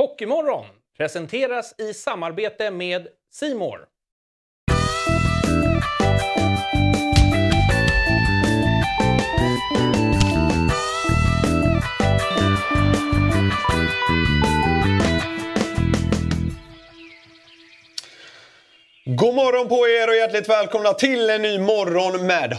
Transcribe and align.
Hockeymorgon 0.00 0.64
presenteras 0.96 1.74
i 1.78 1.94
samarbete 1.94 2.70
med 2.70 3.08
Simor. 3.32 3.78
God 19.04 19.34
morgon 19.34 19.68
på 19.68 19.88
er 19.88 20.08
och 20.08 20.16
hjärtligt 20.16 20.48
välkomna 20.48 20.92
till 20.92 21.30
en 21.30 21.42
ny 21.42 21.58
morgon 21.58 22.26
med 22.26 22.52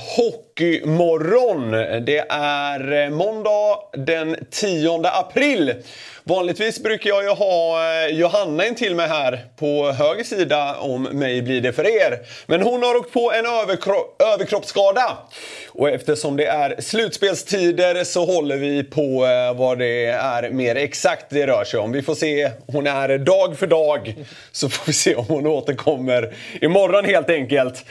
Hockeymorgon. 0.60 1.72
Det 2.06 2.26
är 2.30 3.04
eh, 3.04 3.10
måndag 3.10 3.78
den 3.94 4.36
10 4.52 5.02
april. 5.04 5.74
Vanligtvis 6.24 6.84
brukar 6.84 7.10
jag 7.10 7.24
ju 7.24 7.30
ha 7.30 7.84
eh, 7.84 8.08
Johanna 8.16 8.68
in 8.68 8.76
till 8.76 8.96
mig 8.96 9.08
här 9.08 9.46
på 9.60 9.92
höger 9.92 10.24
sida 10.24 10.76
om 10.76 11.04
mig 11.04 11.42
blir 11.42 11.62
det 11.62 11.74
för 11.74 11.88
er. 11.88 12.20
Men 12.46 12.62
hon 12.62 12.84
har 12.84 12.96
åkt 12.96 13.14
på 13.14 13.32
en 13.32 13.46
överkro 13.46 13.96
överkroppsskada. 14.34 15.18
Och 15.70 15.90
eftersom 15.90 16.38
det 16.38 16.46
är 16.46 16.82
slutspelstider 16.82 18.04
så 18.04 18.26
håller 18.26 18.58
vi 18.58 18.84
på 18.84 19.26
eh, 19.26 19.58
vad 19.58 19.80
det 19.80 20.06
är 20.06 20.50
mer 20.50 20.76
exakt 20.76 21.26
det 21.30 21.48
rör 21.48 21.64
sig 21.64 21.80
om. 21.80 21.92
Vi 21.92 22.02
får 22.02 22.16
se. 22.16 22.52
Hon 22.68 22.88
är 22.88 23.18
dag 23.18 23.58
för 23.58 23.68
dag. 23.68 24.16
Så 24.52 24.70
får 24.70 24.86
vi 24.86 24.94
se 24.94 25.16
om 25.16 25.26
hon 25.28 25.48
återkommer 25.48 26.34
imorgon 26.62 27.06
helt 27.06 27.30
enkelt. 27.30 27.86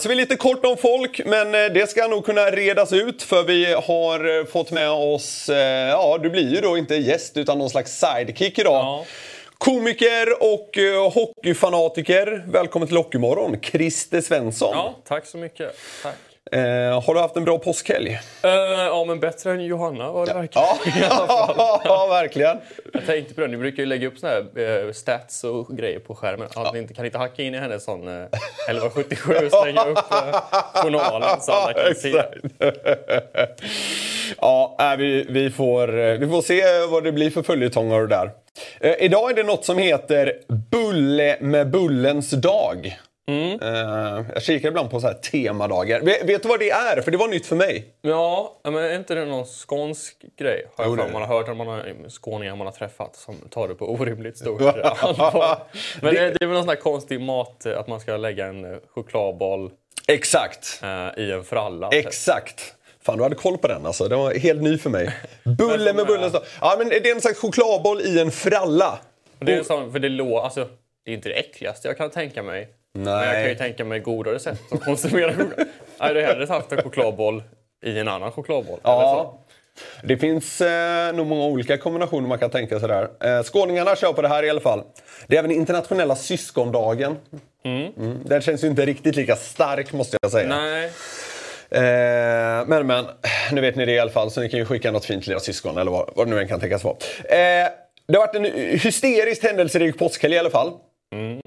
Så 0.00 0.08
vi 0.08 0.14
är 0.14 0.16
lite 0.16 0.36
kort 0.36 0.66
om 0.66 0.76
folk 0.76 1.20
men 1.26 1.72
det 1.76 1.86
ska 1.86 2.08
nog 2.08 2.24
kunna 2.24 2.50
redas 2.50 2.92
ut 2.92 3.22
för 3.22 3.44
vi 3.44 3.72
har 3.72 4.44
fått 4.44 4.70
med 4.70 4.90
oss, 4.90 5.48
ja 5.90 6.18
du 6.22 6.30
blir 6.30 6.54
ju 6.54 6.60
då 6.60 6.78
inte 6.78 6.94
gäst 6.94 7.36
utan 7.36 7.58
någon 7.58 7.70
slags 7.70 8.00
sidekick 8.00 8.58
idag. 8.58 8.74
Ja. 8.74 9.04
Komiker 9.58 10.42
och 10.42 10.78
uh, 10.78 11.10
hockeyfanatiker. 11.10 12.44
Välkommen 12.48 12.88
till 12.88 12.96
Hockeymorgon, 12.96 13.60
Christer 13.60 14.20
Svensson. 14.20 14.70
Ja, 14.72 14.94
tack 15.04 15.26
så 15.26 15.38
mycket. 15.38 15.76
Tack. 16.02 16.14
Eh, 16.52 17.02
har 17.02 17.14
du 17.14 17.20
haft 17.20 17.36
en 17.36 17.44
bra 17.44 17.58
påskhelg? 17.58 18.10
Uh, 18.44 18.50
ja, 18.86 19.04
men 19.04 19.20
bättre 19.20 19.52
än 19.52 19.64
Johanna 19.64 20.12
var 20.12 20.26
det 20.26 20.32
ja. 20.32 20.38
verkligen. 20.38 21.08
Ja. 21.10 21.80
ja, 21.84 22.06
verkligen. 22.06 22.58
Jag 22.92 23.06
tänkte 23.06 23.34
på 23.34 23.40
det, 23.40 23.46
ni 23.46 23.56
brukar 23.56 23.82
ju 23.82 23.86
lägga 23.86 24.08
upp 24.08 24.18
såna 24.18 24.32
här 24.32 24.84
uh, 24.84 24.92
stats 24.92 25.44
och 25.44 25.76
grejer 25.76 25.98
på 25.98 26.14
skärmen. 26.14 26.48
Ja. 26.54 26.70
Ni 26.72 26.78
inte, 26.78 26.94
kan 26.94 27.04
inte 27.06 27.18
hacka 27.18 27.42
in 27.42 27.54
i 27.54 27.58
hennes 27.58 27.84
sån 27.84 28.08
uh, 28.08 28.24
1177 28.68 29.34
och 29.34 29.52
slänga 29.62 29.84
upp 29.84 29.98
uh, 29.98 30.82
journalen 30.82 31.40
så 31.40 31.52
alla 31.52 31.72
kan 31.72 31.94
se? 31.94 32.08
ja, 34.40 34.94
vi, 34.98 35.26
vi, 35.28 35.50
får, 35.50 36.16
vi 36.18 36.28
får 36.28 36.42
se 36.42 36.86
vad 36.90 37.04
det 37.04 37.12
blir 37.12 37.30
för 37.30 37.42
följetongar 37.42 38.06
där. 38.06 38.30
idag 38.98 39.30
är 39.30 39.34
det 39.34 39.42
något 39.42 39.64
som 39.64 39.78
heter 39.78 40.32
Bulle 40.70 41.36
med 41.40 41.70
Bullens 41.70 42.30
dag. 42.30 42.98
Mm. 43.28 43.60
Uh, 43.62 44.24
jag 44.34 44.42
kikar 44.42 44.68
ibland 44.68 44.90
på 44.90 45.00
så 45.00 45.06
här 45.06 45.14
temadagar. 45.14 46.00
Vet, 46.00 46.28
vet, 46.28 46.42
du 46.42 46.48
vad 46.48 46.60
det 46.60 46.70
är? 46.70 47.00
För 47.02 47.10
det 47.10 47.16
var 47.16 47.28
nytt 47.28 47.46
för 47.46 47.56
mig. 47.56 47.94
Ja, 48.02 48.60
men 48.62 48.74
är 48.74 48.96
inte 48.96 49.14
det 49.14 49.24
någon 49.24 49.46
skånsk 49.46 50.24
grej? 50.38 50.66
Har 50.76 50.84
jag 50.84 51.12
man 51.12 51.22
har 51.22 51.28
hört 51.28 51.48
att 51.48 51.56
man 51.56 51.66
har 51.66 52.08
skåningar 52.08 52.56
man 52.56 52.66
har 52.66 52.74
träffat 52.74 53.16
som 53.16 53.34
tar 53.50 53.68
det 53.68 53.74
på 53.74 53.92
orimligt 53.92 54.38
stort 54.38 54.60
allvar. 55.00 55.58
Men 56.02 56.14
det, 56.14 56.20
det 56.20 56.44
är 56.44 56.46
väl 56.46 56.48
någon 56.48 56.62
sån 56.62 56.68
här 56.68 56.76
konstig 56.76 57.20
mat, 57.20 57.66
att 57.66 57.88
man 57.88 58.00
ska 58.00 58.16
lägga 58.16 58.46
en 58.46 58.64
eh, 58.64 58.78
chokladboll 58.94 59.70
Exakt. 60.08 60.82
Uh, 60.84 61.24
i 61.24 61.32
en 61.32 61.44
fralla. 61.44 61.88
Exakt. 61.92 62.74
Fan, 63.02 63.16
du 63.16 63.22
hade 63.22 63.34
koll 63.34 63.58
på 63.58 63.68
den 63.68 63.86
alltså. 63.86 64.08
Den 64.08 64.18
var 64.18 64.34
helt 64.34 64.62
ny 64.62 64.78
för 64.78 64.90
mig. 64.90 65.14
Bulle 65.58 65.92
med 65.92 66.06
bullens 66.06 66.32
dag. 66.32 66.42
Ja, 66.60 66.74
men 66.78 66.88
det 66.88 67.10
är 67.10 67.14
en 67.14 67.20
slags 67.20 67.38
chokladboll 67.38 68.00
i 68.00 68.20
en 68.20 68.30
fralla. 68.30 68.98
det 69.38 69.52
är 69.52 69.58
en 69.58 69.64
sån, 69.64 69.92
för 69.92 69.98
det, 69.98 70.08
lå, 70.08 70.38
alltså, 70.38 70.68
det 71.04 71.10
är 71.10 71.14
inte 71.14 71.28
det 71.28 71.34
äckligaste 71.34 71.88
jag 71.88 71.96
kan 71.96 72.10
tänka 72.10 72.42
mig. 72.42 72.68
Nej. 72.96 73.04
Men 73.04 73.26
jag 73.26 73.34
kan 73.34 73.48
ju 73.48 73.54
tänka 73.54 73.84
mig 73.84 74.00
godare 74.00 74.38
sätt 74.38 74.60
att 74.70 74.84
konsumera 74.84 75.32
choklad. 75.32 75.66
Jag 75.98 76.06
hade 76.06 76.22
hellre 76.22 76.46
haft 76.46 76.72
en 76.72 76.82
chokladboll 76.82 77.42
i 77.84 77.98
en 77.98 78.08
annan 78.08 78.32
chokladboll. 78.32 78.80
Ja. 78.82 79.38
Det 80.02 80.16
finns 80.16 80.60
eh, 80.60 81.14
nog 81.14 81.26
många 81.26 81.44
olika 81.44 81.78
kombinationer 81.78 82.28
man 82.28 82.38
kan 82.38 82.50
tänka 82.50 82.80
sig 82.80 82.88
där. 82.88 83.08
Eh, 83.20 83.42
skåningarna 83.42 83.96
kör 83.96 84.12
på 84.12 84.22
det 84.22 84.28
här 84.28 84.42
i 84.42 84.50
alla 84.50 84.60
fall. 84.60 84.82
Det 85.26 85.36
är 85.36 85.38
även 85.38 85.50
internationella 85.50 86.16
syskondagen. 86.16 87.16
Mm. 87.64 87.92
Mm. 87.96 88.18
Den 88.24 88.40
känns 88.40 88.64
ju 88.64 88.68
inte 88.68 88.86
riktigt 88.86 89.16
lika 89.16 89.36
stark 89.36 89.92
måste 89.92 90.16
jag 90.22 90.30
säga. 90.30 90.48
Nej. 90.48 90.90
Eh, 91.70 92.66
men 92.66 92.86
men, 92.86 93.06
nu 93.52 93.60
vet 93.60 93.76
ni 93.76 93.84
det 93.84 93.92
i 93.92 93.98
alla 93.98 94.10
fall 94.10 94.30
så 94.30 94.40
ni 94.40 94.48
kan 94.48 94.58
ju 94.58 94.66
skicka 94.66 94.90
något 94.90 95.04
fint 95.04 95.24
till 95.24 95.32
era 95.32 95.40
syskon 95.40 95.78
eller 95.78 95.90
vad, 95.90 96.10
vad 96.16 96.26
det 96.26 96.30
nu 96.30 96.40
än 96.40 96.48
kan 96.48 96.60
tänkas 96.60 96.84
vara. 96.84 96.96
Eh, 97.24 97.68
det 98.08 98.18
har 98.18 98.26
varit 98.26 98.34
en 98.34 98.44
hysteriskt 98.78 99.42
händelserik 99.44 99.98
påskhelg 99.98 100.34
i 100.34 100.38
alla 100.38 100.50
fall. 100.50 100.72
Mm. 101.12 101.40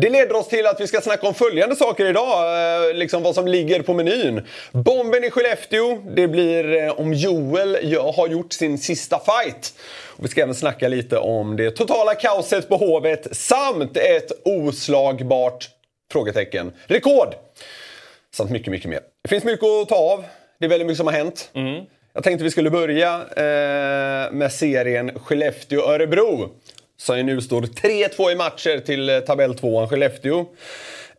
Det 0.00 0.10
leder 0.10 0.36
oss 0.36 0.48
till 0.48 0.66
att 0.66 0.80
vi 0.80 0.86
ska 0.86 1.00
snacka 1.00 1.26
om 1.26 1.34
följande 1.34 1.76
saker 1.76 2.06
idag. 2.06 2.88
Eh, 2.88 2.94
liksom 2.94 3.22
vad 3.22 3.34
som 3.34 3.48
ligger 3.48 3.82
på 3.82 3.94
menyn. 3.94 4.46
Bomben 4.72 5.24
i 5.24 5.30
Skellefteå. 5.30 5.98
Det 6.14 6.28
blir 6.28 6.72
eh, 6.72 7.00
om 7.00 7.12
Joel 7.12 7.96
har 8.16 8.28
gjort 8.28 8.52
sin 8.52 8.78
sista 8.78 9.18
fight. 9.18 9.74
vi 10.18 10.28
ska 10.28 10.42
även 10.42 10.54
snacka 10.54 10.88
lite 10.88 11.18
om 11.18 11.56
det 11.56 11.70
totala 11.70 12.14
kaoset 12.14 12.68
på 12.68 12.76
Hovet 12.76 13.36
samt 13.36 13.96
ett 13.96 14.32
oslagbart 14.44 15.68
frågetecken. 16.12 16.72
Rekord! 16.86 17.34
Samt 18.34 18.50
mycket, 18.50 18.70
mycket 18.70 18.90
mer. 18.90 19.00
Det 19.22 19.28
finns 19.28 19.44
mycket 19.44 19.64
att 19.64 19.88
ta 19.88 19.96
av. 19.96 20.24
Det 20.58 20.64
är 20.64 20.68
väldigt 20.68 20.86
mycket 20.86 20.98
som 20.98 21.06
har 21.06 21.14
hänt. 21.14 21.50
Mm. 21.54 21.84
Jag 22.14 22.24
tänkte 22.24 22.44
vi 22.44 22.50
skulle 22.50 22.70
börja 22.70 23.14
eh, 23.14 24.32
med 24.32 24.52
serien 24.52 25.10
Skellefteå-Örebro 25.10 26.48
som 27.02 27.26
nu 27.26 27.40
står 27.40 27.62
3-2 27.62 28.30
i 28.30 28.34
matcher 28.34 28.78
till 28.78 29.08
eh, 29.08 29.20
tabelltvåan 29.20 29.88
Skellefteå. 29.88 30.40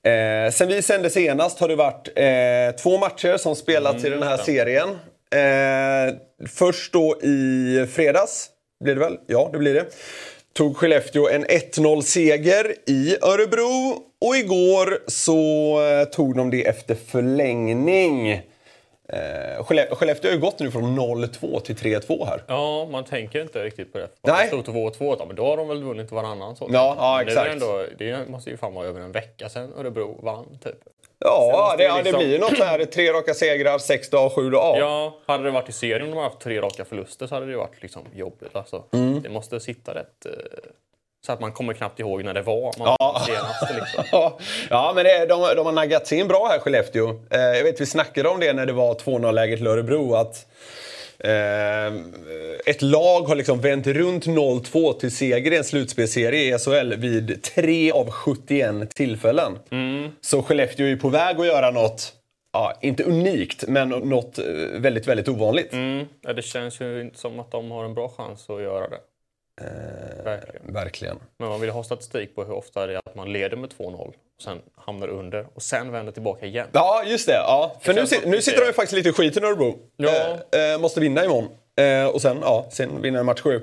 Eh, 0.03 0.51
sen 0.51 0.67
vi 0.67 0.81
sände 0.81 1.09
senast 1.09 1.59
har 1.59 1.67
det 1.67 1.75
varit 1.75 2.07
eh, 2.15 2.81
två 2.83 2.97
matcher 2.97 3.37
som 3.37 3.55
spelats 3.55 4.03
mm, 4.03 4.13
i 4.13 4.19
den 4.19 4.27
här 4.27 4.37
serien. 4.37 4.89
Eh, 5.35 6.15
först 6.47 6.93
då 6.93 7.17
i 7.21 7.87
fredags, 7.93 8.49
blir 8.83 8.93
det 8.93 8.99
väl? 8.99 9.17
Ja, 9.27 9.49
det 9.51 9.57
blir 9.57 9.73
det. 9.73 9.85
Tog 10.53 10.77
Skellefteå 10.77 11.29
en 11.29 11.45
1-0-seger 11.45 12.75
i 12.87 13.17
Örebro 13.21 14.03
och 14.21 14.35
igår 14.35 14.99
så 15.07 15.79
eh, 15.81 16.03
tog 16.03 16.37
de 16.37 16.49
det 16.49 16.67
efter 16.67 16.95
förlängning. 16.95 18.41
Eh, 19.13 19.63
Skellefteå 19.95 20.29
har 20.29 20.35
ju 20.35 20.39
gått 20.39 20.59
nu 20.59 20.71
från 20.71 20.99
0-2 20.99 21.59
till 21.59 21.75
3-2 21.75 22.25
här. 22.25 22.43
Ja, 22.47 22.87
man 22.91 23.03
tänker 23.03 23.41
inte 23.41 23.63
riktigt 23.63 23.93
på 23.93 23.97
det. 23.97 24.09
Nej. 24.21 24.49
Det 24.51 24.61
stod 24.61 24.75
2-2, 24.75 25.27
men 25.27 25.35
då 25.35 25.45
har 25.45 25.57
de 25.57 25.67
väl 25.67 25.83
vunnit 25.83 26.11
varannan. 26.11 26.55
Så. 26.55 26.69
Ja, 26.71 26.95
ja 26.97 27.21
exakt. 27.21 27.45
Det, 27.45 27.51
ändå, 27.51 27.85
det 27.97 28.29
måste 28.29 28.49
ju 28.49 28.57
fan 28.57 28.73
vara 28.73 28.87
över 28.87 29.01
en 29.01 29.11
vecka 29.11 29.49
sedan 29.49 29.73
Örebro 29.77 30.19
vann, 30.23 30.57
typ. 30.63 30.75
Ja, 31.19 31.75
det, 31.77 31.83
liksom... 31.83 32.03
det 32.03 32.17
blir 32.17 32.31
ju 32.31 32.39
något 32.39 32.59
här. 32.59 32.85
Tre 32.85 33.13
raka 33.13 33.33
segrar, 33.33 33.77
sex 33.77 34.09
dagar, 34.09 34.29
sju 34.29 34.49
dagar. 34.49 34.79
Ja, 34.79 35.17
hade 35.25 35.43
det 35.43 35.51
varit 35.51 35.69
i 35.69 35.71
serien 35.71 36.01
om 36.01 36.09
de 36.09 36.15
hade 36.15 36.29
haft 36.29 36.39
tre 36.39 36.61
raka 36.61 36.85
förluster 36.85 37.27
så 37.27 37.35
hade 37.35 37.45
det 37.45 37.57
varit 37.57 37.81
liksom 37.81 38.01
jobbigt. 38.13 38.55
Alltså. 38.55 38.83
Mm. 38.91 39.21
Det 39.21 39.29
måste 39.29 39.59
sitta 39.59 39.95
rätt... 39.95 40.25
Eh 40.25 40.31
så 41.25 41.31
att 41.31 41.39
man 41.39 41.51
kommer 41.51 41.73
knappt 41.73 41.99
ihåg 41.99 42.23
när 42.23 42.33
det 42.33 42.41
var 42.41 42.79
man 42.79 42.95
ja. 42.99 43.23
senaste. 43.27 43.73
Liksom. 43.73 44.03
ja, 44.69 44.91
men 44.95 45.03
det, 45.03 45.25
de, 45.25 45.55
de 45.55 45.65
har 45.65 45.71
naggat 45.71 46.07
sig 46.07 46.19
in 46.19 46.27
bra 46.27 46.47
här 46.51 46.59
Skellefteå. 46.59 47.09
Eh, 47.09 47.39
jag 47.39 47.63
vet 47.63 47.81
vi 47.81 47.85
snackade 47.85 48.29
om 48.29 48.39
det 48.39 48.53
när 48.53 48.65
det 48.65 48.73
var 48.73 48.93
2-0-läget 48.93 49.57
till 49.57 49.67
Örebro. 49.67 50.15
Att, 50.15 50.45
eh, 51.19 51.93
ett 52.65 52.81
lag 52.81 53.21
har 53.21 53.35
liksom 53.35 53.61
vänt 53.61 53.87
runt 53.87 54.25
0-2 54.25 54.99
till 54.99 55.15
seger 55.15 55.51
i 55.51 55.57
en 55.57 55.63
slutspelserie 55.63 56.55
i 56.55 56.59
SHL 56.59 56.93
vid 56.93 57.43
3 57.43 57.91
av 57.91 58.11
71 58.11 58.95
tillfällen. 58.95 59.59
Mm. 59.71 60.11
Så 60.21 60.43
Skellefteå 60.43 60.87
är 60.87 60.95
på 60.95 61.09
väg 61.09 61.39
att 61.39 61.47
göra 61.47 61.71
något 61.71 62.13
ja, 62.53 62.73
inte 62.81 63.03
unikt, 63.03 63.67
men 63.67 63.89
något 63.89 64.39
eh, 64.39 64.45
väldigt, 64.73 65.07
väldigt 65.07 65.27
ovanligt. 65.27 65.73
Mm. 65.73 66.05
Ja, 66.21 66.33
det 66.33 66.41
känns 66.41 66.81
ju 66.81 67.01
inte 67.01 67.19
som 67.19 67.39
att 67.39 67.51
de 67.51 67.71
har 67.71 67.85
en 67.85 67.93
bra 67.93 68.09
chans 68.17 68.49
att 68.49 68.61
göra 68.61 68.89
det. 68.89 68.99
Eh, 69.61 70.23
verkligen. 70.23 70.73
verkligen. 70.73 71.17
Men 71.39 71.49
man 71.49 71.61
vill 71.61 71.69
ha 71.69 71.83
statistik 71.83 72.35
på 72.35 72.43
hur 72.43 72.53
ofta 72.53 72.87
det 72.87 72.93
är 72.93 72.97
att 72.97 73.15
man 73.15 73.33
leder 73.33 73.57
med 73.57 73.69
2-0 73.69 73.95
och 73.95 74.15
sen 74.41 74.61
hamnar 74.75 75.07
under 75.07 75.45
och 75.53 75.61
sen 75.61 75.91
vänder 75.91 76.11
tillbaka 76.11 76.45
igen. 76.45 76.67
Ja, 76.71 77.03
just 77.05 77.27
det. 77.27 77.33
Ja. 77.33 77.75
För 77.81 77.93
nu, 77.93 78.05
nu 78.25 78.41
sitter 78.41 78.59
de 78.61 78.67
ju 78.67 78.73
faktiskt 78.73 78.93
lite 78.93 79.09
i 79.09 79.13
skiten 79.13 79.43
Örebro. 79.43 79.79
Ja. 79.97 80.37
Eh, 80.59 80.81
måste 80.81 80.99
vinna 80.99 81.25
imorgon. 81.25 81.49
Eh, 81.75 82.05
och 82.05 82.21
sen, 82.21 82.37
ja, 82.41 82.67
sen 82.71 83.01
vinna 83.01 83.23
match 83.23 83.41
7. 83.41 83.55
Eh, 83.55 83.59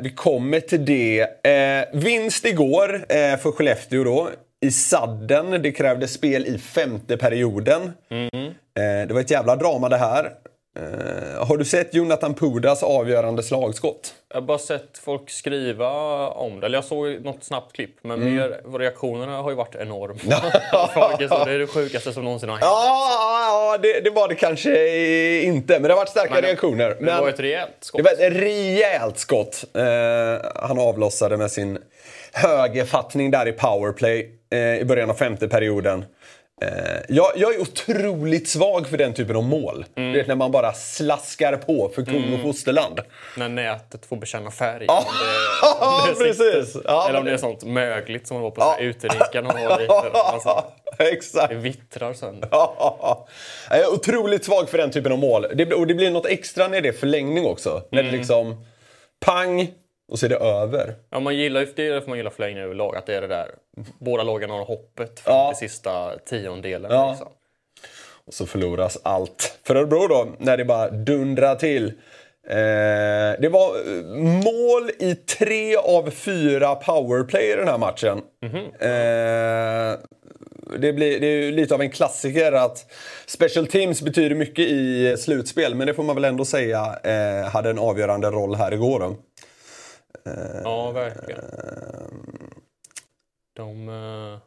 vi 0.00 0.12
kommer 0.16 0.60
till 0.60 0.84
det. 0.84 1.46
Eh, 1.48 2.00
vinst 2.00 2.44
igår 2.44 2.94
eh, 2.94 3.36
för 3.36 3.52
Skellefteå 3.52 4.04
då. 4.04 4.28
I 4.60 4.70
sadden. 4.70 5.62
Det 5.62 5.72
krävde 5.72 6.08
spel 6.08 6.46
i 6.46 6.58
femte 6.58 7.16
perioden. 7.16 7.92
Mm. 8.10 8.46
Eh, 8.46 9.08
det 9.08 9.14
var 9.14 9.20
ett 9.20 9.30
jävla 9.30 9.56
drama 9.56 9.88
det 9.88 9.96
här. 9.96 10.32
Eh, 10.78 11.46
har 11.46 11.56
du 11.56 11.64
sett 11.64 11.94
Jonathan 11.94 12.34
Pudas 12.34 12.82
avgörande 12.82 13.42
slagskott? 13.42 14.14
Jag 14.28 14.36
har 14.36 14.42
bara 14.46 14.58
sett 14.58 14.98
folk 14.98 15.30
skriva 15.30 15.90
om 16.28 16.60
det. 16.60 16.66
Eller 16.66 16.78
jag 16.78 16.84
såg 16.84 17.24
något 17.24 17.44
snabbt 17.44 17.72
klipp. 17.72 17.96
Men 18.02 18.22
Mm. 18.22 18.34
mer, 18.36 18.78
reaktionerna 18.78 19.36
har 19.42 19.50
ju 19.50 19.56
varit 19.56 19.74
enorma. 19.74 20.14
Det 21.44 21.52
är 21.54 21.58
det 21.58 21.66
sjukaste 21.66 22.12
som 22.12 22.24
någonsin 22.24 22.48
har 22.48 22.56
hänt. 22.56 22.64
Ja, 22.64 23.72
ja 23.72 23.78
det, 23.82 24.00
det 24.00 24.10
var 24.10 24.28
det 24.28 24.34
kanske 24.34 25.40
inte. 25.42 25.72
Men 25.72 25.82
det 25.82 25.88
har 25.88 25.96
varit 25.96 26.08
starka 26.08 26.32
Men 26.34 26.42
det- 26.42 26.48
reaktioner. 26.48 26.88
Det 26.88 26.96
Men 27.00 27.20
var 27.20 27.28
ett 27.28 27.40
rejält 27.40 27.76
skott. 27.80 27.98
det 27.98 28.02
var 28.02 28.26
ett 28.26 28.32
rejält 28.36 29.18
skott. 29.18 29.64
Eh, 29.74 30.50
han 30.54 30.78
avlossade 30.78 31.36
med 31.36 31.50
sin 31.50 31.78
högerfattning 32.32 33.30
där 33.30 33.48
i 33.48 33.52
powerplay 33.52 34.30
eh, 34.50 34.58
i 34.76 34.84
början 34.84 35.10
av 35.10 35.14
femte 35.14 35.48
perioden. 35.48 36.04
Eh, 36.62 36.68
jag, 37.08 37.32
jag 37.36 37.54
är 37.54 37.60
otroligt 37.60 38.48
svag 38.48 38.86
för 38.88 38.96
den 38.98 39.14
typen 39.14 39.36
av 39.36 39.42
mål. 39.44 39.84
Mm. 39.96 40.12
Du 40.12 40.18
vet 40.18 40.28
när 40.28 40.34
man 40.34 40.50
bara 40.52 40.72
slaskar 40.72 41.56
på 41.56 41.90
för 41.94 42.04
kung 42.04 42.34
och 42.34 42.40
fosterland. 42.40 43.00
När 43.36 43.48
nätet 43.48 44.06
får 44.06 44.16
bekänna 44.16 44.50
färg. 44.50 44.84
Ja, 44.88 45.04
precis. 46.18 46.76
Ja, 46.84 47.08
Eller 47.08 47.18
om 47.18 47.24
det 47.24 47.32
är 47.32 47.36
sånt 47.36 47.64
mögligt 47.64 48.26
som 48.26 48.36
det 48.36 48.42
var 48.42 48.50
på 48.50 48.60
ja. 48.60 48.76
var 48.78 48.84
liten. 48.84 49.10
Alltså, 50.14 50.64
Exakt. 50.98 51.48
det 51.48 51.54
vittrar 51.54 52.12
sönder. 52.12 52.48
Jag 53.70 53.78
är 53.78 53.92
otroligt 53.92 54.44
svag 54.44 54.68
för 54.68 54.78
den 54.78 54.90
typen 54.90 55.12
av 55.12 55.18
mål. 55.18 55.46
Det, 55.54 55.72
och 55.74 55.86
det 55.86 55.94
blir 55.94 56.10
något 56.10 56.26
extra 56.26 56.68
när 56.68 56.80
det 56.80 56.88
är 56.88 56.92
förlängning 56.92 57.46
också. 57.46 57.82
När 57.90 58.00
Mm. 58.00 58.12
det 58.12 58.18
liksom 58.18 58.64
pang 59.20 59.70
och 60.10 60.18
så 60.18 60.26
är 60.26 60.30
det 60.30 60.36
över. 60.36 60.94
Ja, 61.10 61.20
man 61.20 61.36
gillar 61.36 61.60
ju, 61.60 61.66
det 61.76 61.86
är 61.86 61.92
därför 61.92 62.08
man 62.08 62.18
gillar 62.18 62.30
förlängning 62.30 62.62
överlag. 62.62 62.96
Att 62.96 63.06
det 63.06 63.14
är 63.16 63.20
det 63.20 63.26
där, 63.28 63.46
båda 63.98 64.22
lagen 64.22 64.50
har 64.50 64.64
hoppet 64.64 65.20
fram 65.20 65.34
Ja. 65.36 65.52
till 65.52 65.68
sista 65.68 66.18
tiondelen. 66.18 66.90
Ja. 66.90 67.10
Liksom. 67.10 67.28
Och 68.26 68.34
så 68.34 68.46
förloras 68.46 68.98
allt. 69.02 69.58
För 69.66 69.76
Örebro 69.76 70.06
då, 70.06 70.26
när 70.38 70.56
det 70.56 70.64
bara 70.64 70.90
dundrar 70.90 71.54
till. 71.54 71.86
Eh, 72.48 73.40
det 73.40 73.48
var 73.52 73.68
eh, 73.68 74.04
mål 74.44 74.90
i 74.98 75.14
tre 75.14 75.76
av 75.76 76.10
fyra 76.10 76.74
powerplay 76.74 77.52
i 77.52 77.56
den 77.56 77.68
här 77.68 77.78
matchen. 77.78 78.22
Eh, 78.80 79.98
det, 80.78 80.92
blir, 80.92 81.20
det 81.20 81.26
är 81.26 81.42
ju 81.42 81.52
lite 81.52 81.74
av 81.74 81.80
en 81.80 81.90
klassiker 81.90 82.52
att 82.52 82.92
special 83.26 83.66
teams 83.66 84.02
betyder 84.02 84.34
mycket 84.36 84.68
i 84.68 85.16
slutspel. 85.18 85.74
Men 85.74 85.86
det 85.86 85.94
får 85.94 86.02
man 86.02 86.14
väl 86.16 86.24
ändå 86.24 86.44
säga 86.44 86.98
eh, 87.04 87.50
hade 87.50 87.70
en 87.70 87.78
avgörande 87.78 88.30
roll 88.30 88.54
här 88.54 88.72
igår. 88.74 89.00
Då. 89.00 89.16
Ja, 90.64 90.90
verkligen. 90.90 91.40
De... 93.56 93.88
eh, 93.88 94.38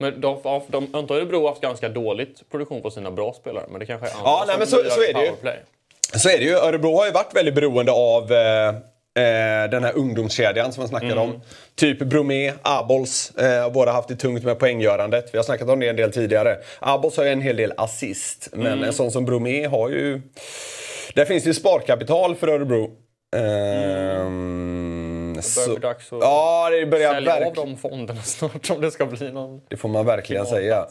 Men 0.00 0.20
de, 0.20 0.40
de, 0.68 0.86
de, 0.92 1.10
Örebro 1.14 1.40
har 1.42 1.48
haft 1.48 1.60
ganska 1.62 1.88
dåligt 1.88 2.50
produktion 2.50 2.82
på 2.82 2.90
sina 2.90 3.10
bra 3.10 3.32
spelare. 3.32 3.64
Men 3.70 3.80
det 3.80 3.86
kanske 3.86 4.06
är 4.08 4.10
andra 4.12 4.24
Ja, 4.30 4.44
nej, 4.46 4.56
men 4.58 4.66
så- 4.66 4.76
så 4.90 5.02
är 5.02 5.14
det 5.14 5.24
ju. 5.24 5.32
Så 6.18 6.28
är 6.28 6.38
det 6.38 6.44
ju. 6.44 6.54
Örebro 6.54 6.96
har 6.96 7.06
ju 7.06 7.12
varit 7.12 7.36
väldigt 7.36 7.54
beroende 7.54 7.92
av 7.92 8.32
eh, 8.32 8.68
eh, 8.68 9.70
den 9.70 9.84
här 9.84 9.92
ungdomskedjan 9.96 10.72
som 10.72 10.80
man 10.80 10.88
snackade 10.88 11.12
Mm. 11.12 11.24
om. 11.24 11.40
Typ 11.74 11.98
Bromé, 11.98 12.52
Abols. 12.62 13.32
Eh, 13.36 13.62
har 13.62 13.70
båda 13.70 13.92
haft 13.92 14.08
det 14.08 14.16
tungt 14.16 14.44
med 14.44 14.58
poänggörandet. 14.58 15.30
Vi 15.34 15.38
har 15.38 15.44
snackat 15.44 15.68
om 15.68 15.80
det 15.80 15.88
en 15.88 15.96
del 15.96 16.12
tidigare. 16.12 16.56
Abols 16.80 17.16
har 17.16 17.24
ju 17.24 17.30
en 17.30 17.40
hel 17.40 17.56
del 17.56 17.72
assist. 17.76 18.48
Men 18.52 18.66
Mm. 18.72 18.84
en 18.84 18.92
sån 18.92 19.10
som 19.10 19.24
Bromé 19.24 19.66
har 19.66 19.88
ju... 19.88 20.20
Där 21.14 21.24
finns 21.24 21.44
det 21.44 21.48
ju 21.50 21.54
sparkapital 21.54 22.34
för 22.36 22.48
Örebro. 22.48 22.90
Ehm, 23.36 25.34
Det 25.34 25.54
börjar 25.56 25.68
bli 25.68 25.80
dags 25.80 26.12
att 26.12 26.18
Ja, 26.20 26.70
det 26.70 26.86
börjar 26.86 27.14
sälja 27.14 27.46
av 27.46 27.54
de 27.54 27.76
fonderna 27.76 28.22
snart 28.24 28.70
om 28.70 28.80
det 28.80 28.90
ska 28.90 29.06
bli 29.06 29.32
någon... 29.32 29.60
Det 29.68 29.76
får 29.76 29.88
man 29.88 30.06
verkligen 30.06 30.46
säga. 30.46 30.86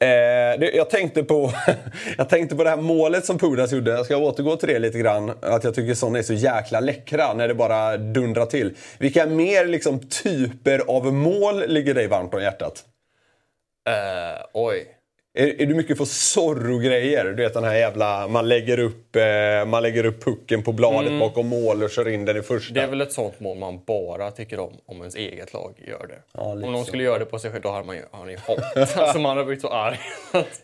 Eh, 0.00 0.58
det, 0.60 0.70
jag, 0.74 0.90
tänkte 0.90 1.22
på, 1.24 1.52
jag 2.18 2.28
tänkte 2.28 2.56
på 2.56 2.64
det 2.64 2.70
här 2.70 2.76
målet 2.76 3.24
som 3.24 3.38
Pudas 3.38 3.72
gjorde. 3.72 3.90
Jag 3.90 4.04
ska 4.04 4.16
återgå 4.16 4.56
till 4.56 4.68
det 4.68 4.78
lite 4.78 4.98
grann. 4.98 5.32
Att 5.42 5.64
jag 5.64 5.74
tycker 5.74 5.94
sådana 5.94 6.18
är 6.18 6.22
så 6.22 6.32
jäkla 6.32 6.80
läckra 6.80 7.34
när 7.34 7.48
det 7.48 7.54
bara 7.54 7.96
dundrar 7.96 8.46
till. 8.46 8.76
Vilka 8.98 9.26
mer 9.26 9.66
liksom, 9.66 10.00
typer 10.08 10.78
av 10.86 11.12
mål 11.12 11.64
ligger 11.66 11.94
dig 11.94 12.06
varmt 12.06 12.34
om 12.34 12.42
hjärtat? 12.42 12.84
Eh, 13.88 14.44
oj. 14.52 14.97
Är, 15.38 15.62
är 15.62 15.66
du 15.66 15.74
mycket 15.74 15.98
för 15.98 16.04
Zorro-grejer? 16.04 17.24
Du 17.24 17.42
vet 17.42 17.54
den 17.54 17.64
här 17.64 17.74
jävla... 17.74 18.28
Man 18.28 18.48
lägger 18.48 18.78
upp, 18.78 19.16
eh, 19.16 19.66
man 19.66 19.82
lägger 19.82 20.06
upp 20.06 20.24
pucken 20.24 20.62
på 20.62 20.72
bladet 20.72 21.20
bakom 21.20 21.48
mål 21.48 21.82
och 21.82 21.90
kör 21.90 22.08
in 22.08 22.24
den 22.24 22.36
i 22.36 22.42
första. 22.42 22.74
Det 22.74 22.80
är 22.80 22.86
väl 22.86 23.00
ett 23.00 23.12
sånt 23.12 23.40
mål 23.40 23.58
man 23.58 23.80
bara 23.86 24.30
tycker 24.30 24.60
om 24.60 24.72
om 24.86 24.98
ens 24.98 25.14
eget 25.14 25.52
lag 25.52 25.74
gör 25.88 26.06
det. 26.06 26.18
Ja, 26.32 26.54
lite 26.54 26.66
om 26.66 26.72
någon 26.72 26.84
skulle 26.84 27.02
göra 27.02 27.18
det 27.18 27.24
på 27.24 27.38
sig 27.38 27.50
själv 27.50 27.62
då 27.62 27.70
hade 27.70 27.86
man 27.86 27.96
ju, 27.96 28.02
han 28.10 28.28
ju 28.28 28.36
alltså 28.76 29.18
man 29.18 29.36
hade 29.36 29.44
blivit 29.44 29.62
så 29.62 29.68
arg. 29.68 29.98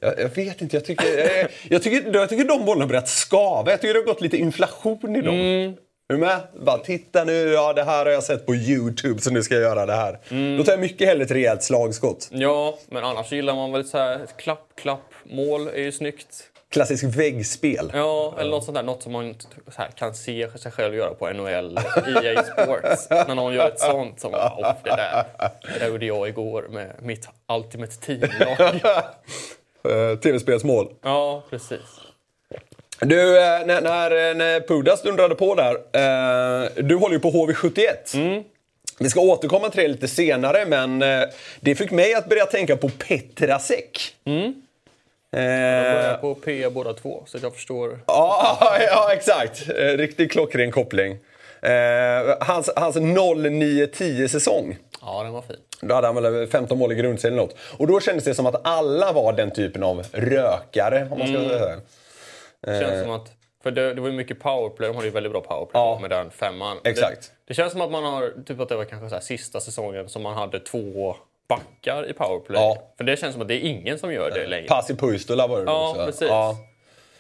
Jag, 0.00 0.21
jag 0.21 0.29
vet 0.29 0.62
inte, 0.62 0.76
jag 0.76 0.85
tycker, 0.85 1.19
eh, 1.19 1.47
jag, 1.69 1.82
tycker, 1.82 2.15
jag 2.15 2.29
tycker 2.29 2.44
de 2.44 2.65
bollarna 2.65 2.87
börjat 2.87 3.09
skava. 3.09 3.71
Jag 3.71 3.81
tycker 3.81 3.94
det 3.94 4.00
har 4.00 4.06
gått 4.06 4.21
lite 4.21 4.37
inflation 4.37 5.17
i 5.17 5.21
dem. 5.21 5.76
Är 6.09 6.15
du 6.15 6.21
med? 6.21 6.41
Bara 6.61 6.79
titta 6.79 7.25
nu, 7.25 7.33
ja 7.49 7.73
det 7.73 7.83
här 7.85 8.05
har 8.06 8.12
jag 8.12 8.23
sett 8.23 8.47
på 8.47 8.55
YouTube 8.55 9.21
så 9.21 9.31
nu 9.31 9.43
ska 9.43 9.55
jag 9.55 9.62
göra 9.62 9.87
det 9.87 9.93
här. 9.93 10.19
Då 10.59 10.65
tar 10.65 10.73
jag 10.73 10.81
mycket 10.81 11.09
hellre 11.09 11.25
ett 11.25 11.31
rejält 11.31 11.62
slagskott. 11.62 12.29
ja, 12.33 12.79
men 12.89 13.05
annars 13.05 13.33
gillar 13.33 13.55
man 13.55 13.73
väl 13.73 13.85
så 13.85 13.99
här 13.99 14.15
ett 14.25 14.37
klapp, 14.37 14.69
klapp, 14.77 15.01
mål 15.25 15.69
är 15.69 15.79
ju 15.83 15.93
snyggt. 15.93 16.51
Klassisk 16.71 17.05
väggspel. 17.05 17.91
Ja, 17.95 18.35
eller 18.39 18.51
något 18.51 18.65
sånt 18.65 18.75
där. 18.75 18.83
Något 18.83 19.03
som 19.03 19.12
man 19.12 19.35
här, 19.77 19.89
kan 19.89 20.15
se 20.15 20.59
sig 20.59 20.73
själv 20.73 20.95
göra 20.95 21.15
på 21.15 21.31
NHL, 21.33 21.79
EA 22.25 22.43
Sports. 22.43 23.07
När 23.11 23.35
någon 23.35 23.55
gör 23.55 23.69
ett 23.69 23.81
sånt 23.81 24.21
som 24.21 24.35
"Åh, 24.35 24.73
det 24.85 24.91
där, 24.91 25.25
det 25.73 25.79
där 25.79 25.89
gjorde 25.89 26.07
jag 26.07 26.29
igår 26.29 26.67
med 26.71 26.91
mitt 27.03 27.29
Ultimate 27.53 27.93
Team-lag. 27.97 28.81
Eh, 29.89 30.19
Tv-spelsmål. 30.19 30.89
Ja, 31.03 31.43
precis. 31.50 31.81
Du, 33.00 33.38
eh, 33.38 33.67
när, 33.67 33.81
när, 33.81 34.35
när 34.35 34.61
Pudas 34.61 35.02
dundrade 35.02 35.35
på 35.35 35.55
där. 35.55 35.75
Eh, 35.75 36.69
du 36.76 36.94
håller 36.94 37.14
ju 37.14 37.20
på 37.20 37.31
HV71. 37.31 38.44
Vi 38.99 39.11
ska 39.11 39.20
återkomma 39.20 39.69
till 39.69 39.82
det 39.82 39.88
lite 39.88 40.08
senare, 40.08 40.67
men 40.67 41.02
eh, 41.02 41.23
det 41.61 41.75
fick 41.75 41.91
mig 41.91 42.14
att 42.14 42.29
börja 42.29 42.46
tänka 42.46 42.76
på 42.76 42.88
Petrasek. 42.88 44.14
De 44.25 44.55
Eh, 45.37 45.41
börjar 45.41 46.17
på 46.17 46.35
P 46.35 46.69
båda 46.70 46.93
två, 46.93 47.23
så 47.26 47.37
att 47.37 47.43
jag 47.43 47.55
förstår. 47.55 47.99
Ja, 48.06 48.58
ja 48.88 49.12
exakt. 49.12 49.69
Eh, 49.69 49.85
Riktigt 49.85 50.32
klockren 50.32 50.70
koppling. 50.70 51.19
Eh, 51.62 52.37
hans 52.40 52.70
hans 52.76 52.97
09-10 52.97 54.29
säsong. 54.29 54.76
Ja, 55.00 55.23
den 55.23 55.32
var 55.32 55.43
fin. 55.43 55.56
Då 55.81 55.94
hade 55.94 56.06
han 56.06 56.23
väl 56.23 56.47
15 56.47 56.79
mål 56.79 56.93
i 56.93 56.94
grundserien 56.94 57.38
eller 57.38 57.47
något. 57.47 57.56
Och 57.79 57.87
då 57.87 58.00
kändes 58.00 58.25
det 58.25 58.35
som 58.35 58.47
att 58.47 58.67
alla 58.67 59.12
var 59.12 59.32
den 59.32 59.50
typen 59.50 59.82
av 59.82 60.06
rökare, 60.12 61.08
om 61.11 61.19
man 61.19 61.29
ska 61.29 61.58
säga. 61.58 61.76
Det 62.66 62.81
känns 62.81 63.02
som 63.02 63.11
att... 63.11 63.32
För 63.62 63.70
det, 63.70 63.94
det 63.94 64.00
var 64.00 64.08
ju 64.08 64.14
mycket 64.14 64.40
powerplay, 64.40 64.88
de 64.88 64.94
hade 64.96 65.06
ju 65.08 65.12
väldigt 65.12 65.32
bra 65.32 65.40
powerplay 65.40 65.82
Ja. 65.82 65.99
med 66.00 66.11
den 66.11 66.31
femman. 66.31 66.78
Exakt. 66.84 67.22
Det, 67.22 67.28
det 67.49 67.55
känns 67.55 67.72
som 67.72 67.81
att 67.81 67.90
man 67.90 68.05
har, 68.05 68.32
typ 68.46 68.61
att 68.61 68.69
det 68.69 68.76
var 68.76 68.84
kanske 68.84 69.08
så 69.08 69.14
här 69.14 69.22
sista 69.22 69.61
säsongen 69.61 70.08
som 70.08 70.22
man 70.22 70.34
hade 70.34 70.61
två 70.61 71.16
backar 71.49 72.11
i 72.11 72.12
powerplay. 72.12 72.61
Ja. 72.61 72.76
För 72.96 73.05
det 73.05 73.16
känns 73.16 73.32
som 73.32 73.43
att 73.43 73.49
det 73.49 73.55
är 73.55 73.61
ingen 73.69 73.99
som 73.99 74.12
gör 74.12 74.31
det 74.31 74.46
längre. 74.46 74.66
Pasi 74.69 74.94
Puistola 74.96 75.46
var 75.46 75.58
det 75.58 75.64
Ja, 75.64 75.90
också. 75.90 76.05
precis. 76.06 76.28
Ja. 76.28 76.56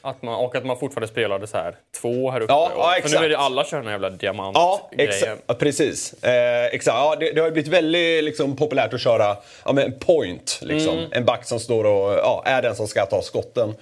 Att 0.06 0.22
man, 0.22 0.34
och 0.34 0.56
att 0.56 0.64
man 0.66 0.78
fortfarande 0.78 1.08
spelade 1.08 1.46
så 1.46 1.56
här 1.56 1.76
två 2.00 2.30
här 2.30 2.40
uppe. 2.40 2.52
Ja, 2.52 2.70
Och- 2.74 2.80
ja, 2.80 2.96
för 3.08 3.18
nu 3.20 3.24
är 3.24 3.28
det 3.28 3.38
alla 3.38 3.64
kör 3.64 3.76
den 3.76 3.86
här 3.86 3.92
jävla 3.92 4.08
Ja, 4.10 4.14
diamantgrejen. 4.16 5.38
ja, 5.46 5.54
precis. 5.54 6.24
Eh, 6.24 6.64
exakt. 6.64 6.94
Ja, 6.96 7.16
det, 7.20 7.32
det 7.32 7.40
har 7.40 7.50
blivit 7.50 7.72
väldigt 7.72 8.24
liksom, 8.24 8.56
populärt 8.56 8.94
att 8.94 9.00
köra 9.00 9.36
ja, 9.64 9.72
men 9.72 9.98
point. 9.98 10.60
Liksom. 10.62 10.98
Mm. 10.98 11.10
En 11.12 11.24
back 11.24 11.44
som 11.46 11.60
står 11.60 11.84
och 11.84 12.12
ja, 12.12 12.42
är 12.46 12.62
den 12.62 12.76
som 12.76 12.86
ska 12.86 13.06
ta 13.06 13.22
skotten. 13.22 13.74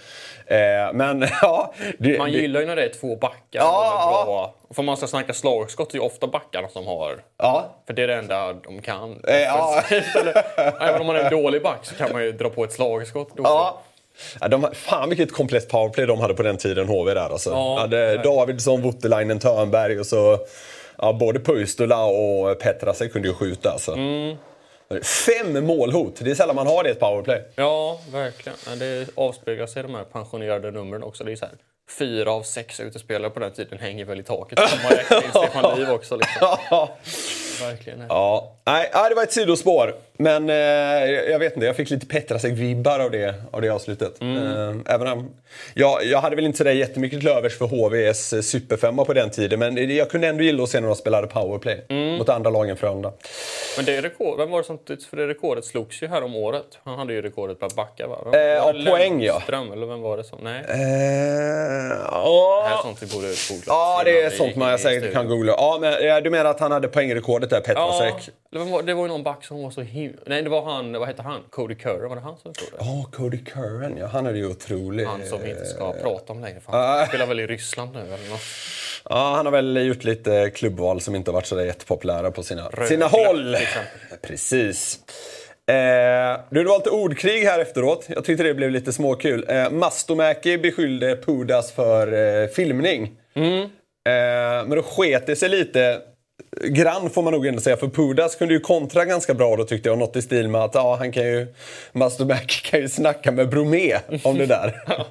Eh, 0.46 0.92
men 0.92 1.28
ja... 1.42 1.74
Det, 1.98 2.18
Man 2.18 2.32
gillar 2.32 2.60
ju 2.60 2.66
när 2.66 2.76
det 2.76 2.84
är 2.84 2.88
två 2.88 3.16
backar. 3.16 3.60
Ja, 3.60 4.22
bra. 4.26 4.54
För 4.74 4.82
man 4.82 4.96
ska 4.96 5.06
snacka 5.06 5.32
slagskott 5.32 5.90
det 5.90 5.96
är 5.96 6.00
ju 6.00 6.06
ofta 6.06 6.26
backarna 6.26 6.68
som 6.68 6.86
har... 6.86 7.22
ja, 7.38 7.76
För 7.86 7.94
det 7.94 8.02
är 8.02 8.06
det 8.06 8.14
enda 8.14 8.52
de 8.52 8.82
kan. 8.82 9.20
Eh, 9.28 9.40
ja. 9.40 9.82
Eller, 10.20 10.42
även 10.88 11.00
om 11.00 11.06
man 11.06 11.16
är 11.16 11.20
en 11.24 11.30
dålig 11.30 11.62
back 11.62 11.78
så 11.82 11.94
kan 11.94 12.12
man 12.12 12.24
ju 12.24 12.32
dra 12.32 12.48
på 12.48 12.64
ett 12.64 12.72
slagskott. 12.72 13.28
Då. 13.36 13.42
Ja. 13.42 13.82
Ja, 14.40 14.48
de, 14.48 14.68
fan 14.72 15.08
vilket 15.08 15.32
komplett 15.32 15.68
powerplay 15.68 16.06
de 16.06 16.20
hade 16.20 16.34
på 16.34 16.42
den 16.42 16.56
tiden, 16.56 16.88
HV 16.88 17.14
där 17.14 17.32
alltså. 17.32 17.50
Ja, 17.50 17.78
hade 17.80 18.16
Davidsson, 18.16 18.82
Voutilainen, 18.82 19.38
Törnberg 19.38 20.00
och 20.00 20.06
så... 20.06 20.38
Ja, 20.98 21.12
både 21.12 21.40
Puistola 21.40 22.04
och 22.04 22.58
Petrasek 22.58 23.12
kunde 23.12 23.28
ju 23.28 23.34
skjuta 23.34 23.70
alltså. 23.70 23.92
Mm. 23.92 24.36
Fem 25.00 25.66
målhot! 25.66 26.16
Det 26.20 26.30
är 26.30 26.34
sällan 26.34 26.56
man 26.56 26.66
har 26.66 26.82
det 26.82 26.88
i 26.88 26.92
ett 26.92 27.00
powerplay. 27.00 27.42
Ja, 27.54 28.00
verkligen. 28.12 28.78
Det 28.78 29.06
avspeglar 29.14 29.66
sig 29.66 29.80
i 29.80 29.82
de 29.82 29.94
här 29.94 30.04
pensionerade 30.04 30.70
numren 30.70 31.02
också. 31.02 31.24
Det 31.24 31.32
är 31.32 31.36
så 31.36 31.44
här, 31.44 31.54
fyra 31.98 32.32
av 32.32 32.42
sex 32.42 32.80
utespelare 32.80 33.30
på 33.30 33.40
den 33.40 33.52
tiden 33.52 33.78
hänger 33.78 34.04
väl 34.04 34.20
i 34.20 34.22
taket. 34.22 34.58
Man 34.82 34.92
räknar 34.92 35.16
in 35.16 35.30
Stefan 35.30 35.78
Liv 35.78 35.90
också. 35.90 36.16
Liksom. 36.16 36.56
verkligen. 37.68 38.02
Ja, 38.08 38.52
nej, 38.66 38.90
det 39.08 39.14
var 39.14 39.22
ett 39.22 39.32
sidospår. 39.32 39.94
Men 40.16 40.50
eh, 40.50 40.56
jag 41.30 41.38
vet 41.38 41.54
inte, 41.54 41.66
jag 41.66 41.76
fick 41.76 41.90
lite 41.90 42.06
Petrasek-vibbar 42.06 42.98
av 43.00 43.10
det, 43.10 43.34
av 43.50 43.62
det 43.62 43.68
avslutet. 43.68 44.20
Eh, 44.22 44.74
även 44.94 45.06
om, 45.06 45.30
ja, 45.74 46.00
jag 46.02 46.20
hade 46.20 46.36
väl 46.36 46.44
inte 46.44 46.58
sådär 46.58 46.72
jättemycket 46.72 47.20
till 47.20 47.28
övers 47.28 47.58
för 47.58 47.66
HVs 47.66 48.32
eh, 48.32 48.40
superfemma 48.40 49.04
på 49.04 49.12
den 49.12 49.30
tiden. 49.30 49.58
Men 49.58 49.96
jag 49.96 50.10
kunde 50.10 50.28
ändå 50.28 50.42
gilla 50.44 50.62
att 50.62 50.68
se 50.68 50.80
när 50.80 50.86
de 50.88 50.96
spelade 50.96 51.26
powerplay 51.26 51.84
mot 52.18 52.28
andra 52.28 52.50
lagen 52.50 52.76
Frölunda. 52.76 53.12
Men 53.76 53.84
det 53.84 54.02
rekord, 54.02 54.38
vem 54.38 54.50
var 54.50 54.58
det 54.58 54.64
som... 54.64 54.78
För 55.10 55.16
det 55.16 55.26
rekordet 55.28 55.64
slogs 55.64 56.02
ju 56.02 56.06
här 56.06 56.22
om 56.24 56.36
året. 56.36 56.78
Han 56.84 56.98
hade 56.98 57.12
ju 57.12 57.22
rekordet 57.22 57.60
på 57.60 57.68
backar 57.76 58.06
va? 58.06 58.18
Eh, 58.34 58.40
ja, 58.40 58.72
poäng, 58.86 59.22
ja. 59.22 59.32
Lundström, 59.32 59.72
eller 59.72 59.86
vem 59.86 60.00
var 60.00 60.16
det 60.16 60.24
som... 60.24 60.38
Nej. 60.42 60.60
Eh, 60.68 60.76
Det 62.62 62.68
här 62.68 62.78
är 62.78 62.82
sånt 62.82 63.02
vi 63.02 63.06
borde 63.06 63.26
googla. 63.26 63.64
ja, 63.66 64.02
det 64.04 64.22
är 64.22 64.30
sånt 64.30 64.56
man 64.56 64.74
i 64.74 64.78
säkert 64.78 65.12
kan 65.12 65.28
googla. 65.28 65.52
Ja, 65.56 65.78
men, 65.80 66.22
du 66.22 66.30
menar 66.30 66.50
att 66.50 66.60
han 66.60 66.72
hade 66.72 66.88
poängrekordet 66.88 67.51
där, 67.52 67.62
Ja, 67.66 67.98
Petrasek? 68.00 68.30
var- 68.50 68.82
det 68.82 68.94
var 68.94 69.02
ju 69.02 69.08
någon 69.08 69.22
back 69.22 69.44
som 69.44 69.62
var 69.62 69.70
så 69.70 69.80
himla... 69.80 70.18
Nej, 70.26 70.42
det 70.42 70.50
var 70.50 70.62
han... 70.62 70.92
Vad 70.92 71.08
hette 71.08 71.22
han? 71.22 71.40
Cody 71.50 71.74
Curran, 71.74 72.08
var 72.08 72.16
det 72.16 72.22
han 72.22 72.36
som 72.42 72.54
stod 72.54 72.68
där? 72.72 72.78
Ja, 72.86 73.06
Cody 73.12 73.38
Curran, 73.44 73.96
ja. 73.98 74.06
Han 74.06 74.26
hade 74.26 74.38
ju 74.38 74.46
otrolig... 74.50 75.04
Han 75.04 75.26
som 75.26 75.42
vi 75.42 75.50
inte 75.50 75.64
ska 75.66 75.84
Eh. 75.96 76.02
prata 76.02 76.32
om 76.32 76.40
längre. 76.40 76.60
För 76.60 76.72
han 76.72 77.06
spelar 77.06 77.26
väl 77.26 77.40
i 77.40 77.46
Ryssland 77.46 77.92
nu 77.94 78.00
eller 78.00 78.30
något. 78.30 78.40
Ja, 79.10 79.32
han 79.36 79.46
har 79.46 79.52
väl 79.52 79.76
gjort 79.86 80.04
lite 80.04 80.50
klubbval 80.54 81.00
som 81.00 81.14
inte 81.14 81.30
har 81.30 81.34
varit 81.34 81.46
så 81.46 81.54
där 81.54 81.64
jättepopulära 81.64 82.30
på 82.30 82.42
sina, 82.42 82.68
Rögle, 82.68 82.86
sina 82.86 83.06
håll. 83.06 83.56
Precis. 84.22 84.98
Eh, 85.70 86.40
du, 86.50 86.62
det 86.62 86.68
var 86.68 86.78
lite 86.78 86.90
ordkrig 86.90 87.44
här 87.44 87.58
efteråt. 87.58 88.06
Jag 88.08 88.24
tyckte 88.24 88.44
det 88.44 88.54
blev 88.54 88.70
lite 88.70 88.92
småkul. 88.92 89.44
Eh, 89.48 89.70
Mastomäki 89.70 90.58
beskyllde 90.58 91.16
Pudas 91.16 91.72
för 91.72 92.12
eh, 92.42 92.48
filmning. 92.48 93.12
Mm. 93.34 93.60
Eh, 93.62 93.68
men 94.66 94.70
då 94.70 94.82
sket 94.82 95.26
det 95.26 95.36
sig 95.36 95.48
lite 95.48 96.00
grann 96.60 97.10
får 97.10 97.22
man 97.22 97.32
nog 97.32 97.46
ändå 97.46 97.60
säga. 97.60 97.76
För 97.76 97.88
Pudas 97.88 98.36
kunde 98.36 98.54
ju 98.54 98.60
kontra 98.60 99.04
ganska 99.04 99.34
bra 99.34 99.56
då 99.56 99.64
tyckte 99.64 99.88
jag. 99.88 99.98
Något 99.98 100.16
i 100.16 100.22
stil 100.22 100.48
med 100.48 100.60
att 100.60 100.74
ja, 100.74 100.96
han 100.98 101.12
kan 101.12 101.22
ju, 101.26 101.46
Mastomäki 101.92 102.70
kan 102.70 102.80
ju 102.80 102.88
snacka 102.88 103.32
med 103.32 103.48
Bromé 103.48 103.98
om 104.24 104.38
det 104.38 104.46
där. 104.46 104.82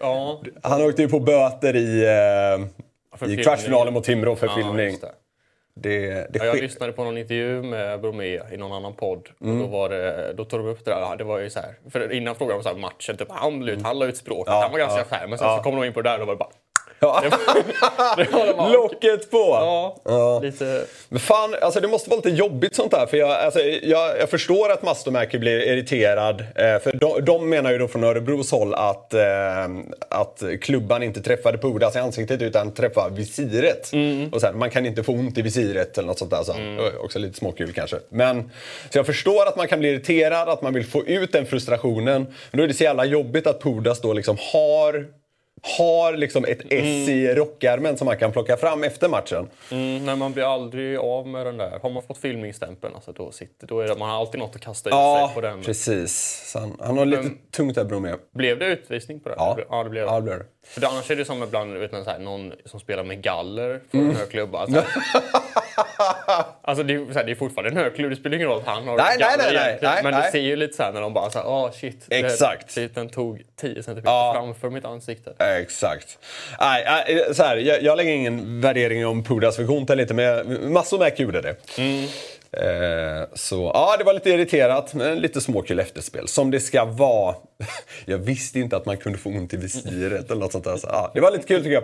Ja. 0.00 0.40
Han 0.62 0.82
åkte 0.82 1.02
ju 1.02 1.08
på 1.08 1.20
böter 1.20 1.76
i, 1.76 2.04
eh, 3.22 3.30
i 3.30 3.36
kvartsfinalen 3.36 3.94
mot 3.94 4.04
Timrå 4.04 4.36
för 4.36 4.46
Ja, 4.46 4.54
filmning. 4.54 4.96
det. 5.00 5.12
Det, 5.74 6.08
det 6.08 6.38
Ja, 6.38 6.44
jag 6.44 6.56
lyssnade 6.56 6.92
på 6.92 7.04
någon 7.04 7.18
intervju 7.18 7.62
med 7.62 8.00
Bromé 8.00 8.40
i 8.52 8.56
någon 8.56 8.72
annan 8.72 8.94
podd. 8.94 9.28
Mm. 9.40 9.56
Och 9.60 9.62
då, 9.66 9.76
var 9.76 9.88
det, 9.88 10.32
då 10.32 10.44
tog 10.44 10.60
de 10.60 10.66
upp 10.68 10.84
det 10.84 10.90
där. 10.90 11.16
Det 11.16 11.24
var 11.24 11.38
ju 11.38 11.50
så 11.50 11.60
här, 11.60 11.74
för 11.90 12.12
innan 12.12 12.34
frågade 12.34 12.58
de 12.58 12.62
så 12.62 12.68
här, 12.68 12.76
matchen, 12.76 13.16
typ, 13.16 13.28
han, 13.30 13.68
ut, 13.68 13.82
han 13.82 13.98
la 13.98 14.06
ut 14.06 14.16
språket, 14.16 14.48
Mm. 14.48 14.56
Ja, 14.56 14.62
han 14.62 14.72
var 14.72 14.78
ganska 14.78 14.98
ja, 14.98 15.04
skär. 15.04 15.26
Men 15.26 15.38
sen 15.38 15.56
så 15.56 15.62
kom 15.62 15.76
de 15.76 15.84
in 15.84 15.92
på 15.92 16.02
det 16.02 16.10
där 16.10 16.14
och 16.14 16.20
då 16.20 16.24
var 16.26 16.34
det 16.34 16.38
bara... 16.38 16.50
Ja. 17.00 17.22
Locket 18.72 19.30
på! 19.30 19.36
Ja, 19.38 19.96
Ja. 20.04 20.40
lite... 20.42 20.84
Men 21.08 21.20
fan, 21.20 21.54
alltså 21.62 21.80
det 21.80 21.88
måste 21.88 22.10
vara 22.10 22.16
lite 22.16 22.30
jobbigt 22.30 22.74
sånt 22.74 22.90
där. 22.90 23.06
För 23.06 23.16
jag, 23.16 23.30
alltså, 23.30 23.60
jag, 23.82 24.18
jag 24.20 24.30
förstår 24.30 24.70
att 24.72 24.82
Mastomäki 24.82 25.38
blir 25.38 25.68
irriterad. 25.68 26.40
Eh, 26.40 26.78
för 26.78 26.92
de, 26.92 27.24
de 27.24 27.48
menar 27.50 27.72
ju 27.72 27.78
då 27.78 27.88
från 27.88 28.04
Örebros 28.04 28.50
håll 28.50 28.74
att, 28.74 29.14
eh, 29.14 29.64
att 30.08 30.42
klubban 30.60 31.02
inte 31.02 31.22
träffade 31.22 31.58
Pudas 31.58 31.96
i 31.96 31.98
ansiktet 31.98 32.42
utan 32.42 32.74
träffade 32.74 33.16
visiret. 33.16 33.90
Och 34.32 34.40
så 34.40 34.46
här, 34.46 34.54
man 34.54 34.70
kan 34.70 34.86
inte 34.86 35.02
få 35.02 35.12
ont 35.12 35.38
i 35.38 35.42
visiret 35.42 35.98
eller 35.98 36.06
något 36.08 36.18
sånt 36.18 36.30
där. 36.30 36.42
Så. 36.42 36.52
Var 36.52 37.04
Också 37.04 37.18
lite 37.18 37.38
småkul 37.38 37.72
kanske. 37.72 37.96
Men, 38.08 38.50
så 38.90 38.98
jag 38.98 39.06
förstår 39.06 39.46
att 39.46 39.56
man 39.56 39.68
kan 39.68 39.78
bli 39.78 39.88
irriterad, 39.88 40.48
att 40.48 40.62
man 40.62 40.74
vill 40.74 40.86
få 40.86 41.04
ut 41.06 41.32
den 41.32 41.46
frustrationen. 41.46 42.26
Men 42.50 42.58
då 42.58 42.62
är 42.62 42.68
det 42.68 42.74
så 42.74 42.84
jävla 42.84 43.04
jobbigt 43.04 43.46
att 43.46 43.62
Pudas 43.62 44.00
då 44.00 44.12
liksom 44.12 44.36
har 44.52 45.19
har 45.78 46.12
liksom 46.16 46.44
ett 46.44 46.60
S 46.70 47.08
i 47.08 47.34
rockärmen 47.34 47.96
som 47.96 48.04
man 48.04 48.16
kan 48.16 48.32
plocka 48.32 48.56
fram 48.56 48.84
efter 48.84 49.08
matchen. 49.08 49.48
Mm, 49.70 50.04
nej, 50.06 50.16
man 50.16 50.32
blir 50.32 50.54
aldrig 50.54 50.98
av 50.98 51.26
med 51.26 51.46
den 51.46 51.56
där. 51.56 51.78
Har 51.82 51.90
man 51.90 52.02
fått 52.02 52.18
filmningsstämpeln, 52.18 52.94
alltså, 52.94 53.12
då, 53.12 53.30
sitter, 53.32 53.66
då 53.66 53.80
är 53.80 53.88
det, 53.88 53.94
man 53.98 54.10
har 54.10 54.16
alltid 54.16 54.40
något 54.40 54.54
att 54.56 54.60
kasta 54.62 54.90
Ja, 54.90 55.26
sig 55.28 55.34
på 55.34 55.40
den. 55.40 55.62
precis. 55.62 56.42
Så 56.52 56.58
han, 56.58 56.76
han 56.80 56.98
har 56.98 57.04
lite 57.06 57.30
tungt 57.50 57.74
där 57.74 57.84
Bromé. 57.84 58.14
Blev 58.34 58.58
det 58.58 58.66
utvisning 58.66 59.20
på 59.20 59.28
den? 59.28 59.36
Ja. 59.38 59.58
ja 59.70 59.84
det 59.84 59.90
blev 59.90 60.04
Ja, 60.04 60.14
det 60.16 60.22
blev 60.22 60.38
det. 60.38 60.44
För 60.66 60.80
det, 60.80 60.88
annars 60.88 61.10
är 61.10 61.16
det 61.16 61.24
som 61.24 61.42
ibland 61.42 61.74
vet, 61.78 61.92
man, 61.92 62.04
så 62.04 62.10
här, 62.10 62.18
någon 62.18 62.52
som 62.64 62.80
spelar 62.80 63.04
med 63.04 63.22
galler 63.22 63.80
för 63.90 63.98
en 63.98 64.16
hög 64.16 64.30
klubba. 64.30 64.58
Alltså, 64.58 64.84
alltså 66.62 66.84
det, 66.84 66.94
är, 66.94 67.06
så 67.12 67.18
här, 67.18 67.24
det 67.24 67.30
är 67.32 67.34
fortfarande 67.34 67.70
en 67.70 67.76
hög 67.84 67.94
klubb, 67.94 68.10
det 68.10 68.16
spelar 68.16 68.36
ingen 68.36 68.48
roll 68.48 68.58
att 68.60 68.66
han 68.66 68.88
har 68.88 68.96
Nej, 68.96 69.06
nej, 69.08 69.18
galler 69.18 69.36
nej, 69.44 69.52
nej, 69.54 69.64
egentligen. 69.66 69.94
nej, 69.94 70.02
Men 70.02 70.12
nej. 70.12 70.22
det 70.22 70.30
ser 70.32 70.38
ju 70.40 70.56
lite 70.56 70.76
så 70.76 70.82
här 70.82 70.92
när 70.92 71.00
de 71.00 71.12
bara 71.14 71.30
såhär, 71.30 71.46
åh 71.48 71.70
shit. 71.72 72.04
det- 72.08 72.18
Exakt. 72.18 72.74
det- 72.74 72.94
Den 72.94 73.08
tog 73.08 73.42
10 73.60 73.82
cm 73.82 74.00
Ja. 74.04 74.32
framför 74.34 74.70
mitt 74.70 74.84
ansikte. 74.84 75.32
Exakt. 75.60 76.18
Nej, 76.60 76.84
nej, 76.86 77.34
så 77.34 77.42
här, 77.42 77.56
jag, 77.56 77.82
jag 77.82 77.96
lägger 77.96 78.12
ingen 78.12 78.60
värdering 78.60 79.06
om 79.06 79.24
Pudas 79.24 79.56
funktion 79.56 79.86
inte, 80.00 80.14
men 80.14 80.72
massor 80.72 80.98
med 80.98 81.20
gjorde 81.20 81.40
det. 81.40 81.56
Eh, 82.52 83.28
så 83.34 83.70
ja, 83.74 83.96
det 83.98 84.04
var 84.04 84.12
lite 84.12 84.30
irriterat, 84.30 84.94
men 84.94 85.18
lite 85.18 85.40
småkul 85.40 85.80
efterspel. 85.80 86.28
Som 86.28 86.50
det 86.50 86.60
ska 86.60 86.84
vara. 86.84 87.34
Jag 88.04 88.18
visste 88.18 88.60
inte 88.60 88.76
att 88.76 88.86
man 88.86 88.96
kunde 88.96 89.18
få 89.18 89.28
ont 89.28 89.54
i 89.54 89.56
visiret 89.56 90.30
eller 90.30 90.40
något 90.40 90.52
sånt 90.52 90.64
där. 90.64 90.76
Så, 90.76 90.88
ja, 90.90 91.10
det 91.14 91.20
var 91.20 91.30
lite 91.30 91.46
kul 91.46 91.62
tycker 91.62 91.74
jag. 91.74 91.82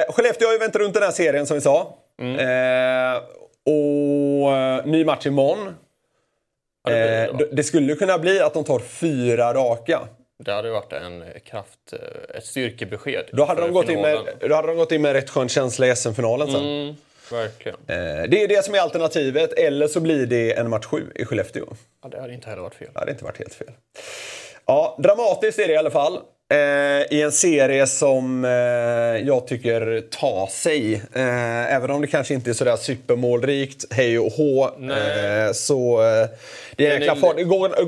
Eh, 0.00 0.12
Skellefteå 0.12 0.48
har 0.48 0.52
ju 0.52 0.58
vänt 0.58 0.76
runt 0.76 0.94
den 0.94 1.02
här 1.02 1.10
serien 1.10 1.46
som 1.46 1.54
vi 1.54 1.60
sa. 1.60 1.94
Eh, 2.20 3.22
och 3.66 4.56
eh, 4.56 4.86
ny 4.86 5.04
match 5.04 5.26
imorgon. 5.26 5.74
Ja, 6.88 6.94
det, 6.94 7.36
blir 7.36 7.48
det, 7.52 7.64
skulle 7.64 7.94
kunna 7.94 8.18
bli 8.18 8.40
att 8.40 8.54
de 8.54 8.64
tar 8.64 8.78
fyra 8.78 9.54
raka. 9.54 10.00
det 10.44 10.52
hade 10.52 10.68
ju 10.68 10.74
varit 10.74 10.92
en 10.92 11.24
kraft, 11.44 11.92
ett 12.34 12.44
styrkebesked. 12.44 13.24
Då 13.32 13.44
hade, 13.44 13.60
de 13.60 13.72
gått 13.72 13.88
in 13.88 14.00
med, 14.00 14.18
då 14.40 14.54
hade 14.54 14.68
de 14.68 14.76
gått 14.76 14.92
in 14.92 15.02
med 15.02 15.12
rätt 15.12 15.30
skön 15.30 15.48
känsla 15.48 15.86
i 15.86 15.96
SM-finalen 15.96 16.50
sen. 16.50 16.60
Mm, 16.60 16.96
verkligen. 17.32 17.78
Eh, 17.86 18.28
Det 18.28 18.42
är 18.42 18.48
det 18.48 18.64
som 18.64 18.74
är 18.74 18.78
alternativet, 18.78 19.52
eller 19.52 19.88
så 19.88 20.00
blir 20.00 20.26
det 20.26 20.52
en 20.58 20.70
match 20.70 20.84
7 20.86 21.12
i 21.14 21.24
Skellefteå. 21.24 21.66
Ja, 22.02 22.08
det 22.08 22.20
hade 22.20 22.34
inte 22.34 22.48
heller 22.50 22.62
varit 22.62 22.74
fel. 22.74 22.88
Det 22.92 22.98
hade 22.98 23.10
inte 23.12 23.24
varit 23.24 23.38
helt 23.38 23.54
fel. 23.54 23.70
Ja, 24.66 24.98
dramatiskt 25.02 25.58
är 25.58 25.66
det 25.68 25.72
i 25.74 25.76
alla 25.76 25.90
fall. 25.90 26.18
Eh, 26.52 26.58
I 27.18 27.22
en 27.22 27.32
serie 27.32 27.86
som 27.86 28.44
eh, 28.44 28.50
jag 29.28 29.46
tycker 29.46 30.00
tar 30.00 30.46
sig. 30.46 30.94
Eh, 30.94 31.74
även 31.74 31.90
om 31.90 32.00
det 32.00 32.06
kanske 32.06 32.34
inte 32.34 32.50
är 32.50 32.54
sådär 32.54 32.76
supermålrikt, 32.76 33.84
hej 33.92 34.18
och 34.18 34.32
hå. 34.32 34.70
Så 35.52 36.00
det 36.76 36.86
är 36.86 36.94
en 36.94 37.00
jäkla 37.00 37.16
fart. 37.16 37.36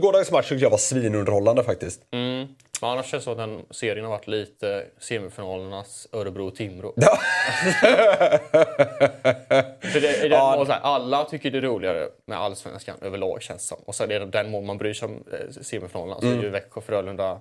Gårdagens 0.00 0.30
match 0.30 0.48
tyckte 0.48 0.64
jag 0.64 0.70
var 0.70 0.78
svinunderhållande 0.78 1.64
faktiskt. 1.64 2.00
Mm. 2.12 2.46
Men 2.82 2.90
annars 2.90 3.06
känns 3.06 3.20
det 3.24 3.24
som 3.24 3.32
att 3.32 3.38
den 3.38 3.64
serien 3.70 4.04
har 4.04 4.10
varit 4.12 4.26
lite 4.26 4.84
semifinalernas 4.98 6.08
Örebro-Timrå. 6.12 6.92
För 9.80 10.00
det, 10.00 10.08
är 10.16 10.22
den 10.22 10.30
Ja. 10.30 10.64
här, 10.68 10.80
alla 10.82 11.24
tycker 11.24 11.50
det 11.50 11.58
är 11.58 11.62
roligare 11.62 12.08
med 12.26 12.38
allsvenskan 12.38 12.96
överlag 13.02 13.42
känns 13.42 13.62
det 13.62 13.68
som. 13.68 13.78
Och 13.84 13.94
så 13.94 14.04
är 14.04 14.08
det 14.08 14.26
den 14.26 14.50
mål 14.50 14.64
man 14.64 14.78
bryr 14.78 14.94
sig 14.94 15.06
om 15.08 15.24
eh, 15.32 15.62
semifinalerna. 15.62 16.20
Så 16.20 16.26
Mm. 16.26 16.38
är 16.38 16.42
ju 16.42 16.48
Växjö 16.50 16.78
och 16.78 16.84
Frölunda 16.84 17.38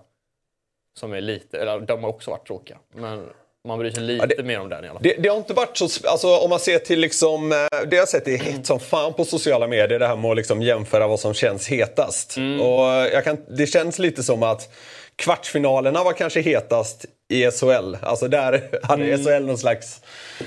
som 1.00 1.14
är 1.14 1.22
lite, 1.22 1.60
eller 1.60 1.80
de 1.80 2.04
har 2.04 2.10
också 2.10 2.32
varit 2.32 2.48
tråkiga. 2.48 2.78
Men 2.96 3.30
man 3.68 3.80
bryr 3.80 3.92
sig 3.92 4.04
lite 4.04 4.26
det- 4.26 4.44
mer 4.44 4.60
om 4.60 4.70
den 4.70 4.86
i 4.86 4.88
alla 4.88 5.00
fall. 5.00 5.04
Det, 5.04 5.16
det 5.24 5.30
har 5.30 5.38
inte 5.38 5.54
varit 5.54 5.78
så... 5.78 5.88
Alltså, 6.08 6.38
om 6.38 6.50
man 6.50 6.60
ser 6.60 6.80
till 6.80 7.00
liksom... 7.00 7.52
eh, 7.52 7.58
Det 7.88 7.96
jag 7.96 8.08
sett 8.10 8.28
är 8.28 8.38
hett 8.38 8.66
som 8.66 8.80
fan 8.80 9.14
på 9.14 9.26
sociala 9.26 9.68
medier. 9.68 10.00
Det 10.00 10.08
här 10.08 10.16
med 10.16 10.32
att 10.32 10.38
liksom 10.38 10.62
jämföra 10.62 11.08
vad 11.08 11.20
som 11.20 11.34
känns 11.34 11.68
hetast. 11.68 12.38
Och 12.62 12.84
jag 13.14 13.24
kan, 13.24 13.38
det 13.50 13.68
känns 13.68 14.00
lite 14.00 14.24
som 14.24 14.44
att 14.44 14.74
kvartsfinalerna 15.20 16.04
var 16.04 16.14
kanske 16.14 16.42
hetast 16.42 17.06
i 17.30 17.52
SHL. 17.52 17.96
Alltså 18.02 18.28
där 18.28 18.70
hade 18.84 19.18
SHL 19.18 19.46
någon 19.46 19.58
slags, 19.58 20.02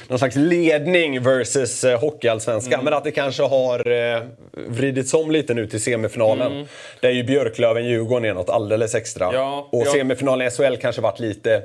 någon 0.08 0.18
slags 0.18 0.36
ledning 0.36 1.22
versus 1.22 1.84
eh, 1.84 2.00
Hockeyallsvenskan. 2.00 2.84
Men 2.84 2.94
att 2.94 3.04
det 3.04 3.10
kanske 3.10 3.42
har 3.42 3.90
eh, 3.90 4.22
vridits 4.52 5.14
om 5.14 5.30
lite 5.30 5.54
nu 5.54 5.66
till 5.66 5.82
semifinalen. 5.82 6.68
Där 7.00 7.10
ju 7.10 7.22
Björklöven-Djurgården 7.22 8.24
är 8.24 8.34
något 8.34 8.50
alldeles 8.50 8.94
extra. 8.94 9.30
Ja, 9.32 9.68
och 9.72 9.86
ja. 9.86 9.92
semifinalen 9.92 10.46
i 10.46 10.50
SHL 10.50 10.76
kanske 10.80 11.02
varit 11.02 11.20
lite... 11.20 11.56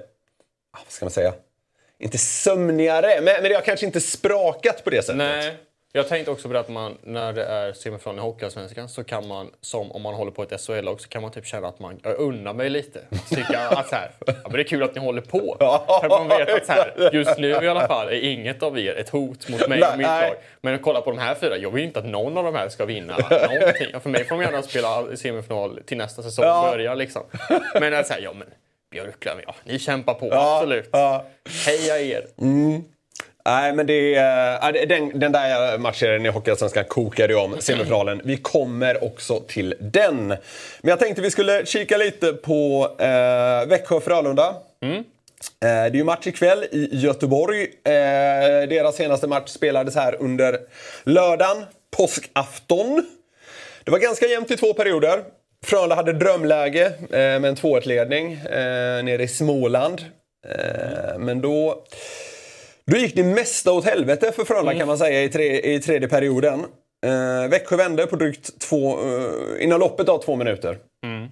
ah, 0.74 0.80
Vad 0.84 0.92
ska 0.92 1.06
man 1.06 1.12
säga? 1.12 1.34
inte 2.00 2.18
sömnigare, 2.18 3.22
men, 3.22 3.34
men 3.42 3.44
det 3.44 3.54
har 3.54 3.62
kanske 3.62 3.86
inte 3.86 4.02
sprakat 4.02 4.84
på 4.84 4.90
det 4.90 5.02
sättet. 5.02 5.18
Nej. 5.18 5.54
Jag 5.98 6.08
tänkte 6.08 6.32
också 6.32 6.48
på 6.48 6.54
det 6.54 6.60
att 6.60 6.70
man, 6.70 6.98
när 7.04 7.34
det 7.34 7.44
är 7.44 7.74
semifinal 7.74 8.18
i 8.18 8.20
Hockeyallsvenskan 8.20 8.90
så 8.90 9.04
kan 9.04 9.28
man, 9.28 9.52
som 9.62 9.92
om 9.92 10.02
man 10.02 10.14
håller 10.14 10.32
på 10.32 10.44
ett 10.44 10.62
SHL-lag, 10.62 11.02
så 11.02 11.08
kan 11.10 11.22
man 11.22 11.32
typ 11.32 11.46
känna 11.46 11.68
att 11.68 11.80
man 11.80 12.00
jag 12.04 12.20
unnar 12.20 12.54
mig 12.54 12.70
lite. 12.70 13.00
Tycka 13.30 13.60
att 13.70 13.90
så 13.90 13.96
här, 13.96 14.12
ja, 14.26 14.34
men 14.44 14.52
det 14.52 14.60
är 14.60 14.64
kul 14.64 14.84
att 14.84 14.96
ni 14.96 15.02
håller 15.02 15.22
på. 15.22 15.56
För 16.02 16.10
man 16.10 16.28
vet 16.28 16.50
att 16.54 16.66
så 16.66 16.72
här, 16.72 17.10
just 17.14 17.38
nu 17.38 17.50
i 17.50 17.68
alla 17.68 17.88
fall 17.88 18.08
är 18.08 18.20
inget 18.32 18.64
av 18.64 18.80
er 18.80 18.96
ett 18.96 19.10
hot 19.10 19.50
mot 19.50 19.68
mig 19.68 19.84
och 19.84 19.98
mitt 19.98 20.08
lag. 20.08 20.34
Men 20.62 20.80
kolla 20.80 21.02
på 21.02 21.12
de 21.12 21.20
här 21.20 21.36
fyra, 21.36 21.58
jag 21.58 21.72
vill 21.72 21.84
inte 21.84 22.00
att 22.00 22.06
någon 22.06 22.38
av 22.38 22.44
de 22.44 22.56
här 22.56 22.70
ska 22.70 22.86
vinna 22.86 23.18
någonting. 23.18 24.00
För 24.02 24.10
mig 24.10 24.24
får 24.26 24.36
de 24.36 24.42
gärna 24.44 24.62
spela 24.62 25.16
semifinal 25.16 25.80
till 25.86 25.98
nästa 25.98 26.24
säsong 26.24 26.46
Ja. 26.46 26.68
börjar 26.72 26.96
liksom. 26.96 27.24
Men 27.80 27.94
att 27.94 28.08
säga, 28.08 28.20
ja 28.20 28.34
men 28.34 28.48
Björklöven, 28.92 29.44
ja 29.48 29.56
ni 29.64 29.80
kämpar 29.80 30.14
på, 30.14 30.34
absolut. 30.34 30.90
ja. 30.92 31.26
Heja 31.66 32.00
er! 32.00 32.26
Nej, 33.48 33.74
men 33.74 33.88
det 33.88 34.16
är, 34.16 34.86
den, 34.86 35.20
den 35.20 35.32
där 35.32 35.78
matchen 35.78 36.26
i 36.26 36.30
Hockeyallsvenskan 36.30 36.84
kokade 36.86 37.34
ju 37.34 37.40
om 37.40 37.56
semifinalen. 37.60 38.22
Vi 38.24 38.38
kommer 38.38 39.04
också 39.04 39.40
till 39.40 39.76
den. 39.80 40.28
Men 40.28 40.40
jag 40.82 41.00
tänkte 41.00 41.22
vi 41.22 41.32
skulle 41.32 41.66
kika 41.66 41.98
lite 41.98 42.34
på 42.34 42.90
eh, 43.00 43.68
Växjö-Frölunda. 43.68 44.56
det 45.60 45.68
är 45.68 45.94
ju 45.94 46.04
match 46.04 46.28
ikväll 46.28 46.64
i 46.72 46.90
Göteborg. 46.92 47.68
deras 47.84 48.96
senaste 48.96 49.28
match 49.28 49.50
spelades 49.50 49.96
här 49.96 50.16
under 50.20 50.60
lördagen, 51.04 51.66
påskafton. 51.98 53.06
Det 53.84 53.92
var 53.92 54.00
ganska 54.00 54.26
jämnt 54.26 54.52
i 54.52 54.58
två 54.58 54.74
perioder. 54.74 55.24
Frölunda 55.66 55.96
hade 55.96 56.14
drömläge 56.14 56.92
med 57.10 57.46
en 57.46 57.56
2-1-ledning 57.56 58.40
nere 59.04 59.24
i 59.24 59.28
Småland. 59.28 60.02
men 61.18 61.42
då 61.42 61.84
då 62.92 62.98
gick 62.98 63.16
det 63.16 63.24
mesta 63.24 63.72
åt 63.72 63.86
helvete 63.86 64.32
för 64.32 64.46
Frölunda 64.46 64.72
mm. 64.72 64.80
kan 64.80 64.88
man 64.88 64.98
säga 64.98 65.24
i, 65.24 65.30
tre, 65.30 65.76
i 65.76 65.80
tredje 65.80 66.08
perioden. 66.08 66.66
Eh, 67.06 67.50
Växjö 67.50 67.76
vände 67.76 68.08
på 68.08 68.16
drygt 68.16 68.60
två, 68.60 68.92
eh, 68.92 69.64
inom 69.64 69.80
loppet 69.80 70.10
av 70.10 70.24
två 70.24 70.36
minuter. 70.36 70.78
Mm. 71.06 71.24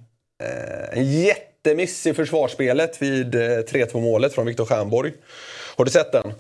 Eh, 0.43 0.97
en 0.97 1.21
jättemiss 1.21 2.07
i 2.07 2.13
försvarsspelet 2.13 3.01
vid 3.01 3.35
eh, 3.35 3.39
3-2 3.39 4.01
målet 4.01 4.33
från 4.33 4.45
Viktor 4.45 4.65
Stjernborg. 4.65 5.13
Har 5.75 5.85
du 5.85 5.91
sett 5.91 6.11
den? 6.11 6.33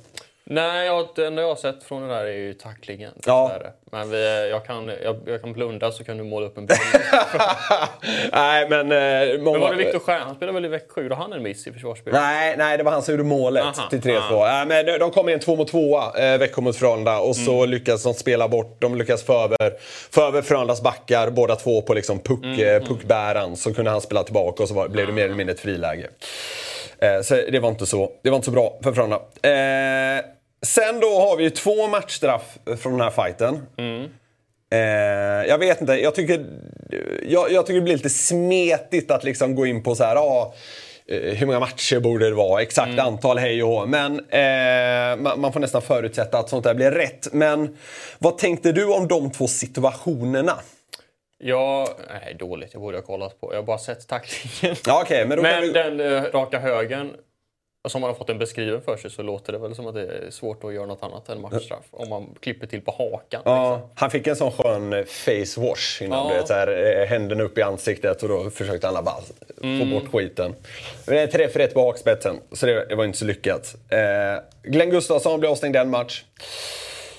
Nej, 0.49 0.85
jag, 0.85 1.07
det 1.15 1.27
enda 1.27 1.41
jag 1.41 1.49
har 1.49 1.55
sett 1.55 1.83
från 1.83 2.01
det 2.01 2.07
där 2.07 2.25
är 2.25 2.31
ju 2.31 2.53
tacklingen. 2.53 3.11
Ja. 3.25 3.51
Men 3.91 4.09
vi, 4.09 4.49
jag, 4.49 4.65
kan, 4.65 4.91
jag, 5.03 5.17
jag, 5.25 5.41
kan 5.41 5.53
blunda 5.53 5.91
så 5.91 6.03
kan 6.03 6.17
du 6.17 6.23
måla 6.23 6.45
upp 6.45 6.57
en 6.57 6.65
bild. 6.65 6.79
nej, 8.31 8.69
men... 8.69 8.91
Eh, 8.91 9.41
många... 9.41 9.51
Men 9.51 9.61
var 9.61 9.71
det 9.71 9.77
Viktor 9.77 9.99
Stjern? 9.99 10.21
Han 10.21 10.35
spelade 10.35 10.53
väl 10.53 10.65
i 10.65 10.67
Växjö? 10.67 11.01
Gjorde 11.01 11.15
han 11.15 11.33
en 11.33 11.43
miss 11.43 11.67
i 11.67 11.71
försvarsspelet? 11.71 12.21
Nej, 12.21 12.55
nej, 12.57 12.77
det 12.77 12.83
var 12.83 12.91
han 12.91 13.01
som 13.01 13.13
gjorde 13.13 13.23
målet 13.23 13.63
Aha, 13.63 13.89
till 13.89 14.01
3-2. 14.01 14.61
Äh, 14.61 14.67
men 14.67 14.99
de 14.99 15.11
kom 15.11 15.29
i 15.29 15.33
en 15.33 15.39
2 15.39 15.55
mot 15.55 15.67
2 15.67 15.99
eh, 15.99 16.37
Växjö 16.37 16.61
mot 16.61 16.75
Frölunda 16.75 17.19
och 17.19 17.35
så 17.35 17.57
mm. 17.57 17.69
lyckas 17.69 18.03
de 18.03 18.13
spela 18.13 18.47
bort. 18.47 18.81
De 18.81 18.95
lyckas 18.95 19.23
få 19.23 19.33
över, 19.33 19.73
få 20.11 20.21
över 20.21 20.41
Frölundas 20.41 20.81
backar, 20.81 21.29
båda 21.29 21.55
två 21.55 21.81
på 21.81 21.93
liksom 21.93 22.19
puck, 22.19 22.43
mm, 22.43 22.59
mm. 22.59 22.83
puckbäraren. 22.83 23.55
Så 23.55 23.73
kunde 23.73 23.91
han 23.91 24.01
spela 24.01 24.23
tillbaka 24.23 24.63
och 24.63 24.69
så 24.69 24.75
var, 24.75 24.87
blev 24.87 25.07
det 25.07 25.13
mer 25.13 25.25
eller 25.25 25.35
mindre 25.35 25.53
ett 25.53 25.59
friläge. 25.59 26.09
Eh, 26.99 27.21
så 27.21 27.35
det 27.35 27.59
var, 27.59 27.69
inte 27.69 27.85
så, 27.85 28.11
det 28.23 28.29
var 28.29 28.35
inte 28.35 28.45
så 28.45 28.51
bra 28.51 28.79
för 28.83 28.93
Frölunda. 28.93 29.21
Eh, 29.41 30.25
Sen 30.61 30.99
då 30.99 31.19
har 31.19 31.37
vi 31.37 31.51
två 31.51 31.87
matchstraff 31.87 32.57
från 32.79 32.91
den 32.91 33.01
här 33.01 33.25
fighten. 33.25 33.65
Mm. 33.77 34.09
Jag 35.47 35.57
vet 35.57 35.81
inte, 35.81 35.93
jag 35.93 36.15
tycker, 36.15 36.45
jag, 37.23 37.51
jag, 37.51 37.65
tycker 37.65 37.79
det 37.79 37.83
blir 37.83 37.93
lite 37.93 38.09
smetigt 38.09 39.11
att 39.11 39.23
liksom 39.23 39.55
gå 39.55 39.65
in 39.65 39.83
på 39.83 39.95
så 39.95 40.03
här, 40.03 40.15
ah, 40.15 40.53
hur 41.07 41.45
många 41.45 41.59
matcher 41.59 41.99
borde 41.99 42.29
det 42.29 42.35
vara? 42.35 42.61
Exakt 42.61 42.91
mm. 42.91 43.05
antal, 43.05 43.37
hej 43.37 43.63
och 43.63 43.69
hå. 43.69 43.85
Men 43.85 44.19
eh, 44.19 45.21
man, 45.23 45.41
man, 45.41 45.53
får 45.53 45.59
nästan 45.59 45.81
förutsätta 45.81 46.37
att 46.37 46.49
sånt 46.49 46.63
där 46.63 46.73
blir 46.73 46.91
rätt. 46.91 47.27
Men 47.33 47.77
vad 48.19 48.37
tänkte 48.37 48.71
du 48.71 48.85
om 48.85 49.07
de 49.07 49.31
två 49.31 49.47
situationerna? 49.47 50.53
Ja, 51.47 51.87
nej, 52.09 52.35
dåligt. 52.39 52.73
Jag 52.73 52.81
borde 52.81 52.97
ha 52.97 53.01
kollat 53.01 53.41
på. 53.41 53.53
Jag 53.53 53.57
har 53.57 53.63
bara 53.63 53.77
sett 53.77 54.07
tacklingen. 54.07 54.75
Ja, 54.85 55.01
okay, 55.01 55.25
men 55.25 55.41
men 55.41 55.61
vi... 55.61 55.71
den 55.71 55.99
uh, 55.99 56.23
raka 56.23 56.59
högen 56.59 57.11
som 57.89 58.01
man 58.01 58.09
har 58.09 58.15
fått 58.15 58.29
en 58.29 58.37
beskriven 58.37 58.81
för 58.81 58.97
sig 58.97 59.11
så 59.11 59.21
låter 59.21 59.53
det 59.53 59.59
väl 59.59 59.75
som 59.75 59.87
att 59.87 59.95
det 59.95 60.01
är 60.01 60.29
svårt 60.29 60.63
att 60.63 60.73
göra 60.73 60.85
något 60.85 61.03
annat 61.03 61.29
än 61.29 61.41
matchstraff. 61.41 61.85
Om 61.91 62.09
man 62.09 62.35
klipper 62.39 62.67
till 62.67 62.81
på 62.81 62.91
hakan. 62.91 63.41
Ja, 63.45 63.75
liksom. 63.75 63.89
Han 63.95 64.11
fick 64.11 64.27
en 64.27 64.35
sån 64.35 64.51
skön 64.51 64.93
eh, 64.93 65.03
face 65.03 65.61
wash 65.61 66.01
innan. 66.01 66.27
Ja. 66.27 66.41
Det, 66.41 66.47
så 66.47 66.53
här, 66.53 67.01
eh, 67.01 67.07
händerna 67.07 67.43
upp 67.43 67.57
i 67.57 67.61
ansiktet 67.61 68.23
och 68.23 68.29
då 68.29 68.49
försökte 68.49 68.87
alla 68.87 69.01
bara 69.01 69.15
mm. 69.63 69.79
få 69.79 69.99
bort 69.99 70.11
skiten. 70.11 70.55
Men 71.05 71.15
det 71.15 71.21
är 71.21 71.27
3 71.27 71.47
för 71.47 71.59
1 71.59 71.73
på 71.73 71.85
hakspetsen, 71.85 72.39
så 72.51 72.65
det, 72.65 72.85
det, 72.85 72.95
var 72.95 73.05
inte 73.05 73.17
så 73.17 73.25
lyckat. 73.25 73.75
Eh, 73.89 73.99
Glenn 74.63 74.89
Gustafsson 74.89 75.39
blev 75.39 75.51
avstängd 75.51 75.75
en 75.75 75.89
match. 75.89 76.23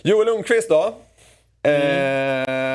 Joel 0.02 0.26
Lundqvist 0.26 0.68
då? 0.68 0.94
Mm. 1.62 1.82
Eh, 1.82 2.65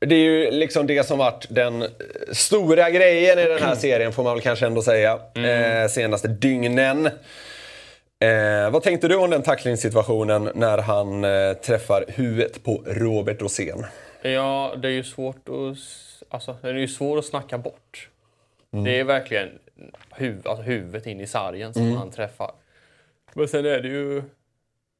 det 0.00 0.14
är 0.14 0.18
ju 0.18 0.50
liksom 0.50 0.86
det 0.86 1.06
som 1.06 1.18
varit 1.18 1.46
den 1.50 1.84
stora 2.32 2.90
grejen 2.90 3.38
i 3.38 3.44
den 3.44 3.62
här 3.62 3.74
serien 3.74 4.12
får 4.12 4.22
man 4.22 4.34
väl 4.34 4.42
kanske 4.42 4.66
ändå 4.66 4.82
säga. 4.82 5.20
Mm. 5.34 5.82
Eh, 5.82 5.88
senaste 5.88 6.28
dygnen. 6.28 7.06
Eh, 8.20 8.70
vad 8.70 8.82
tänkte 8.82 9.08
du 9.08 9.16
om 9.16 9.30
den 9.30 9.42
tacklingssituationen 9.42 10.50
när 10.54 10.78
han 10.78 11.24
eh, 11.24 11.52
träffar 11.52 12.04
huvudet 12.08 12.64
på 12.64 12.82
Robert 12.86 13.42
Rosén? 13.42 13.86
Ja, 14.22 14.74
det 14.82 14.88
är 14.88 14.92
ju 14.92 15.04
svårt 15.04 15.48
att, 15.48 15.78
alltså, 16.28 16.56
det 16.62 16.68
är 16.68 16.74
ju 16.74 16.88
svårt 16.88 17.18
att 17.18 17.24
snacka 17.24 17.58
bort. 17.58 18.08
Mm. 18.72 18.84
Det 18.84 19.00
är 19.00 19.04
verkligen 19.04 19.48
huv, 20.10 20.48
alltså, 20.48 20.62
huvudet 20.62 21.06
in 21.06 21.20
i 21.20 21.26
sargen 21.26 21.74
som 21.74 21.82
mm. 21.82 21.96
han 21.96 22.10
träffar. 22.10 22.52
Men 23.34 23.48
sen 23.48 23.66
är 23.66 23.80
det 23.80 23.88
ju... 23.88 24.22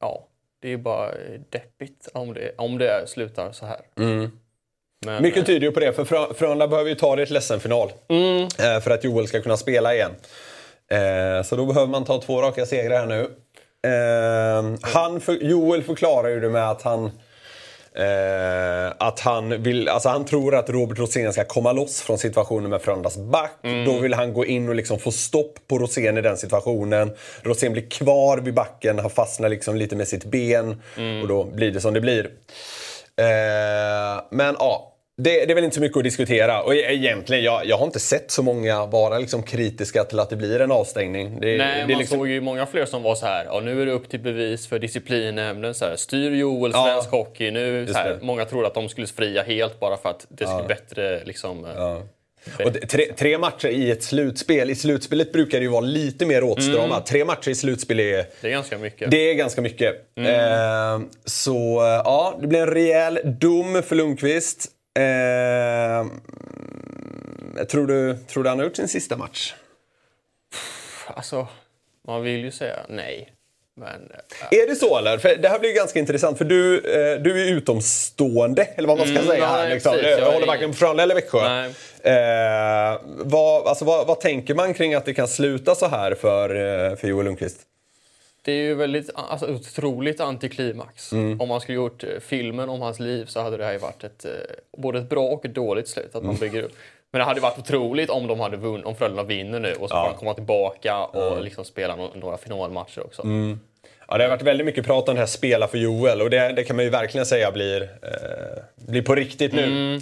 Ja, 0.00 0.26
det 0.60 0.72
är 0.72 0.76
bara 0.76 1.10
deppigt 1.50 2.08
om 2.14 2.34
det, 2.34 2.52
om 2.58 2.78
det 2.78 3.08
slutar 3.08 3.52
så 3.52 3.66
här. 3.66 3.80
Mm. 3.96 4.30
Men, 5.06 5.22
Mycket 5.22 5.46
tyder 5.46 5.66
ju 5.66 5.72
på 5.72 5.80
det, 5.80 5.92
för 5.92 6.34
Frölunda 6.34 6.68
behöver 6.68 6.90
ju 6.90 6.96
ta 6.96 7.16
det 7.16 7.22
i 7.22 7.24
ett 7.24 7.30
ledsen-final. 7.30 7.92
Mm. 8.08 8.42
Eh, 8.42 8.80
för 8.80 8.90
att 8.90 9.04
Joel 9.04 9.28
ska 9.28 9.42
kunna 9.42 9.56
spela 9.56 9.94
igen. 9.94 10.10
Eh, 10.90 11.42
så 11.42 11.56
då 11.56 11.66
behöver 11.66 11.86
man 11.86 12.04
ta 12.04 12.20
två 12.20 12.42
raka 12.42 12.66
segrar 12.66 12.98
här 12.98 13.06
nu. 13.06 13.30
Eh, 13.86 14.90
han 14.92 15.20
Joel 15.40 15.82
förklarar 15.82 16.28
ju 16.28 16.40
det 16.40 16.48
med 16.48 16.70
att 16.70 16.82
han 16.82 17.10
att 18.98 19.20
han, 19.20 19.62
vill, 19.62 19.88
alltså 19.88 20.08
han 20.08 20.24
tror 20.24 20.54
att 20.54 20.70
Robert 20.70 20.98
Rosén 20.98 21.32
ska 21.32 21.44
komma 21.44 21.72
loss 21.72 22.00
från 22.00 22.18
situationen 22.18 22.70
med 22.70 22.82
Frölundas 22.82 23.16
back. 23.16 23.52
Mm. 23.62 23.84
Då 23.84 23.98
vill 23.98 24.14
han 24.14 24.32
gå 24.32 24.46
in 24.46 24.68
och 24.68 24.74
liksom 24.74 24.98
få 24.98 25.12
stopp 25.12 25.58
på 25.68 25.78
Rosén 25.78 26.18
i 26.18 26.20
den 26.20 26.36
situationen. 26.36 27.10
Rosén 27.42 27.72
blir 27.72 27.90
kvar 27.90 28.38
vid 28.38 28.54
backen, 28.54 28.98
han 28.98 29.10
fastnar 29.10 29.48
liksom 29.48 29.76
lite 29.76 29.96
med 29.96 30.08
sitt 30.08 30.24
ben. 30.24 30.82
Mm. 30.96 31.22
Och 31.22 31.28
då 31.28 31.44
blir 31.44 31.70
det 31.70 31.80
som 31.80 31.94
det 31.94 32.00
blir. 32.00 32.30
Eh, 33.18 34.22
men 34.30 34.56
ja, 34.58 34.94
det, 35.20 35.46
det, 35.46 35.52
är 35.52 35.54
väl 35.54 35.64
inte 35.64 35.74
så 35.74 35.80
mycket 35.80 35.98
att 35.98 36.04
diskutera. 36.04 36.62
Och 36.62 36.74
e- 36.74 36.94
egentligen, 36.94 37.44
jag, 37.44 37.66
jag 37.66 37.78
har 37.78 37.86
inte 37.86 38.00
sett 38.00 38.30
så 38.30 38.42
många 38.42 38.86
vara 38.86 39.18
liksom 39.18 39.42
kritiska 39.42 40.04
till 40.04 40.20
att 40.20 40.30
det 40.30 40.36
blir 40.36 40.60
en 40.60 40.72
avstängning. 40.72 41.40
Det, 41.40 41.56
Nej, 41.56 41.80
det 41.80 41.92
man 41.92 41.98
liksom... 41.98 42.18
såg 42.18 42.28
ju 42.28 42.40
många 42.40 42.66
fler 42.66 42.84
som 42.84 43.02
var 43.02 43.14
så 43.14 43.26
här, 43.26 43.44
ja, 43.44 43.60
nu 43.60 43.82
är 43.82 43.86
det 43.86 43.92
upp 43.92 44.08
till 44.08 44.20
bevis 44.20 44.66
för 44.66 44.78
disciplinnämnden. 44.78 45.74
Så 45.74 45.84
här, 45.84 45.96
styr 45.96 46.30
Joel 46.30 46.72
svensk 46.72 47.08
ja, 47.12 47.18
hockey 47.18 47.50
nu. 47.50 47.86
Här, 47.94 48.18
många 48.22 48.44
trodde 48.44 48.66
att 48.66 48.74
de 48.74 48.88
skulle 48.88 49.06
fria 49.06 49.42
helt 49.42 49.80
bara 49.80 49.96
för 49.96 50.08
att 50.08 50.26
det 50.28 50.46
skulle 50.46 50.62
ja. 50.62 50.68
bättre 50.68 51.24
liksom, 51.24 51.66
ja. 51.76 52.02
Och 52.64 52.88
tre, 52.88 53.12
tre, 53.16 53.38
matcher 53.38 53.68
i 53.68 53.90
ett 53.90 54.02
slutspel. 54.02 54.70
I 54.70 54.74
slutspelet 54.74 55.32
brukar 55.32 55.58
det 55.58 55.64
ju 55.64 55.70
vara 55.70 55.80
lite 55.80 56.26
mer 56.26 56.44
åtstrama. 56.44 56.94
Mm. 56.94 57.04
Tre 57.04 57.24
matcher 57.24 57.48
i 57.48 57.54
slutspel 57.54 58.00
är... 58.00 58.26
Det 58.40 58.48
är 58.48 58.50
ganska 58.50 58.78
mycket. 58.78 59.10
Det 59.10 59.30
är 59.30 59.34
ganska 59.34 59.60
mycket. 59.60 59.94
Mm. 60.16 61.02
Eh, 61.02 61.08
så 61.24 61.80
ja, 62.04 62.38
det 62.40 62.46
blir 62.46 62.60
en 62.60 62.66
rejäl 62.66 63.20
dom 63.24 63.82
för 63.82 63.96
Lundqvist. 63.96 64.74
Eh, 64.98 66.06
tror, 67.66 67.86
du, 67.86 68.16
tror 68.28 68.42
du 68.42 68.48
han 68.48 68.58
har 68.58 68.64
gjort 68.64 68.76
sin 68.76 68.88
sista 68.88 69.16
match? 69.16 69.54
Alltså, 71.06 71.48
man 72.06 72.22
vill 72.22 72.44
ju 72.44 72.50
säga 72.50 72.76
nej. 72.88 73.32
Men, 73.76 74.12
ja. 74.40 74.58
Är 74.58 74.66
det 74.66 74.76
så 74.76 74.98
eller? 74.98 75.18
För 75.18 75.36
det 75.36 75.48
här 75.48 75.58
blir 75.58 75.74
ganska 75.74 75.98
intressant 75.98 76.38
för 76.38 76.44
du, 76.44 76.76
eh, 76.76 77.20
du 77.22 77.42
är 77.42 77.52
utomstående, 77.52 78.62
eller 78.62 78.88
vad 78.88 78.98
man 78.98 79.06
ska 79.06 79.16
mm, 79.16 79.28
säga. 79.28 79.52
Nej, 79.52 79.74
liksom. 79.74 79.92
precis, 79.92 80.10
jag, 80.10 80.20
jag 80.20 80.32
håller 80.32 80.46
varken 80.46 80.70
på 80.70 80.76
Frölunda 80.76 81.02
eller 81.02 81.14
Växjö. 81.14 81.64
Eh, 82.02 83.00
vad, 83.04 83.66
alltså, 83.66 83.84
vad, 83.84 84.06
vad, 84.06 84.20
tänker 84.20 84.54
man 84.54 84.74
kring 84.74 84.94
att 84.94 85.04
det 85.04 85.14
kan 85.14 85.28
sluta 85.28 85.74
så 85.74 85.86
här 85.86 86.14
för, 86.14 86.50
eh, 86.90 86.96
för 86.96 87.08
Joel 87.08 87.24
Lundqvist? 87.24 87.67
Det 88.48 88.52
är 88.52 88.62
ju 88.62 88.74
väldigt 88.74 89.10
alltså, 89.14 89.46
otroligt 89.46 90.20
antiklimax. 90.20 91.12
Mm. 91.12 91.40
Om 91.40 91.48
man 91.48 91.60
skulle 91.60 91.76
gjort 91.76 92.04
eh, 92.04 92.10
filmen 92.20 92.68
om 92.68 92.80
hans 92.80 93.00
liv 93.00 93.24
så 93.26 93.40
hade 93.40 93.56
det 93.56 93.64
här 93.64 93.78
varit 93.78 94.04
ett, 94.04 94.24
eh, 94.24 94.30
både 94.76 94.98
ett 94.98 95.08
bra 95.08 95.24
och 95.28 95.44
ett 95.44 95.54
dåligt 95.54 95.88
slut. 95.88 96.14
Att 96.14 96.22
man 96.22 96.36
mm. 96.36 96.40
bygger 96.40 96.62
upp. 96.62 96.72
Men 97.10 97.18
det 97.18 97.24
hade 97.24 97.40
varit 97.40 97.58
otroligt 97.58 98.10
om 98.10 98.26
de 98.26 98.40
hade 98.40 98.56
vunnit, 98.56 98.86
om 98.86 98.96
Frölunda 98.96 99.22
vinner 99.22 99.60
nu 99.60 99.72
och 99.72 99.88
så 99.88 99.94
får 99.94 100.06
han 100.06 100.14
komma 100.14 100.34
tillbaka 100.34 100.98
och 100.98 101.32
mm. 101.32 101.44
liksom 101.44 101.64
spela 101.64 101.96
några 102.14 102.38
finalmatcher 102.38 103.04
också. 103.04 103.22
Mm. 103.22 103.60
Ja, 104.08 104.18
det 104.18 104.24
har 104.24 104.30
varit 104.30 104.42
väldigt 104.42 104.66
mycket 104.66 104.86
prat 104.86 105.08
om 105.08 105.14
det 105.14 105.20
här 105.20 105.26
spela 105.26 105.68
för 105.68 105.78
Joel 105.78 106.22
och 106.22 106.30
det, 106.30 106.52
det 106.52 106.64
kan 106.64 106.76
man 106.76 106.84
ju 106.84 106.90
verkligen 106.90 107.26
säga 107.26 107.52
blir, 107.52 107.82
eh, 107.82 108.62
blir 108.86 109.02
på 109.02 109.14
riktigt 109.14 109.52
nu. 109.52 109.64
Mm. 109.64 110.00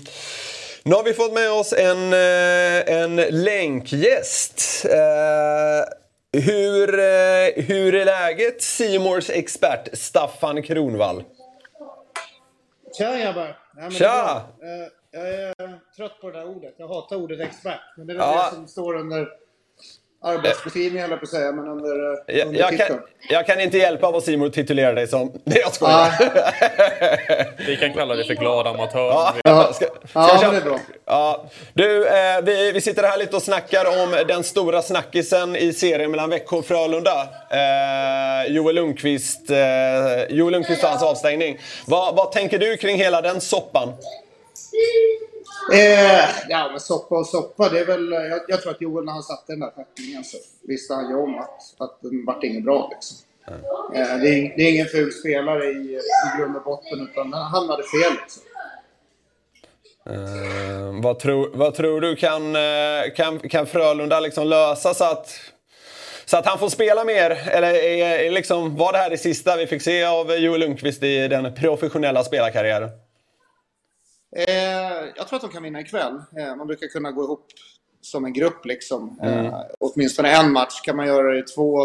Nu 0.82 0.94
har 0.94 1.04
vi 1.04 1.12
fått 1.12 1.32
med 1.32 1.50
oss 1.50 1.72
en, 1.72 2.12
eh, 2.12 3.02
en 3.02 3.16
länkgäst. 3.16 4.86
Eh, 4.90 6.05
hur, 6.40 6.98
eh, 6.98 7.64
hur 7.64 7.94
är 7.94 8.04
läget, 8.04 8.62
Simors 8.62 9.30
expert 9.30 9.88
Staffan 9.92 10.62
Kronvall? 10.62 11.24
Tja 12.98 13.16
grabbar! 13.16 13.58
Ja, 13.76 13.90
Tja! 13.90 14.42
Jag 15.10 15.28
är 15.28 15.54
trött 15.96 16.20
på 16.20 16.30
det 16.30 16.38
där 16.38 16.48
ordet. 16.48 16.74
Jag 16.76 16.88
hatar 16.88 17.16
ordet 17.16 17.40
expert. 17.40 17.80
Men 17.96 18.06
det 18.06 18.12
är 18.12 18.16
ja. 18.16 18.48
det 18.50 18.56
som 18.56 18.68
står 18.68 18.94
under 18.94 19.28
arbetsbeskrivning 20.22 21.02
höll 21.02 21.10
jag 21.10 21.20
på 21.20 21.24
att 21.24 21.30
säga, 21.30 21.52
men 21.52 21.68
under, 21.68 22.18
jag, 22.26 22.46
under 22.46 22.60
jag, 22.60 22.78
kan, 22.78 23.00
jag 23.28 23.46
kan 23.46 23.60
inte 23.60 23.78
hjälpa 23.78 24.10
vad 24.10 24.22
Simon 24.22 24.50
titulerar 24.50 24.94
dig 24.94 25.06
som. 25.06 25.32
Det 25.44 25.60
jag 25.60 25.74
skojar. 25.74 25.94
Ah. 25.94 26.10
vi 27.66 27.76
kan 27.76 27.92
kalla 27.92 28.14
dig 28.14 28.26
för 28.26 28.34
glad 28.34 28.66
amatör. 28.66 29.08
Ja, 29.08 29.34
ja. 29.44 29.72
Ska, 29.72 29.86
ska 29.86 29.94
ja 30.14 30.50
det 30.50 30.56
är 30.56 30.60
bra. 30.60 30.78
Ja. 31.04 31.44
Du, 31.74 32.06
eh, 32.06 32.40
vi, 32.42 32.72
vi 32.72 32.80
sitter 32.80 33.02
här 33.02 33.18
lite 33.18 33.36
och 33.36 33.42
snackar 33.42 33.84
om 33.84 34.24
den 34.28 34.44
stora 34.44 34.82
snackisen 34.82 35.56
i 35.56 35.72
serien 35.72 36.10
mellan 36.10 36.30
Växjö 36.30 36.56
och 36.56 36.66
Frölunda. 36.66 37.28
Eh, 37.50 38.52
Joel 38.52 38.74
Lundqvist, 38.74 39.50
eh, 39.50 39.56
Joel 40.28 40.52
Lundqvist 40.52 40.84
och 40.84 40.90
hans 40.90 41.02
avstängning. 41.02 41.58
Vad, 41.86 42.16
vad 42.16 42.32
tänker 42.32 42.58
du 42.58 42.76
kring 42.76 42.96
hela 42.96 43.22
den 43.22 43.40
soppan? 43.40 43.92
Eh, 45.72 46.28
ja, 46.48 46.68
men 46.70 46.80
soppa 46.80 47.18
och 47.18 47.26
soppa. 47.26 47.68
Det 47.68 47.78
är 47.78 47.86
väl, 47.86 48.12
jag, 48.12 48.40
jag 48.48 48.62
tror 48.62 48.72
att 48.72 48.80
Joel 48.80 49.04
när 49.04 49.12
han 49.12 49.22
satte 49.22 49.52
den 49.52 49.60
där 49.60 49.70
tacklingen 49.70 50.24
så 50.24 50.36
visste 50.62 50.94
han 50.94 51.10
ju 51.10 51.16
om 51.16 51.38
att, 51.38 51.60
att 51.78 51.98
den 52.02 52.24
vart 52.26 52.44
inget 52.44 52.64
bra. 52.64 52.90
Liksom. 52.92 53.16
Eh, 53.94 54.18
det, 54.20 54.28
är, 54.28 54.56
det 54.56 54.62
är 54.62 54.72
ingen 54.72 54.86
ful 54.86 55.12
spelare 55.12 55.64
i, 55.64 56.00
i 56.00 56.38
grund 56.38 56.56
och 56.56 56.62
botten, 56.62 57.08
utan 57.10 57.32
han 57.32 57.52
hamnade 57.52 57.82
fel. 57.82 58.12
Liksom. 58.22 58.42
Uh, 60.10 61.02
vad, 61.02 61.18
tror, 61.18 61.50
vad 61.54 61.74
tror 61.74 62.00
du 62.00 62.16
kan, 62.16 62.56
uh, 62.56 63.14
kan, 63.16 63.38
kan 63.38 63.66
Frölunda 63.66 64.20
liksom 64.20 64.46
lösa 64.46 64.94
så 64.94 65.04
att, 65.04 65.40
så 66.24 66.36
att 66.36 66.46
han 66.46 66.58
får 66.58 66.68
spela 66.68 67.04
mer? 67.04 67.30
Eller 67.30 67.74
är, 67.74 68.18
är 68.18 68.30
liksom, 68.30 68.76
var 68.76 68.92
det 68.92 68.98
här 68.98 69.10
det 69.10 69.18
sista 69.18 69.56
vi 69.56 69.66
fick 69.66 69.82
se 69.82 70.04
av 70.04 70.36
Joel 70.36 70.60
Lundqvist 70.60 71.02
i 71.02 71.28
den 71.28 71.54
professionella 71.54 72.24
spelarkarriären? 72.24 72.90
Eh, 74.36 75.08
jag 75.16 75.28
tror 75.28 75.36
att 75.36 75.42
de 75.42 75.50
kan 75.50 75.62
vinna 75.62 75.80
ikväll. 75.80 76.22
Eh, 76.38 76.56
man 76.56 76.66
brukar 76.66 76.86
kunna 76.86 77.10
gå 77.10 77.24
ihop 77.24 77.46
som 78.00 78.24
en 78.24 78.32
grupp. 78.32 78.64
Liksom. 78.64 79.18
Mm. 79.22 79.46
Eh, 79.46 79.60
åtminstone 79.78 80.30
en 80.30 80.52
match 80.52 80.80
kan 80.80 80.96
man 80.96 81.06
göra 81.06 81.38
i 81.38 81.42
två. 81.42 81.82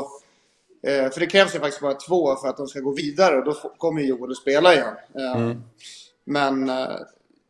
Eh, 0.83 1.09
för 1.11 1.19
det 1.19 1.25
krävs 1.25 1.55
ju 1.55 1.59
faktiskt 1.59 1.81
bara 1.81 1.93
två 1.93 2.35
för 2.35 2.47
att 2.47 2.57
de 2.57 2.67
ska 2.67 2.79
gå 2.79 2.91
vidare 2.91 3.37
och 3.37 3.45
då 3.45 3.53
kommer 3.53 4.01
Joel 4.01 4.31
att 4.31 4.37
spela 4.37 4.73
igen. 4.73 4.95
Eh, 5.15 5.41
mm. 5.41 5.63
Men 6.23 6.69
eh, 6.69 6.97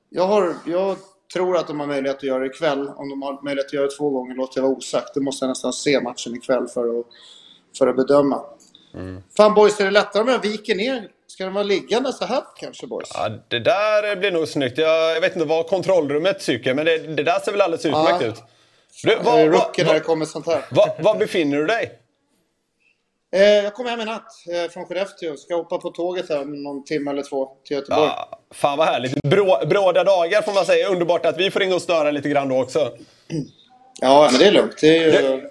jag, 0.09 0.27
har, 0.27 0.55
jag 0.65 0.97
tror 1.33 1.57
att 1.57 1.67
de 1.67 1.79
har 1.79 1.87
möjlighet 1.87 2.17
att 2.17 2.23
göra 2.23 2.39
det 2.39 2.45
ikväll. 2.45 2.87
Om 2.87 3.09
de 3.09 3.21
har 3.21 3.43
möjlighet 3.43 3.65
att 3.65 3.73
göra 3.73 3.85
det 3.85 3.95
två 3.95 4.09
gånger 4.09 4.35
låter 4.35 4.59
jag 4.59 4.67
vara 4.67 4.77
osagt. 4.77 5.13
Det 5.13 5.21
måste 5.21 5.45
jag 5.45 5.49
nästan 5.49 5.73
se 5.73 6.01
matchen 6.01 6.35
ikväll 6.35 6.67
för 6.67 6.99
att, 6.99 7.05
för 7.77 7.87
att 7.87 7.95
bedöma. 7.95 8.41
Mm. 8.93 9.23
Fan 9.37 9.53
boys, 9.53 9.79
är 9.79 9.85
det 9.85 9.91
lättare 9.91 10.23
om 10.23 10.29
jag 10.29 10.41
viker 10.41 10.75
ner 10.75 11.09
Ska 11.31 11.43
den 11.43 11.53
vara 11.53 11.63
liggande 11.63 12.13
så 12.13 12.25
här 12.25 12.43
kanske 12.55 12.87
boys? 12.87 13.11
Ja, 13.13 13.29
det 13.47 13.59
där 13.59 14.15
blir 14.15 14.31
nog 14.31 14.47
snyggt. 14.47 14.77
Jag, 14.77 15.15
jag 15.15 15.21
vet 15.21 15.35
inte 15.35 15.47
vad 15.47 15.67
kontrollrummet 15.67 16.39
tycker, 16.39 16.73
men 16.73 16.85
det, 16.85 16.97
det 16.97 17.23
där 17.23 17.39
ser 17.39 17.51
väl 17.51 17.61
alldeles 17.61 17.85
utmärkt 17.85 18.21
ja. 18.21 18.27
ut. 18.27 18.43
Du, 19.03 19.15
var, 19.15 19.37
jag 19.37 19.41
är 19.41 19.49
rookie 19.49 19.85
när 19.85 19.93
det 19.93 19.99
kommer 19.99 20.25
sånt 20.25 20.45
här. 20.45 20.65
Var, 20.71 20.91
var 20.99 21.15
befinner 21.15 21.57
du 21.57 21.65
dig? 21.65 21.91
Eh, 23.33 23.41
jag 23.41 23.73
kommer 23.73 23.89
hem 23.89 24.01
i 24.01 24.05
natt 24.05 24.27
eh, 24.53 24.71
från 24.71 24.85
Skellefteå. 24.85 25.37
Ska 25.37 25.55
hoppa 25.55 25.77
på 25.77 25.89
tåget 25.89 26.29
här 26.29 26.41
om 26.41 26.63
någon 26.63 26.83
timme 26.83 27.11
eller 27.11 27.23
två 27.23 27.49
till 27.65 27.77
Göteborg. 27.77 28.01
Ja, 28.01 28.39
fan 28.51 28.77
vad 28.77 28.87
härligt. 28.87 29.21
Brå, 29.21 29.65
bråda 29.65 30.03
dagar 30.03 30.41
får 30.41 30.53
man 30.53 30.65
säga. 30.65 30.89
Underbart 30.89 31.25
att 31.25 31.37
vi 31.37 31.51
får 31.51 31.59
ringa 31.59 31.75
och 31.75 31.81
störa 31.81 32.11
lite 32.11 32.29
grann 32.29 32.49
då 32.49 32.61
också. 32.61 32.91
Ja, 34.01 34.29
men 34.31 34.39
det 34.39 34.47
är 34.47 34.51
lugnt. 34.51 34.77
Det 34.81 34.97
är 34.97 35.05
ju... 35.05 35.11
det, 35.11 35.49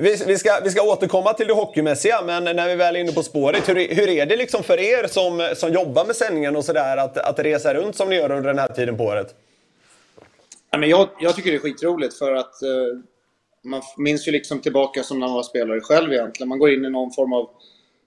vi, 0.00 0.16
vi, 0.26 0.38
ska, 0.38 0.60
vi 0.64 0.70
ska 0.70 0.82
återkomma 0.82 1.32
till 1.32 1.46
det 1.46 1.52
hockeymässiga, 1.52 2.22
men 2.26 2.44
när 2.44 2.68
vi 2.68 2.74
väl 2.74 2.96
är 2.96 3.00
inne 3.00 3.12
på 3.12 3.22
spåret. 3.22 3.68
Hur, 3.68 3.74
hur 3.74 4.08
är 4.08 4.26
det 4.26 4.36
liksom 4.36 4.62
för 4.62 4.80
er 4.80 5.06
som, 5.06 5.54
som 5.56 5.72
jobbar 5.72 6.04
med 6.04 6.16
sändningen 6.16 6.56
och 6.56 6.64
sådär 6.64 6.96
att, 6.96 7.16
att 7.16 7.38
resa 7.38 7.74
runt 7.74 7.96
som 7.96 8.08
ni 8.08 8.16
gör 8.16 8.32
under 8.32 8.48
den 8.48 8.58
här 8.58 8.68
tiden 8.68 8.96
på 8.96 9.04
året? 9.04 9.34
Ja, 10.70 10.78
men 10.78 10.88
jag, 10.88 11.08
jag 11.20 11.36
tycker 11.36 11.50
det 11.50 11.56
är 11.56 11.60
skitroligt 11.60 12.18
för 12.18 12.32
att 12.32 12.62
eh, 12.62 12.68
man 13.64 13.82
minns 13.96 14.28
ju 14.28 14.32
liksom 14.32 14.60
tillbaka 14.60 15.02
som 15.02 15.20
när 15.20 15.26
man 15.26 15.36
var 15.36 15.42
spelare 15.42 15.80
själv 15.80 16.12
egentligen. 16.12 16.48
Man 16.48 16.58
går 16.58 16.70
in 16.70 16.84
i 16.84 16.90
någon 16.90 17.12
form 17.12 17.32
av 17.32 17.50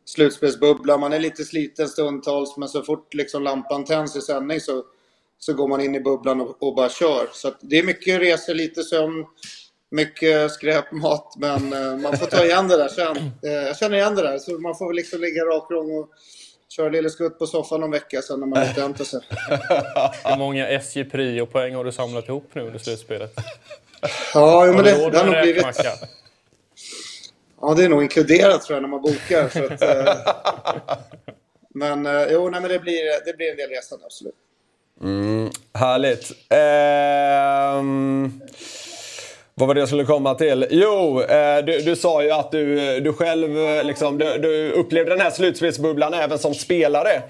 slutspelsbubbla, 0.06 0.98
man 0.98 1.14
är 1.14 1.20
lite 1.20 1.44
sliten 1.44 1.88
stundtals 1.88 2.58
men 2.58 2.70
så 2.70 2.82
fort 2.82 3.14
liksom 3.14 3.44
lampan 3.44 3.86
tänds 3.86 4.16
i 4.16 4.22
sändning 4.22 4.60
så, 4.60 4.84
så 5.40 5.54
går 5.54 5.68
man 5.68 5.82
in 5.82 5.96
i 5.96 6.00
bubblan 6.00 6.42
och, 6.42 6.64
och 6.64 6.76
bara 6.76 6.90
kör. 6.90 7.30
Så 7.34 7.52
det 7.62 7.80
är 7.80 7.84
mycket 7.84 8.22
resor, 8.22 8.54
lite 8.54 8.84
sömn, 8.84 9.26
mycket 9.92 10.52
skräpmat, 10.52 11.34
men 11.38 11.74
eh, 11.74 11.98
man 11.98 12.18
får 12.18 12.26
ta 12.26 12.46
igen 12.46 12.68
det 12.68 12.78
där 12.78 12.88
sen. 12.88 13.18
Eh, 13.44 13.52
jag 13.52 13.78
känner 13.78 13.98
igen 13.98 14.16
det 14.16 14.22
där, 14.22 14.38
så 14.38 14.52
man 14.52 14.76
får 14.76 14.94
liksom 14.94 15.22
ligga 15.22 15.42
rakrång 15.44 15.98
och 15.98 16.10
köra 16.70 16.90
lille 16.90 17.10
skutt 17.10 17.40
på 17.40 17.48
soffan 17.48 17.82
någon 17.82 17.92
vecka 17.92 18.22
sen 18.22 18.40
när 18.40 18.48
man 18.48 18.64
återhämtar 18.64 19.06
sig. 19.06 19.20
Hur 20.24 20.38
många 20.38 20.68
SJ 20.68 21.04
Prio-poäng 21.04 21.76
har 21.76 21.84
du 21.84 21.92
samlat 21.92 22.28
ihop 22.28 22.50
nu 22.54 22.62
under 22.62 22.80
slutspelet? 22.80 23.34
Ja, 24.34 24.66
men 24.66 24.84
det, 24.84 25.10
det 25.12 25.18
har 25.18 25.26
nog 25.26 25.42
blivit... 25.42 25.66
Ja, 27.62 27.74
det 27.74 27.84
är 27.84 27.90
nog 27.90 28.04
inkluderat 28.04 28.62
tror 28.62 28.76
jag 28.76 28.82
när 28.82 28.90
man 28.90 29.02
bokar. 29.02 29.50
Så 29.50 29.66
att, 29.66 29.82
eh... 29.82 30.98
men 31.74 32.28
jo, 32.32 32.50
nej, 32.50 32.62
men 32.62 32.70
det 32.70 32.80
blir, 32.80 33.26
det 33.26 33.38
blir 33.38 33.52
en 33.52 33.58
del 33.58 33.70
resande, 33.70 34.06
absolut. 34.06 34.36
Mm, 35.02 35.50
härligt. 35.74 36.32
Ehm... 36.50 38.42
Vad 39.60 39.68
var 39.68 39.76
det 39.76 39.82
jag 39.82 39.88
skulle 39.88 40.06
komma 40.06 40.36
till? 40.36 40.68
Jo, 40.70 41.22
eh, 41.22 41.66
du, 41.66 41.80
du 41.80 41.96
sa 41.96 42.24
ju 42.24 42.32
att 42.32 42.52
du, 42.52 43.00
du 43.00 43.14
själv 43.14 43.58
eh, 43.58 43.84
liksom, 43.84 44.18
du, 44.18 44.38
du 44.38 44.72
upplevde 44.72 45.12
den 45.12 45.22
här 45.22 45.32
slutspelsbubblan 45.32 46.14
även 46.14 46.40
som 46.40 46.54
spelare. 46.54 47.22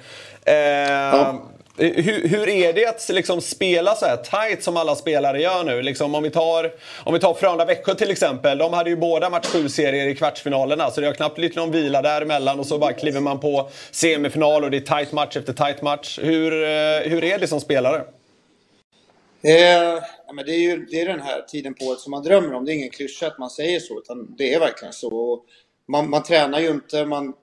Eh, 0.45 0.55
ja. 0.55 1.41
Hur, 1.77 2.27
hur, 2.27 2.49
är 2.49 2.73
det 2.73 2.85
att 2.85 3.09
liksom 3.09 3.41
spela 3.41 3.95
så 3.95 4.05
här 4.05 4.17
tight 4.17 4.63
som 4.63 4.77
alla 4.77 4.95
spelare 4.95 5.41
gör 5.41 5.63
nu? 5.63 5.81
Liksom 5.81 6.15
om, 6.15 6.23
vi 6.23 6.29
tar, 6.29 6.71
om 7.03 7.13
vi 7.13 7.19
tar 7.19 7.33
Frölunda-Växjö 7.33 7.95
till 7.95 8.11
exempel. 8.11 8.57
De 8.57 8.73
hade 8.73 8.89
ju 8.89 8.95
båda 8.95 9.29
match 9.29 9.47
7-serier 9.47 10.07
i 10.07 10.15
kvartsfinalerna, 10.15 10.91
så 10.91 11.01
det 11.01 11.07
har 11.07 11.13
knappt 11.13 11.35
blivit 11.35 11.55
någon 11.55 11.71
vila 11.71 12.01
däremellan 12.01 12.59
och 12.59 12.65
så 12.65 12.77
bara 12.77 12.93
kliver 12.93 13.19
man 13.21 13.39
på 13.39 13.69
semifinal 13.91 14.63
och 14.63 14.71
det 14.71 14.77
är 14.77 14.97
tight 14.97 15.11
match 15.11 15.37
efter 15.37 15.53
tight 15.53 15.81
match. 15.81 16.19
Hur, 16.21 16.51
hur 17.09 17.23
är 17.23 17.39
det 17.39 17.47
som 17.47 17.61
spelare? 17.61 18.01
Eh, 19.45 20.03
men 20.33 20.45
det 20.45 20.51
är 20.51 20.59
ju 20.59 20.85
det 20.85 21.01
är 21.01 21.05
den 21.05 21.21
här 21.21 21.41
tiden 21.41 21.73
på 21.73 21.85
året 21.85 21.99
som 21.99 22.11
man 22.11 22.23
drömmer 22.23 22.53
om. 22.53 22.65
Det 22.65 22.71
är 22.71 22.75
ingen 22.75 22.89
klyscha 22.89 23.27
att 23.27 23.39
man 23.39 23.49
säger 23.49 23.79
så, 23.79 23.99
utan 23.99 24.35
det 24.37 24.53
är 24.53 24.59
verkligen 24.59 24.93
så. 24.93 25.43
Man, 25.87 26.09
man 26.09 26.23
tränar 26.23 26.59
ju 26.59 26.69
inte, 26.69 27.05
man 27.05 27.33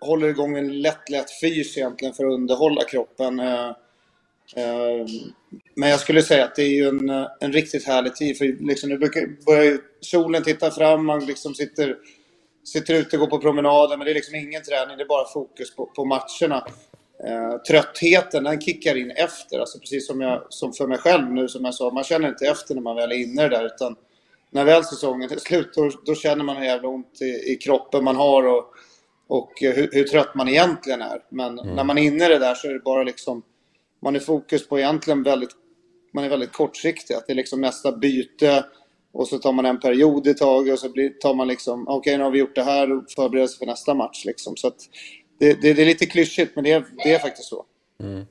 håller 0.00 0.28
igång 0.28 0.58
en 0.58 0.82
lätt, 0.82 1.10
lätt 1.10 1.30
fys 1.40 1.76
egentligen 1.76 2.14
för 2.14 2.24
att 2.26 2.32
underhålla 2.32 2.84
kroppen. 2.84 3.40
Eh, 3.40 3.68
eh, 4.56 5.06
men 5.74 5.88
jag 5.88 6.00
skulle 6.00 6.22
säga 6.22 6.44
att 6.44 6.54
det 6.54 6.62
är 6.62 6.74
ju 6.74 6.88
en, 6.88 7.10
en 7.40 7.52
riktigt 7.52 7.86
härlig 7.86 8.14
tid. 8.14 8.38
För 8.38 8.66
liksom, 8.66 8.90
nu 8.90 8.98
börjar 9.46 9.64
ju 9.64 9.78
solen 10.00 10.42
titta 10.42 10.70
fram, 10.70 11.06
man 11.06 11.26
liksom 11.26 11.54
sitter, 11.54 11.96
sitter 12.64 12.94
ute 12.94 13.16
och 13.16 13.20
går 13.20 13.36
på 13.36 13.42
promenader. 13.42 13.96
Men 13.96 14.04
det 14.04 14.12
är 14.12 14.14
liksom 14.14 14.34
ingen 14.34 14.62
träning, 14.62 14.96
det 14.96 15.02
är 15.02 15.08
bara 15.08 15.28
fokus 15.28 15.76
på, 15.76 15.86
på 15.86 16.04
matcherna. 16.04 16.66
Eh, 17.24 17.56
tröttheten 17.58 18.44
den 18.44 18.60
kickar 18.60 18.96
in 18.96 19.10
efter, 19.10 19.58
alltså 19.58 19.78
precis 19.78 20.06
som, 20.06 20.20
jag, 20.20 20.42
som 20.48 20.72
för 20.72 20.86
mig 20.86 20.98
själv 20.98 21.32
nu 21.32 21.48
som 21.48 21.64
jag 21.64 21.74
sa, 21.74 21.90
man 21.90 22.04
känner 22.04 22.28
inte 22.28 22.46
efter 22.46 22.74
när 22.74 22.82
man 22.82 22.96
väl 22.96 23.12
är 23.12 23.16
inne 23.16 23.48
där 23.48 23.66
utan 23.66 23.96
när 24.50 24.64
väl 24.64 24.84
säsongen 24.84 25.32
är 25.32 25.36
slut 25.36 25.74
då, 25.74 25.90
då 26.06 26.14
känner 26.14 26.44
man 26.44 26.56
hur 26.56 26.64
jävla 26.64 26.88
ont 26.88 27.22
i, 27.22 27.52
i 27.52 27.56
kroppen 27.56 28.04
man 28.04 28.16
har 28.16 28.46
och, 28.46 28.64
och 29.26 29.52
hur, 29.60 29.90
hur, 29.92 30.04
trött 30.04 30.34
man 30.34 30.48
egentligen 30.48 31.02
är. 31.02 31.22
Men 31.28 31.58
mm. 31.58 31.74
när 31.74 31.84
man 31.84 31.98
är 31.98 32.02
inne 32.02 32.26
i 32.26 32.28
det 32.28 32.38
där 32.38 32.54
så 32.54 32.68
är 32.68 32.72
det 32.72 32.80
bara 32.80 33.02
liksom, 33.02 33.42
man 34.02 34.16
är 34.16 34.20
fokus 34.20 34.68
på 34.68 34.78
egentligen 34.78 35.22
väldigt, 35.22 35.50
man 36.12 36.24
är 36.24 36.28
väldigt 36.28 36.52
kortsiktig. 36.52 37.14
Att 37.14 37.26
det 37.26 37.32
är 37.32 37.36
liksom 37.36 37.60
nästa 37.60 37.92
byte 37.92 38.64
och 39.12 39.28
så 39.28 39.38
tar 39.38 39.52
man 39.52 39.66
en 39.66 39.80
period 39.80 40.26
i 40.26 40.34
taget 40.34 40.72
och 40.72 40.78
så 40.78 40.88
blir, 40.88 41.10
tar 41.10 41.34
man 41.34 41.48
liksom, 41.48 41.88
okej 41.88 41.98
okay, 41.98 42.16
nu 42.16 42.24
har 42.24 42.30
vi 42.30 42.38
gjort 42.38 42.54
det 42.54 42.62
här 42.62 42.92
och 42.92 43.04
förbereder 43.16 43.46
sig 43.46 43.58
för 43.58 43.66
nästa 43.66 43.94
match 43.94 44.24
liksom. 44.24 44.56
Så 44.56 44.66
att, 44.66 44.78
det, 45.40 45.62
det, 45.62 45.72
det, 45.72 45.82
är 45.82 45.86
lite 45.86 46.06
klyschigt, 46.06 46.52
men 46.54 46.64
det 46.64 46.72
är, 46.72 46.84
det 47.04 47.14
är 47.14 47.18
faktiskt 47.18 47.48
så. 47.48 47.64
Mm. 48.02 48.26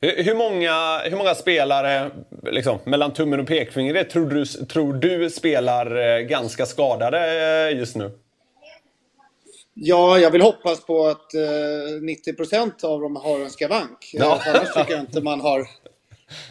Hur, 0.00 0.34
många, 0.34 0.98
hur 0.98 1.16
många 1.16 1.34
spelare, 1.34 2.10
liksom, 2.42 2.78
mellan 2.84 3.12
tummen 3.12 3.40
och 3.40 3.46
pekfingret, 3.46 4.10
tror 4.10 4.26
du, 4.30 4.44
tror 4.44 4.92
du 4.92 5.30
spelar 5.30 5.96
eh, 5.96 6.20
ganska 6.20 6.66
skadade 6.66 7.18
eh, 7.70 7.78
just 7.78 7.96
nu? 7.96 8.10
Ja, 9.74 10.18
jag 10.18 10.30
vill 10.30 10.42
hoppas 10.42 10.84
på 10.84 11.06
att 11.06 11.34
eh, 11.34 11.40
90% 11.40 12.84
av 12.84 13.00
dem 13.00 13.16
har 13.16 13.40
en 13.40 13.50
skavank. 13.50 14.10
Ja. 14.12 14.40
Annars 14.46 14.74
tycker 14.74 14.92
jag 14.92 15.00
inte 15.00 15.20
man 15.20 15.40
har... 15.40 15.66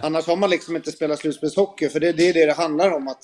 Annars 0.01 0.27
har 0.27 0.35
man 0.35 0.49
liksom 0.49 0.75
inte 0.75 0.91
spelat 0.91 1.19
slutspelshockey, 1.19 1.89
för 1.89 1.99
det, 1.99 2.11
det 2.11 2.29
är 2.29 2.33
det 2.33 2.45
det 2.45 2.53
handlar 2.53 2.91
om. 2.91 3.07
att 3.07 3.23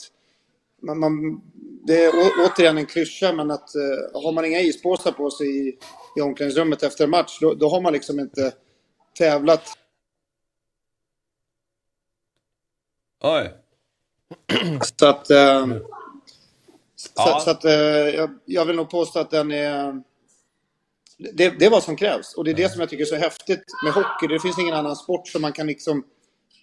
man, 0.82 1.00
man 1.00 1.42
Det 1.88 2.06
är 2.06 2.12
återigen 2.46 2.78
en 2.78 2.86
klyscha, 2.86 3.34
men 3.34 3.52
att 3.52 3.76
eh, 3.76 4.22
har 4.22 4.32
man 4.32 4.46
inga 4.46 4.60
ispåsar 4.60 5.12
på 5.12 5.32
sig 5.32 5.70
i, 5.70 5.78
i 6.16 6.22
omklädningsrummet 6.22 6.84
efter 6.84 7.08
match, 7.08 7.38
då, 7.42 7.54
då 7.54 7.70
har 7.70 7.82
man 7.82 7.94
liksom 7.94 8.20
inte 8.20 8.54
tävlat. 9.18 9.78
Oj. 13.22 13.54
Så 15.00 15.06
att... 15.06 15.30
Eh, 15.30 15.68
ja. 17.16 17.42
så, 17.44 17.50
att 17.50 17.66
eh, 17.66 17.74
jag, 17.74 18.40
jag, 18.46 18.66
vill 18.66 18.76
nog 18.76 18.90
påstå 18.90 19.20
att 19.20 19.32
den 19.32 19.52
är... 19.52 20.04
Det, 21.18 21.50
det 21.50 21.66
är 21.66 21.70
vad 21.70 21.84
som 21.84 21.96
krävs. 21.96 22.34
Och 22.34 22.44
det 22.44 22.52
är 22.52 22.56
det 22.56 22.70
som 22.70 22.80
jag 22.80 22.90
tycker 22.90 23.04
är 23.04 23.08
så 23.08 23.16
häftigt 23.16 23.64
med 23.84 23.94
hockey. 23.94 24.28
Det 24.28 24.40
finns 24.40 24.60
ingen 24.60 24.74
annan 24.74 24.96
sport 24.96 25.28
som 25.28 25.42
man 25.42 25.54
kan 25.54 25.68
liksom 25.68 26.04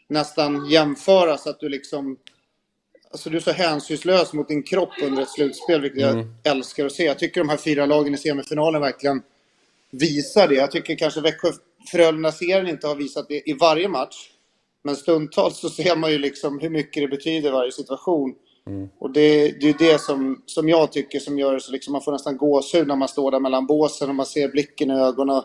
nästan 0.09 0.67
jämföra 0.67 1.39
så 1.39 1.51
att 1.51 1.61
du 1.61 1.69
liksom... 1.69 2.17
Alltså 3.11 3.31
du 3.31 3.37
är 3.37 3.41
så 3.41 3.53
hänsynslös 3.53 4.33
mot 4.33 4.49
din 4.49 4.63
kropp 4.63 4.93
under 5.03 5.23
ett 5.23 5.31
slutspel, 5.31 5.81
vilket 5.81 6.03
mm. 6.03 6.35
jag 6.43 6.57
älskar 6.57 6.87
att 6.87 6.93
se. 6.93 7.05
Jag 7.05 7.19
tycker 7.19 7.41
de 7.41 7.49
här 7.49 7.57
fyra 7.57 7.87
lagen 7.87 8.15
i 8.15 8.17
semifinalen 8.17 8.81
verkligen 8.81 9.23
visar 9.93 10.49
det. 10.49 10.55
Jag 10.55 10.71
tycker 10.71 10.97
kanske 10.97 11.21
Växjö 11.21 11.49
Frölunda-serien 11.93 12.69
inte 12.69 12.87
har 12.87 12.95
visat 12.95 13.29
det 13.29 13.51
i 13.51 13.53
varje 13.53 13.89
match. 13.89 14.17
Men 14.85 14.97
stundtals 14.97 15.59
så 15.59 15.69
ser 15.69 15.97
man 15.97 16.11
ju 16.11 16.19
liksom 16.19 16.61
hur 16.61 16.71
mycket 16.71 17.03
det 17.03 17.09
betyder 17.09 17.49
i 17.49 17.53
varje 17.53 17.73
situation. 17.73 18.35
Mm. 18.67 18.89
Och 18.99 19.13
det, 19.13 19.61
det 19.61 19.69
är 19.69 19.75
det 19.79 20.01
som, 20.01 20.43
som 20.47 20.69
jag 20.69 20.93
tycker 20.93 21.19
som 21.19 21.39
gör 21.39 21.55
det 21.55 21.61
så 21.61 21.73
liksom 21.73 21.93
man 21.93 22.03
får 22.03 22.13
nästan 22.13 22.37
gåshud 22.37 22.89
när 22.89 22.97
man 22.97 23.09
står 23.09 23.31
där 23.31 23.41
mellan 23.41 23.67
båsen 23.67 24.09
och 24.09 24.15
man 24.15 24.27
ser 24.27 24.49
blicken 24.49 24.91
i 24.91 24.95
ögonen. 24.95 25.43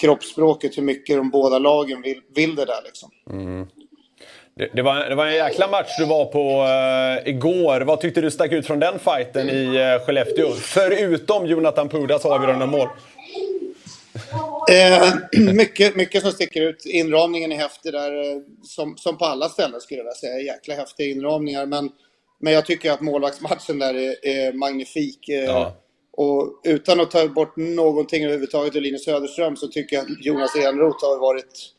Kroppsspråket, 0.00 0.78
hur 0.78 0.82
mycket 0.82 1.16
de 1.16 1.30
båda 1.30 1.58
lagen 1.58 2.02
vill, 2.02 2.20
vill 2.34 2.54
det 2.54 2.64
där 2.64 2.82
liksom. 2.84 3.10
Mm. 3.30 3.66
Det, 4.56 4.70
det, 4.74 4.82
var, 4.82 5.08
det 5.08 5.14
var 5.14 5.26
en 5.26 5.34
jäkla 5.34 5.68
match 5.68 5.98
du 5.98 6.04
var 6.04 6.24
på 6.24 6.62
uh, 6.62 7.28
igår. 7.28 7.80
Vad 7.80 8.00
tyckte 8.00 8.20
du 8.20 8.30
stack 8.30 8.52
ut 8.52 8.66
från 8.66 8.80
den 8.80 8.98
fighten 8.98 9.48
i 9.50 9.66
uh, 9.66 10.06
Skellefteå? 10.06 10.50
Förutom 10.52 11.46
Jonathan 11.46 11.88
Pudas 11.88 12.24
avgörande 12.24 12.66
mål. 12.66 12.88
Eh, 14.70 15.14
mycket, 15.54 15.96
mycket 15.96 16.22
som 16.22 16.32
sticker 16.32 16.62
ut. 16.62 16.86
Inramningen 16.86 17.52
är 17.52 17.56
häftig 17.56 17.92
där, 17.92 18.32
eh, 18.32 18.40
som, 18.62 18.96
som 18.96 19.18
på 19.18 19.24
alla 19.24 19.48
ställen 19.48 19.80
skulle 19.80 19.98
jag 19.98 20.04
vilja 20.04 20.14
säga. 20.14 20.54
Jäkla 20.54 20.74
häftiga 20.74 21.06
inramningar. 21.06 21.66
Men, 21.66 21.90
men 22.40 22.52
jag 22.52 22.66
tycker 22.66 22.92
att 22.92 23.00
målvaktsmatchen 23.00 23.78
där 23.78 23.94
är, 23.94 24.26
är 24.26 24.52
magnifik. 24.52 25.28
Eh, 25.28 25.44
ja. 25.44 25.76
Och 26.16 26.60
utan 26.64 27.00
att 27.00 27.10
ta 27.10 27.28
bort 27.28 27.56
någonting 27.56 28.24
överhuvudtaget 28.24 28.76
ur 28.76 28.80
Linus 28.80 29.04
Söderström 29.04 29.56
så 29.56 29.68
tycker 29.68 29.96
jag 29.96 30.04
att 30.04 30.24
Jonas 30.24 30.56
Enroth 30.56 31.04
har 31.04 31.20
varit... 31.20 31.70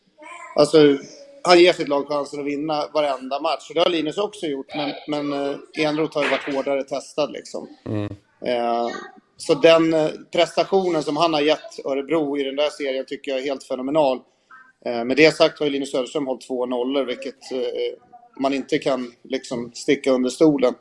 Alltså, 0.56 0.98
han 1.44 1.60
ger 1.60 1.74
sitt 1.74 1.88
lag 1.88 2.08
chansen 2.08 2.40
att 2.40 2.46
vinna 2.46 2.88
varenda 2.94 3.40
match. 3.40 3.70
Och 3.70 3.76
det 3.76 3.82
har 3.82 3.90
Linus 3.90 4.18
också 4.18 4.46
gjort, 4.46 4.76
men, 4.76 4.94
men 5.08 5.34
uh, 5.34 5.58
Enroth 5.78 6.18
har 6.18 6.24
ju 6.24 6.30
varit 6.30 6.56
hårdare 6.56 6.84
testad 6.84 7.32
liksom. 7.32 7.68
Mm. 7.86 8.04
Uh, 8.48 8.90
så 9.38 9.54
den 9.54 9.94
uh, 9.94 10.10
prestationen 10.32 11.04
som 11.04 11.18
han 11.18 11.34
har 11.34 11.42
gett 11.42 11.86
Örebro 11.86 12.38
i 12.38 12.44
den 12.44 12.56
där 12.56 12.70
serien 12.70 13.06
tycker 13.08 13.32
jag 13.32 13.40
är 13.40 13.44
helt 13.44 13.64
fenomenal. 13.64 14.18
Uh, 14.88 15.04
med 15.04 15.18
det 15.18 15.36
sagt 15.36 15.60
har 15.60 15.66
ju 15.66 15.72
Linus 15.72 15.92
Söderström 15.92 16.28
hållit 16.28 16.48
två 16.48 16.66
nollor, 16.66 17.06
vilket 17.06 17.40
man 18.40 18.54
inte 18.54 18.78
kan 18.78 19.12
liksom 19.24 19.72
sticka 19.74 20.12
under 20.12 20.30
stolen. 20.30 20.74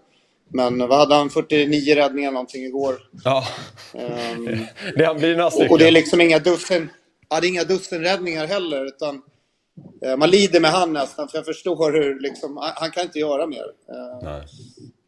Men 0.48 0.78
vad 0.78 0.98
hade 0.98 1.14
han? 1.14 1.30
49 1.30 1.94
räddningar 1.94 2.32
någonting 2.32 2.64
igår. 2.64 2.94
Ja, 3.24 3.44
um, 3.92 4.44
det 4.96 5.14
blir 5.18 5.36
några 5.36 5.50
stycken. 5.50 5.70
Och 5.70 5.78
det 5.78 5.86
är 5.86 5.90
liksom 5.90 6.20
inga 6.20 6.38
dussin, 6.38 6.88
ja, 7.28 7.40
det 7.40 7.46
är 7.46 7.48
inga 7.48 7.64
dussinräddningar 7.64 8.46
heller. 8.46 8.86
Utan, 8.86 9.22
eh, 10.04 10.16
man 10.16 10.30
lider 10.30 10.60
med 10.60 10.70
han 10.70 10.92
nästan, 10.92 11.28
för 11.28 11.38
jag 11.38 11.44
förstår 11.44 11.92
hur 11.92 12.20
liksom, 12.20 12.72
han 12.76 12.90
kan 12.90 13.02
inte 13.02 13.18
göra 13.18 13.46
mer. 13.46 13.64
Eh, 13.88 14.22
Nej. 14.22 14.46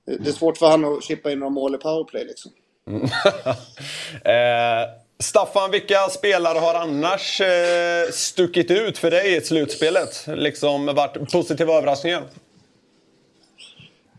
Det 0.04 0.28
är 0.28 0.32
svårt 0.32 0.58
för 0.58 0.66
han 0.66 0.84
att 0.84 1.04
chippa 1.04 1.32
in 1.32 1.38
några 1.38 1.50
mål 1.50 1.74
i 1.74 1.78
powerplay 1.78 2.24
liksom. 2.24 2.52
eh, 4.24 4.88
Staffan, 5.18 5.70
vilka 5.70 6.08
spelare 6.10 6.58
har 6.58 6.74
annars 6.74 7.40
eh, 7.40 8.10
stuckit 8.10 8.70
ut 8.70 8.98
för 8.98 9.10
dig 9.10 9.36
i 9.36 9.40
slutspelet? 9.40 10.24
Liksom 10.26 10.86
varit 10.86 11.32
positiva 11.32 11.72
överraskningar? 11.72 12.22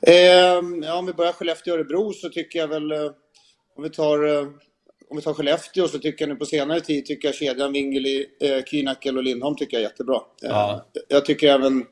Eh, 0.02 0.14
ja, 0.84 0.94
om 0.94 1.06
vi 1.06 1.14
börjar 1.14 1.32
Skellefteå-Örebro 1.32 2.14
så 2.14 2.30
tycker 2.30 2.60
jag 2.60 2.68
väl, 2.68 2.92
eh, 2.92 3.12
om 3.78 3.84
vi 3.84 3.90
tar 3.90 4.28
eh, 4.28 4.48
om 5.10 5.18
vi 5.18 5.24
tar 5.24 5.34
Skellefteå 5.34 5.88
så 5.88 6.00
tycker 6.00 6.26
jag 6.26 6.30
nu 6.30 6.36
på 6.36 6.46
senare 6.46 6.82
tid 6.82 7.06
tycker 7.06 7.28
jag 7.28 7.36
kedjan 7.36 7.74
Wingeli, 7.74 8.26
eh, 8.42 8.64
Kühnackel 8.64 9.18
och 9.18 9.24
Lindholm 9.24 9.56
tycker 9.56 9.78
jag 9.78 9.84
är 9.84 9.90
jättebra. 9.90 10.16
Eh, 10.16 10.50
ja. 10.50 10.86
Jag 11.08 11.26
tycker 11.26 11.48
även 11.48 11.86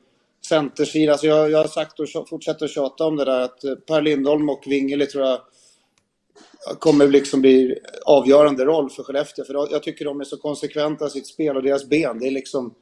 centersidan, 0.48 1.12
alltså 1.12 1.26
jag, 1.26 1.50
jag 1.50 1.58
har 1.58 1.68
sagt 1.68 2.00
och 2.00 2.28
fortsätter 2.28 2.64
att 2.64 2.70
tjata 2.70 3.04
om 3.04 3.16
det 3.16 3.24
där 3.24 3.40
att 3.40 3.60
Per 3.86 4.02
Lindholm 4.02 4.48
och 4.48 4.62
Wingeli 4.66 5.06
tror 5.06 5.24
jag 5.26 5.40
kommer 6.78 7.08
liksom 7.08 7.40
bli 7.40 7.78
avgörande 8.04 8.64
roll 8.64 8.90
för 8.90 9.02
Skellefteå. 9.02 9.44
För 9.44 9.54
jag 9.72 9.82
tycker 9.82 10.04
de 10.04 10.20
är 10.20 10.24
så 10.24 10.36
konsekventa 10.36 11.06
i 11.06 11.10
sitt 11.10 11.26
spel 11.26 11.56
och 11.56 11.62
deras 11.62 11.88
ben. 11.88 12.18
Det, 12.18 12.26
är 12.26 12.30
liksom, 12.30 12.74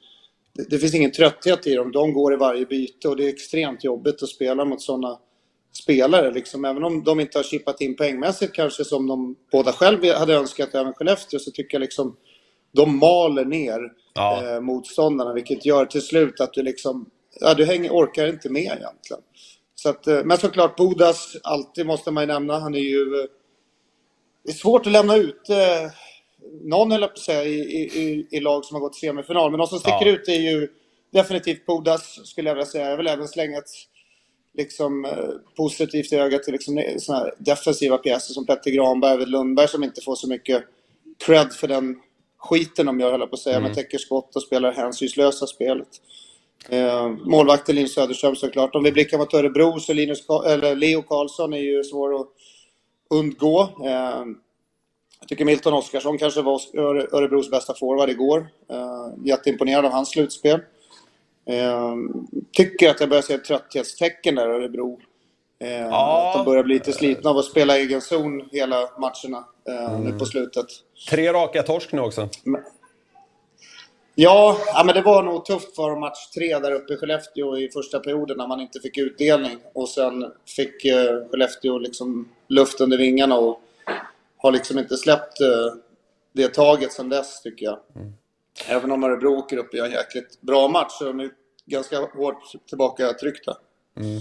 det, 0.54 0.70
det 0.70 0.78
finns 0.78 0.94
ingen 0.94 1.12
trötthet 1.12 1.66
i 1.66 1.74
dem. 1.74 1.92
De 1.92 2.12
går 2.12 2.34
i 2.34 2.36
varje 2.36 2.66
byte 2.66 3.08
och 3.08 3.16
det 3.16 3.24
är 3.24 3.28
extremt 3.28 3.84
jobbigt 3.84 4.22
att 4.22 4.28
spela 4.28 4.64
mot 4.64 4.82
sådana 4.82 5.18
spelare. 5.82 6.32
Liksom. 6.32 6.64
Även 6.64 6.84
om 6.84 7.04
de 7.04 7.20
inte 7.20 7.38
har 7.38 7.42
chippat 7.42 7.80
in 7.80 7.96
poängmässigt 7.96 8.52
kanske 8.52 8.84
som 8.84 9.06
de 9.06 9.36
båda 9.52 9.72
själv 9.72 10.04
hade 10.12 10.34
önskat, 10.34 10.74
även 10.74 10.92
Skellefteå, 10.92 11.40
så 11.40 11.50
tycker 11.50 11.74
jag 11.74 11.80
liksom 11.80 12.16
de 12.72 12.98
maler 12.98 13.44
ner 13.44 13.92
ja. 14.14 14.54
eh, 14.54 14.60
motståndarna 14.60 15.32
vilket 15.32 15.66
gör 15.66 15.86
till 15.86 16.02
slut 16.02 16.40
att 16.40 16.52
du 16.52 16.62
liksom, 16.62 17.10
ja 17.40 17.54
du 17.54 17.64
hänger, 17.64 17.90
orkar 17.90 18.26
inte 18.26 18.50
med 18.50 18.62
egentligen. 18.62 19.22
Så 19.74 19.88
att, 19.88 20.06
eh, 20.06 20.24
men 20.24 20.38
såklart 20.38 20.76
Bodas, 20.76 21.36
alltid 21.42 21.86
måste 21.86 22.10
man 22.10 22.22
ju 22.22 22.26
nämna, 22.26 22.58
han 22.58 22.74
är 22.74 22.78
ju... 22.78 23.28
Det 24.44 24.50
är 24.50 24.54
svårt 24.54 24.86
att 24.86 24.92
lämna 24.92 25.16
ut 25.16 25.48
eh, 25.48 25.90
någon, 26.62 26.92
eller 26.92 27.06
på 27.06 27.18
säga, 27.18 27.44
i, 27.44 27.54
i, 27.54 28.26
i, 28.30 28.40
lag 28.40 28.64
som 28.64 28.74
har 28.74 28.80
gått 28.80 28.96
semifinal. 28.96 29.50
Men 29.50 29.58
de 29.58 29.66
som 29.66 29.78
sticker 29.78 30.06
ja. 30.06 30.12
ut 30.12 30.28
är 30.28 30.40
ju 30.40 30.68
definitivt 31.12 31.66
Bodas, 31.66 32.26
skulle 32.26 32.50
jag 32.50 32.54
vilja 32.54 32.66
säga. 32.66 32.90
Jag 32.90 32.96
vill 32.96 33.06
även 33.06 33.28
slänga 33.28 33.58
ett 33.58 33.70
liksom, 34.54 35.04
eh, 35.04 35.28
positivt 35.56 36.12
öga 36.12 36.38
till 36.38 36.52
liksom, 36.52 36.84
såna 36.98 37.30
defensiva 37.38 37.98
pjäser 37.98 38.34
som 38.34 38.46
Petter 38.46 38.70
Granberg, 38.70 39.12
Arvid 39.12 39.28
Lundberg 39.28 39.68
som 39.68 39.84
inte 39.84 40.00
får 40.00 40.14
så 40.14 40.28
mycket 40.28 40.64
cred 41.26 41.52
för 41.52 41.68
den 41.68 42.00
skiten 42.38 42.86
de 42.86 43.00
gör, 43.00 43.10
höll 43.10 43.28
på 43.28 43.34
att 43.34 43.38
säga, 43.38 43.56
mm. 43.56 43.68
med 43.68 43.76
täcker 43.76 43.98
skott 43.98 44.36
och 44.36 44.42
spelar 44.42 44.72
hänsynslösa 44.72 45.46
spelet. 45.46 45.88
Eh, 46.68 47.08
målvakten 47.08 47.74
Linus 47.74 47.94
Söderström 47.94 48.36
såklart. 48.36 48.74
Om 48.74 48.82
vi 48.82 48.92
blickar 48.92 49.18
mot 49.18 49.34
Örebro 49.34 49.80
så 49.80 49.92
Linus, 49.92 50.18
eller 50.46 50.76
Leo 50.76 51.02
Karlsson 51.02 51.52
är 51.52 51.58
ju 51.58 51.84
svår 51.84 52.20
att 52.20 52.33
undgå. 53.18 53.62
Eh, 53.62 54.24
jag 55.20 55.28
tycker 55.28 55.44
Milton 55.44 55.72
Oskarsson 55.72 56.18
kanske 56.18 56.42
var 56.42 56.60
Örebros 57.16 57.50
bästa 57.50 57.74
forward 57.74 58.10
igår. 58.10 58.46
Eh, 58.70 59.24
jätteimponerad 59.24 59.84
av 59.84 59.92
hans 59.92 60.08
slutspel. 60.08 60.60
Eh, 61.46 61.94
tycker 62.52 62.90
att 62.90 63.00
jag 63.00 63.08
börjar 63.08 63.22
se 63.22 63.34
ett 63.34 63.44
trötthetstecken 63.44 64.34
där 64.34 64.48
Örebro. 64.48 65.00
Ja. 65.58 66.28
Att 66.28 66.36
de 66.36 66.44
börjar 66.44 66.64
bli 66.64 66.74
lite 66.74 66.92
slitna 66.92 67.30
av 67.30 67.36
att 67.36 67.44
spela 67.44 67.78
egen 67.78 68.00
zon 68.00 68.48
hela 68.52 68.76
matcherna 68.98 69.44
mm. 69.68 70.02
nu 70.02 70.18
på 70.18 70.26
slutet. 70.26 70.66
Tre 71.10 71.32
raka 71.32 71.62
torsk 71.62 71.92
nu 71.92 72.00
också. 72.00 72.28
Men, 72.44 72.62
ja, 74.14 74.58
ja, 74.66 74.84
men 74.84 74.94
det 74.94 75.02
var 75.02 75.22
nog 75.22 75.44
tufft 75.44 75.76
för 75.76 75.96
match 75.96 76.30
tre 76.34 76.58
där 76.58 76.72
uppe 76.72 76.92
i 76.92 76.96
Skellefteå 76.96 77.58
i 77.58 77.68
första 77.68 77.98
perioden 77.98 78.36
när 78.36 78.46
man 78.46 78.60
inte 78.60 78.80
fick 78.80 78.98
utdelning. 78.98 79.58
Och 79.72 79.88
sen 79.88 80.32
fick 80.56 80.84
eh, 80.84 81.28
Skellefteå 81.30 81.78
liksom 81.78 82.28
luft 82.48 82.80
under 82.80 82.98
vingarna 82.98 83.38
och 83.38 83.60
har 84.36 84.52
liksom 84.52 84.78
inte 84.78 84.96
släppt 84.96 85.40
eh, 85.40 85.74
det 86.32 86.54
taget 86.54 86.92
sedan 86.92 87.08
dess 87.08 87.42
tycker 87.42 87.66
jag. 87.66 87.78
Mm. 87.96 88.12
Även 88.68 88.92
om 88.92 89.04
Örebro 89.04 89.38
åker 89.38 89.56
upp 89.56 89.68
och 89.68 89.74
gör 89.74 89.86
en 89.86 89.92
jäkligt 89.92 90.40
bra 90.40 90.68
match 90.68 90.92
så 90.92 91.08
är 91.08 91.12
de 91.12 91.30
ganska 91.66 91.98
hårt 91.98 92.52
tillbaka-tryckta. 92.68 93.56
Mm. 94.00 94.20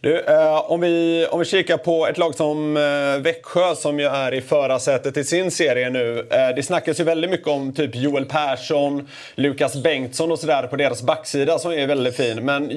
Du, 0.00 0.20
eh, 0.20 0.70
om, 0.70 0.80
vi, 0.80 1.26
om 1.30 1.38
vi 1.38 1.44
kikar 1.44 1.76
på 1.76 2.06
ett 2.06 2.18
lag 2.18 2.34
som 2.34 2.76
eh, 2.76 3.22
Växjö 3.22 3.74
som 3.74 4.00
ju 4.00 4.06
är 4.06 4.34
i 4.34 4.40
förarsätet 4.40 5.16
i 5.16 5.24
sin 5.24 5.50
serie 5.50 5.90
nu. 5.90 6.28
Eh, 6.30 6.54
det 6.56 6.62
snackas 6.62 7.00
ju 7.00 7.04
väldigt 7.04 7.30
mycket 7.30 7.48
om 7.48 7.72
typ 7.72 7.94
Joel 7.94 8.24
Persson, 8.24 9.08
Lukas 9.34 9.82
Bengtsson 9.82 10.32
och 10.32 10.38
sådär 10.38 10.66
på 10.66 10.76
deras 10.76 11.02
backsida 11.02 11.58
som 11.58 11.72
är 11.72 11.86
väldigt 11.86 12.16
fin. 12.16 12.44
Men 12.44 12.70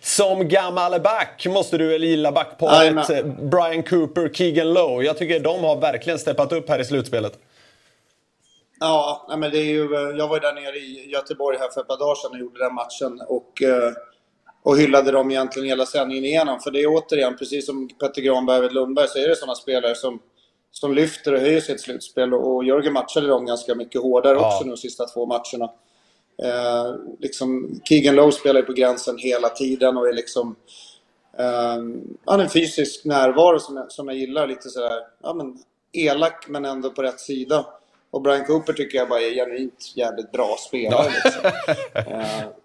som 0.00 0.48
gammal 0.48 1.00
back 1.00 1.46
måste 1.46 1.78
du 1.78 1.88
väl 1.88 2.04
gilla 2.04 2.32
backparet 2.32 3.10
eh, 3.10 3.24
Brian 3.24 3.82
Cooper, 3.82 4.28
Keegan 4.28 4.72
Lowe. 4.72 5.04
Jag 5.04 5.18
tycker 5.18 5.40
de 5.40 5.64
har 5.64 5.76
verkligen 5.76 6.18
steppat 6.18 6.52
upp 6.52 6.68
här 6.68 6.78
i 6.78 6.84
slutspelet. 6.84 7.38
Ja, 8.80 9.26
men 9.38 9.50
det 9.50 9.58
är 9.58 9.64
ju, 9.64 9.94
eh, 9.94 10.16
jag 10.18 10.28
var 10.28 10.36
ju 10.36 10.40
där 10.40 10.52
nere 10.52 10.76
i 10.76 11.10
Göteborg 11.10 11.58
här 11.58 11.68
för 11.68 11.80
ett 11.80 11.88
par 11.88 11.98
dagar 11.98 12.14
sedan 12.14 12.30
och 12.32 12.38
gjorde 12.38 12.64
den 12.64 12.74
matchen. 12.74 13.20
Och, 13.28 13.62
eh, 13.62 13.92
och 14.62 14.78
hyllade 14.78 15.10
dem 15.10 15.30
egentligen 15.30 15.68
hela 15.68 15.86
sändningen 15.86 16.24
igenom. 16.24 16.60
För 16.60 16.70
det 16.70 16.80
är 16.82 16.86
återigen, 16.86 17.36
precis 17.36 17.66
som 17.66 17.88
Petter 17.88 18.22
Granberg 18.22 18.64
och 18.64 18.72
Lundberg, 18.72 19.08
så 19.08 19.18
är 19.18 19.28
det 19.28 19.36
sådana 19.36 19.54
spelare 19.54 19.94
som, 19.94 20.18
som 20.70 20.94
lyfter 20.94 21.34
och 21.34 21.40
höjer 21.40 21.60
sitt 21.60 21.80
slutspel. 21.80 22.34
Och, 22.34 22.56
och 22.56 22.64
Jörgen 22.64 22.92
matchade 22.92 23.26
dem 23.26 23.46
ganska 23.46 23.74
mycket 23.74 24.02
hårdare 24.02 24.34
ja. 24.34 24.54
också 24.54 24.64
nu 24.64 24.70
de 24.70 24.76
sista 24.76 25.06
två 25.06 25.26
matcherna. 25.26 25.72
Eh, 26.42 26.94
liksom, 27.18 27.80
Keegan 27.84 28.14
Lowe 28.14 28.32
spelar 28.32 28.60
ju 28.60 28.66
på 28.66 28.72
gränsen 28.72 29.18
hela 29.18 29.48
tiden 29.48 29.96
och 29.96 30.08
är 30.08 30.12
liksom... 30.12 30.56
Eh, 31.38 31.76
han 32.24 32.40
är 32.40 32.44
en 32.44 32.50
fysisk 32.50 33.04
närvaro 33.04 33.58
som 33.58 33.76
jag, 33.76 33.92
som 33.92 34.08
jag 34.08 34.16
gillar. 34.16 34.46
Lite 34.46 34.68
sådär, 34.68 35.00
ja 35.22 35.34
men 35.34 35.58
elak 35.92 36.48
men 36.48 36.64
ändå 36.64 36.90
på 36.90 37.02
rätt 37.02 37.20
sida. 37.20 37.66
Och 38.10 38.22
Brian 38.22 38.44
Cooper 38.44 38.72
tycker 38.72 38.98
jag 38.98 39.08
bara 39.08 39.20
är 39.20 39.34
genuint 39.34 39.92
jävligt 39.94 40.32
bra 40.32 40.56
spelare. 40.68 41.10
Liksom. 41.24 41.50
uh, 42.12 42.48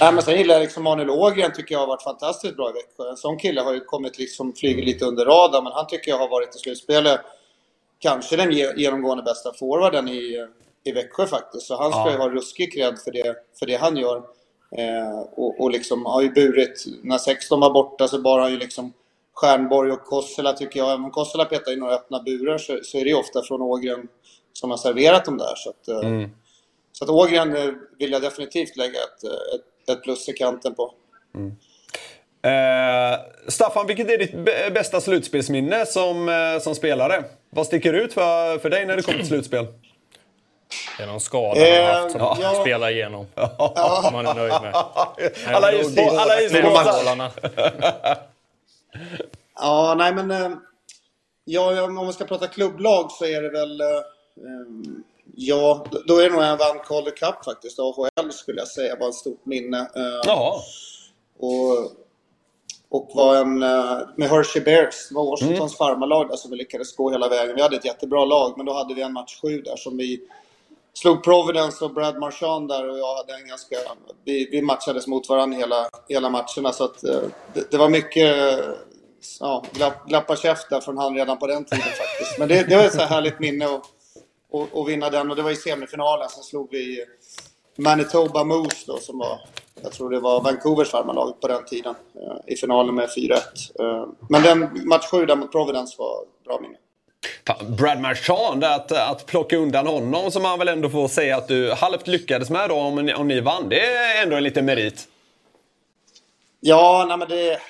äh, 0.00 0.12
men 0.12 0.22
sen 0.22 0.38
gillar 0.38 0.54
jag 0.54 0.62
liksom 0.62 0.84
Manuel 0.84 1.10
Ågren 1.10 1.52
tycker 1.52 1.74
jag 1.74 1.80
har 1.80 1.86
varit 1.86 2.02
fantastiskt 2.02 2.56
bra 2.56 2.70
i 2.70 2.72
Växjö. 2.72 3.10
En 3.10 3.16
sån 3.16 3.38
kille 3.38 3.60
har 3.60 3.74
ju 3.74 3.80
kommit 3.80 4.18
liksom, 4.18 4.52
flyger 4.52 4.82
lite 4.82 5.04
under 5.04 5.24
radarn, 5.24 5.64
men 5.64 5.72
han 5.72 5.86
tycker 5.86 6.10
jag 6.10 6.18
har 6.18 6.28
varit 6.28 6.56
i 6.56 6.58
slutspelet 6.58 7.20
kanske 7.98 8.36
den 8.36 8.52
genomgående 8.52 9.22
bästa 9.22 9.52
forwarden 9.52 10.08
i, 10.08 10.46
i 10.84 10.92
Växjö 10.92 11.26
faktiskt. 11.26 11.66
Så 11.66 11.76
han 11.76 11.90
ska 11.90 12.00
ja. 12.00 12.10
ju 12.10 12.16
ha 12.16 12.28
ruskig 12.28 12.72
cred 12.72 12.98
för 12.98 13.12
det, 13.12 13.36
för 13.58 13.66
det 13.66 13.76
han 13.76 13.96
gör. 13.96 14.16
Eh, 14.76 15.20
och, 15.36 15.60
och 15.60 15.70
liksom 15.70 16.06
har 16.06 16.22
ju 16.22 16.30
burit, 16.30 16.84
när 17.02 17.18
16 17.18 17.60
var 17.60 17.70
borta 17.70 18.08
så 18.08 18.20
bara 18.20 18.42
han 18.42 18.50
ju 18.50 18.58
liksom 18.58 18.92
Stjärnborg 19.34 19.92
och 19.92 20.04
Kossela 20.04 20.52
tycker 20.52 20.80
jag, 20.80 20.92
även 20.92 21.04
om 21.04 21.10
Kossela 21.10 21.44
petar 21.44 21.72
i 21.72 21.76
några 21.76 21.94
öppna 21.94 22.22
burar 22.22 22.58
så, 22.58 22.78
så, 22.82 22.98
är 22.98 23.04
det 23.04 23.10
ju 23.10 23.16
ofta 23.16 23.42
från 23.42 23.62
Ågren 23.62 24.08
som 24.52 24.70
har 24.70 24.76
serverat 24.76 25.24
dem 25.24 25.38
där. 25.38 25.54
Så 25.56 25.70
att, 25.70 25.88
eh, 25.88 26.08
mm. 26.08 26.30
så 26.92 27.04
att 27.04 27.10
Ågren 27.10 27.56
eh, 27.56 27.74
vill 27.98 28.12
jag 28.12 28.22
definitivt 28.22 28.76
lägga 28.76 28.98
ett, 28.98 29.24
eh, 29.24 29.54
ett, 29.54 29.64
ett 29.88 30.02
plus 30.02 30.28
i 30.28 30.32
kanten 30.32 30.74
på. 30.74 30.94
Mm. 31.34 31.56
Eh, 32.42 33.18
Staffan, 33.48 33.86
vilket 33.86 34.10
är 34.10 34.18
ditt 34.18 34.34
bästa 34.74 35.00
slutspelsminne 35.00 35.86
som, 35.86 36.58
som 36.62 36.74
spelare? 36.74 37.24
Vad 37.50 37.66
sticker 37.66 37.92
ut 37.92 38.12
för, 38.12 38.58
för 38.58 38.70
dig 38.70 38.86
när 38.86 38.96
det 38.96 39.02
kommer 39.02 39.18
till 39.18 39.28
slutspel? 39.28 39.66
Det 40.96 41.02
är 41.02 41.06
någon 41.06 41.20
skada 41.20 41.60
han 41.60 41.86
har 41.86 42.00
haft 42.00 42.12
som 42.12 42.20
Eh, 42.20 42.26
han 42.26 42.40
ja. 42.40 42.60
spelar 42.60 42.90
igenom. 42.90 43.26
Som 44.02 44.12
man 44.12 44.26
är 44.26 44.34
nöjd 44.34 44.52
med. 44.62 44.74
Alla 45.54 45.72
is 45.72 45.96
på, 45.96 46.02
alla 46.02 46.40
is 46.40 46.52
på 46.52 46.58
Knäskålarna. 46.58 47.30
Ja, 49.54 49.94
nej 49.98 50.14
men... 50.14 50.30
Eh, 50.30 50.50
ja, 51.44 51.82
om 51.82 51.94
man 51.94 52.12
ska 52.12 52.24
prata 52.24 52.46
klubblag 52.46 53.10
så 53.10 53.24
är 53.24 53.42
det 53.42 53.50
väl... 53.50 53.80
Eh, 53.80 53.86
ehm, 53.86 55.04
ja, 55.36 55.86
då 56.06 56.18
är 56.18 56.22
det 56.22 56.30
nog 56.30 56.42
en 56.42 56.58
vann 56.58 56.78
Calder 56.86 57.10
Cup 57.10 57.44
faktiskt. 57.44 57.78
AHL 57.78 58.32
skulle 58.32 58.58
jag 58.58 58.68
säga 58.68 58.96
var 59.00 59.08
ett 59.08 59.14
stort 59.14 59.46
minne. 59.46 59.78
Eh, 59.78 60.20
Jaha. 60.26 60.60
och, 61.38 61.90
och 62.88 63.10
var 63.14 63.36
en... 63.36 63.62
Eh, 63.62 63.98
med 64.16 64.28
Hershey 64.28 64.62
Bears. 64.62 65.08
Det 65.08 65.14
var 65.14 65.24
Washingtons 65.24 65.76
farmarlag 65.76 66.28
där 66.28 66.36
som 66.36 66.50
vi 66.50 66.56
lyckades 66.56 66.96
gå 66.96 67.10
hela 67.10 67.28
vägen. 67.28 67.56
Vi 67.56 67.62
hade 67.62 67.76
ett 67.76 67.84
jättebra 67.84 68.24
lag, 68.24 68.54
men 68.56 68.66
då 68.66 68.72
hade 68.72 68.94
vi 68.94 69.02
en 69.02 69.12
match 69.12 69.40
sju 69.42 69.62
där 69.62 69.76
som 69.76 69.96
vi 69.96 70.20
slog 70.94 71.24
Providence 71.24 71.84
och 71.84 71.94
Brad 71.94 72.18
Marchand 72.18 72.68
där 72.68 72.88
och 72.88 72.98
jag 72.98 73.16
hade 73.16 73.34
en 73.34 73.48
ganska... 73.48 73.76
Vi, 74.24 74.48
vi 74.50 74.62
matchades 74.62 75.06
mot 75.06 75.28
varandra 75.28 75.58
hela, 75.58 75.88
hela 76.08 76.28
matcherna 76.28 76.72
så 76.72 76.84
att 76.84 77.04
eh, 77.04 77.20
det, 77.54 77.70
det 77.70 77.76
var 77.76 77.88
mycket 77.88 78.36
ja, 79.40 79.64
glapp, 79.72 80.06
glappa 80.08 80.36
käft 80.36 80.70
där 80.70 80.80
från 80.80 80.98
han 80.98 81.14
redan 81.14 81.38
på 81.38 81.46
den 81.46 81.64
tiden 81.64 81.84
faktiskt. 81.84 82.38
Men 82.38 82.48
det, 82.48 82.68
det 82.68 82.76
var 82.76 82.84
ett 82.84 82.92
så 82.92 82.98
här 82.98 83.06
härligt 83.06 83.40
minne 83.40 83.64
att, 83.64 83.84
att, 84.52 84.76
att 84.78 84.88
vinna 84.88 85.10
den 85.10 85.30
och 85.30 85.36
det 85.36 85.42
var 85.42 85.50
i 85.50 85.56
semifinalen. 85.56 86.28
Sen 86.28 86.42
slog 86.44 86.68
vi 86.70 87.04
Manitoba 87.78 88.44
Moose 88.44 88.84
då 88.86 88.98
som 88.98 89.18
var, 89.18 89.40
jag 89.82 89.92
tror 89.92 90.10
det 90.10 90.20
var 90.20 90.40
Vancouvers 90.42 90.90
farmarlag 90.90 91.40
på 91.40 91.48
den 91.48 91.64
tiden 91.64 91.94
eh, 92.14 92.52
i 92.52 92.56
finalen 92.56 92.94
med 92.94 93.08
4-1. 93.08 93.32
Eh, 93.80 94.08
Men 94.30 94.42
den 94.42 94.88
match 94.88 95.06
7 95.10 95.26
där 95.26 95.36
mot 95.36 95.52
Providence 95.52 95.96
var 95.98 96.24
bra 96.44 96.60
minne. 96.60 96.76
Brad 97.78 98.00
Marchand, 98.00 98.64
att, 98.64 98.92
att 98.92 99.26
plocka 99.26 99.56
undan 99.56 99.86
honom 99.86 100.30
som 100.30 100.42
man 100.42 100.58
väl 100.58 100.68
ändå 100.68 100.90
får 100.90 101.08
säga 101.08 101.36
att 101.36 101.48
du 101.48 101.72
halvt 101.72 102.06
lyckades 102.06 102.50
med 102.50 102.68
då 102.68 102.74
om, 102.74 102.96
ni- 103.06 103.14
om 103.14 103.28
ni 103.28 103.40
vann. 103.40 103.68
Det 103.68 103.80
är 103.86 104.22
ändå 104.22 104.36
en 104.36 104.42
liten 104.44 104.64
merit. 104.66 105.08
Ja, 106.60 107.04
nej 107.08 107.18
men 107.18 107.28
det... 107.28 107.60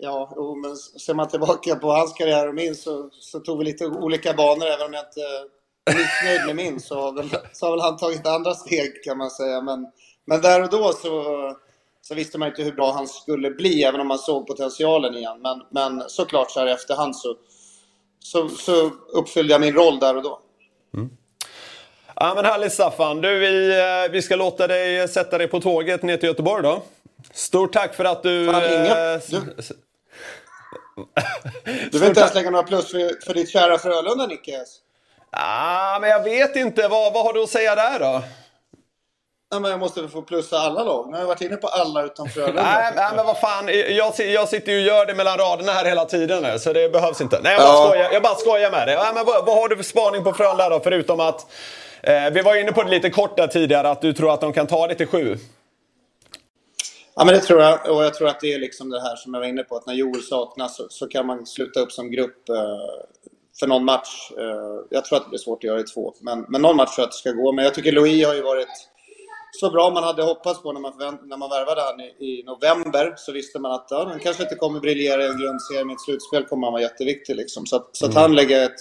Ja, 0.00 0.34
men 0.62 0.76
ser 0.76 1.14
man 1.14 1.28
tillbaka 1.28 1.76
på 1.76 1.90
hans 1.92 2.12
karriär 2.12 2.48
och 2.48 2.54
min 2.54 2.74
så, 2.74 3.10
så 3.12 3.40
tog 3.40 3.58
vi 3.58 3.64
lite 3.64 3.86
olika 3.86 4.32
banor. 4.34 4.66
Även 4.66 4.86
om 4.86 4.92
jag 4.92 5.02
inte 5.04 5.20
missnöjd 5.86 6.46
med 6.46 6.56
min 6.56 6.80
så 6.80 7.00
har, 7.00 7.12
väl, 7.12 7.28
så 7.52 7.66
har 7.66 7.70
väl 7.70 7.80
han 7.80 7.96
tagit 7.96 8.26
andra 8.26 8.54
steg 8.54 9.04
kan 9.04 9.18
man 9.18 9.30
säga. 9.30 9.60
Men, 9.60 9.86
men 10.24 10.40
där 10.40 10.62
och 10.62 10.70
då 10.70 10.92
så, 10.92 11.24
så 12.02 12.14
visste 12.14 12.38
man 12.38 12.48
inte 12.48 12.62
hur 12.62 12.72
bra 12.72 12.92
han 12.92 13.08
skulle 13.08 13.50
bli, 13.50 13.84
även 13.84 14.00
om 14.00 14.08
man 14.08 14.18
såg 14.18 14.46
potentialen 14.46 15.14
igen. 15.16 15.40
Men, 15.42 15.62
men 15.70 16.08
såklart 16.08 16.50
så 16.50 16.60
här 16.60 16.66
i 16.66 16.70
efterhand 16.70 17.16
så, 17.16 17.36
så, 18.20 18.48
så 18.48 18.90
uppfyllde 19.12 19.52
jag 19.54 19.60
min 19.60 19.74
roll 19.74 19.98
där 19.98 20.16
och 20.16 20.22
då. 20.22 20.40
Ja, 22.16 22.32
men 22.34 22.44
härligt 22.44 22.72
Staffan. 22.72 23.20
Du, 23.20 23.38
vi, 23.38 23.78
eh, 23.80 24.12
vi 24.12 24.22
ska 24.22 24.36
låta 24.36 24.66
dig 24.66 25.08
sätta 25.08 25.38
dig 25.38 25.48
på 25.48 25.60
tåget 25.60 26.02
ner 26.02 26.16
till 26.16 26.28
Göteborg 26.28 26.62
då. 26.62 26.82
Stort 27.32 27.72
tack 27.72 27.94
för 27.94 28.04
att 28.04 28.22
du... 28.22 28.46
Fan, 28.52 28.62
inga- 28.62 29.14
eh, 29.14 29.20
du- 29.30 29.54
Du 31.92 31.98
vill 31.98 32.08
inte 32.08 32.20
ens 32.20 32.34
lägga 32.34 32.50
några 32.50 32.62
plus 32.66 32.90
för, 32.90 33.24
för 33.26 33.34
ditt 33.34 33.50
kära 33.50 33.78
Frölunda, 33.78 34.26
Nicke? 34.26 34.64
Ah, 35.36 35.98
men 36.00 36.10
jag 36.10 36.22
vet 36.24 36.56
inte. 36.56 36.88
Vad, 36.88 37.12
vad 37.12 37.24
har 37.24 37.32
du 37.32 37.42
att 37.42 37.48
säga 37.50 37.74
där 37.74 37.98
då? 37.98 38.22
Ja, 39.50 39.58
men 39.60 39.70
jag 39.70 39.80
måste 39.80 40.00
väl 40.00 40.10
få 40.10 40.22
plussa 40.22 40.58
alla 40.58 40.82
lag. 40.84 41.06
Nu 41.06 41.12
har 41.12 41.20
jag 41.20 41.26
varit 41.28 41.40
inne 41.40 41.56
på 41.56 41.68
alla 41.68 42.02
utom 42.02 42.28
Frölunda. 42.28 42.62
Nej, 42.74 42.92
nej, 42.96 43.12
men 43.16 43.26
vad 43.26 43.38
fan. 43.38 43.68
Jag, 43.68 44.12
jag 44.18 44.48
sitter 44.48 44.72
ju 44.72 44.78
och 44.78 44.84
gör 44.84 45.06
det 45.06 45.14
mellan 45.14 45.38
raderna 45.38 45.72
här 45.72 45.84
hela 45.84 46.04
tiden 46.04 46.42
nu, 46.42 46.58
så 46.58 46.72
det 46.72 46.92
behövs 46.92 47.20
inte. 47.20 47.40
Nej, 47.42 47.52
jag 47.52 47.60
bara, 47.62 47.68
Ja. 47.72 47.86
skojar, 47.88 48.10
jag 48.12 48.22
bara 48.22 48.34
skojar 48.34 48.70
med 48.70 48.88
det. 48.88 48.92
Ja, 48.92 49.12
men 49.14 49.24
vad, 49.26 49.46
vad 49.46 49.56
har 49.56 49.68
du 49.68 49.76
för 49.76 49.82
spaning 49.84 50.24
på 50.24 50.32
Frölunda 50.32 50.68
då, 50.68 50.80
förutom 50.80 51.20
att... 51.20 51.46
Eh, 52.02 52.30
vi 52.32 52.42
var 52.42 52.56
inne 52.56 52.72
på 52.72 52.82
det 52.82 52.90
lite 52.90 53.10
kort 53.10 53.36
där 53.36 53.46
tidigare, 53.46 53.90
att 53.90 54.00
du 54.00 54.12
tror 54.12 54.34
att 54.34 54.40
de 54.40 54.52
kan 54.52 54.66
ta 54.66 54.86
det 54.86 54.94
till 54.94 55.06
sju. 55.06 55.36
Ja, 57.14 57.24
men 57.24 57.34
det 57.34 57.40
tror 57.40 57.62
jag. 57.62 57.90
Och 57.96 58.04
jag 58.04 58.14
tror 58.14 58.28
att 58.28 58.40
det 58.40 58.52
är 58.54 58.58
liksom 58.58 58.90
det 58.90 59.00
här 59.00 59.16
som 59.16 59.34
jag 59.34 59.40
var 59.40 59.48
inne 59.48 59.62
på. 59.62 59.76
Att 59.76 59.86
när 59.86 59.94
Joel 59.94 60.22
saknas 60.22 60.76
så, 60.76 60.86
så 60.90 61.08
kan 61.08 61.26
man 61.26 61.46
sluta 61.46 61.80
upp 61.80 61.92
som 61.92 62.10
grupp 62.10 62.48
eh, 62.48 62.54
för 63.60 63.66
någon 63.66 63.84
match. 63.84 64.32
Eh, 64.38 64.86
jag 64.90 65.04
tror 65.04 65.16
att 65.16 65.24
det 65.24 65.28
blir 65.28 65.38
svårt 65.38 65.58
att 65.58 65.64
göra 65.64 65.80
i 65.80 65.84
två. 65.84 66.14
Men, 66.20 66.46
men 66.48 66.62
någon 66.62 66.76
match 66.76 66.94
tror 66.94 67.02
jag 67.02 67.06
att 67.06 67.12
det 67.12 67.18
ska 67.18 67.32
gå. 67.32 67.52
Men 67.52 67.64
jag 67.64 67.74
tycker 67.74 67.92
Louis 67.92 68.26
har 68.26 68.34
ju 68.34 68.42
varit 68.42 68.68
så 69.60 69.70
bra 69.70 69.90
man 69.90 70.04
hade 70.04 70.22
hoppats 70.22 70.62
på 70.62 70.72
när 70.72 70.80
man, 70.80 70.92
förvänt- 70.92 71.24
när 71.24 71.36
man 71.36 71.50
värvade 71.50 71.80
han 71.80 72.00
i, 72.00 72.04
i 72.04 72.42
november. 72.42 73.14
Så 73.16 73.32
visste 73.32 73.58
man 73.58 73.72
att 73.72 73.86
ja, 73.90 74.04
han 74.08 74.20
kanske 74.20 74.42
inte 74.42 74.54
kommer 74.54 74.80
briljera 74.80 75.24
i 75.24 75.28
en 75.28 75.38
grundserie, 75.38 75.84
men 75.84 75.90
i 75.90 75.94
ett 75.94 76.00
slutspel 76.00 76.44
kommer 76.44 76.66
han 76.66 76.72
vara 76.72 76.82
jätteviktig. 76.82 77.36
Liksom. 77.36 77.66
Så, 77.66 77.76
att, 77.76 77.96
så 77.96 78.06
att 78.06 78.14
han 78.14 78.34
lägger 78.34 78.64
ett, 78.64 78.80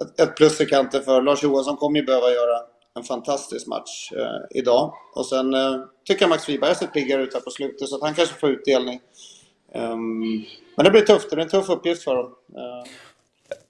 ett, 0.00 0.20
ett 0.20 0.36
plus 0.36 0.60
i 0.60 0.66
kanten 0.66 1.02
för 1.02 1.22
Lars 1.22 1.42
Johansson 1.42 1.76
kommer 1.76 2.00
ju 2.00 2.06
behöva 2.06 2.30
göra 2.30 2.60
en 2.96 3.04
fantastisk 3.04 3.66
match 3.66 4.12
eh, 4.12 4.58
idag. 4.58 4.94
Och 5.14 5.26
sen 5.26 5.54
eh, 5.54 5.76
tycker 6.04 6.22
jag 6.22 6.28
Max 6.28 6.48
Wiberg 6.48 6.70
har 6.70 6.74
sett 6.74 6.92
piggare 6.92 7.22
ut 7.22 7.34
här 7.34 7.40
på 7.40 7.50
slutet 7.50 7.88
så 7.88 7.96
att 7.96 8.02
han 8.02 8.14
kanske 8.14 8.34
får 8.34 8.50
utdelning. 8.50 9.00
Ehm, 9.74 10.44
men 10.76 10.84
det 10.84 10.90
blir 10.90 11.00
tufft. 11.00 11.30
Det 11.30 11.36
blir 11.36 11.44
en 11.44 11.50
tuff 11.50 11.68
uppgift 11.68 12.04
för 12.04 12.14
dem. 12.14 12.26
Uh, 12.26 12.90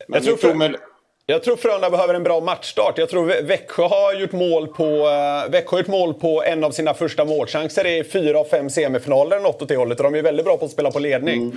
men 0.09 0.17
Jag 0.17 0.25
tror 0.25 0.37
för- 0.37 0.51
omöjliga- 0.51 0.81
Jag 1.29 1.43
tror 1.43 1.57
Frölunda 1.57 1.91
behöver 1.91 2.15
en 2.15 2.23
bra 2.23 2.41
matchstart. 2.41 2.99
Jag 2.99 3.09
tror 3.09 3.27
Vä- 3.31 3.43
Växjö 3.43 3.83
har 3.83 4.15
gjort 4.15 4.33
mål 4.33 4.69
på, 4.69 4.85
uh, 4.85 5.51
Växjö 5.51 5.71
har 5.77 5.79
gjort 5.79 5.87
mål 5.87 6.15
på 6.15 6.43
en 6.45 6.65
av 6.65 6.71
sina 6.71 6.95
första 6.95 7.25
målchanser 7.25 7.87
i 7.87 8.05
fyra 8.05 8.39
av 8.39 8.45
fem 8.45 8.71
semifinaler, 8.71 9.41
något 9.41 9.63
åt 9.63 9.69
det 9.69 9.77
hållet. 9.77 9.99
Och 10.01 10.05
de 10.05 10.15
är 10.15 10.23
väldigt 10.23 10.47
bra 10.47 10.57
på 10.57 10.65
att 10.65 10.71
spela 10.71 10.91
på 10.91 10.99
ledning. 10.99 11.57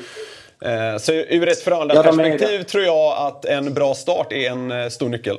Eh, 0.66 0.98
så 1.00 1.14
ur 1.14 1.48
ett 1.48 1.58
Ja, 1.58 1.64
Frölunda-perspektiv 1.72 2.60
det. 2.60 2.64
tror 2.64 2.84
jag 2.84 3.18
att 3.28 3.46
en 3.46 3.74
bra 3.74 3.94
start 3.96 4.32
är 4.34 4.50
en 4.52 4.72
eh, 4.72 4.90
stor 4.90 5.10
nyckel. 5.10 5.38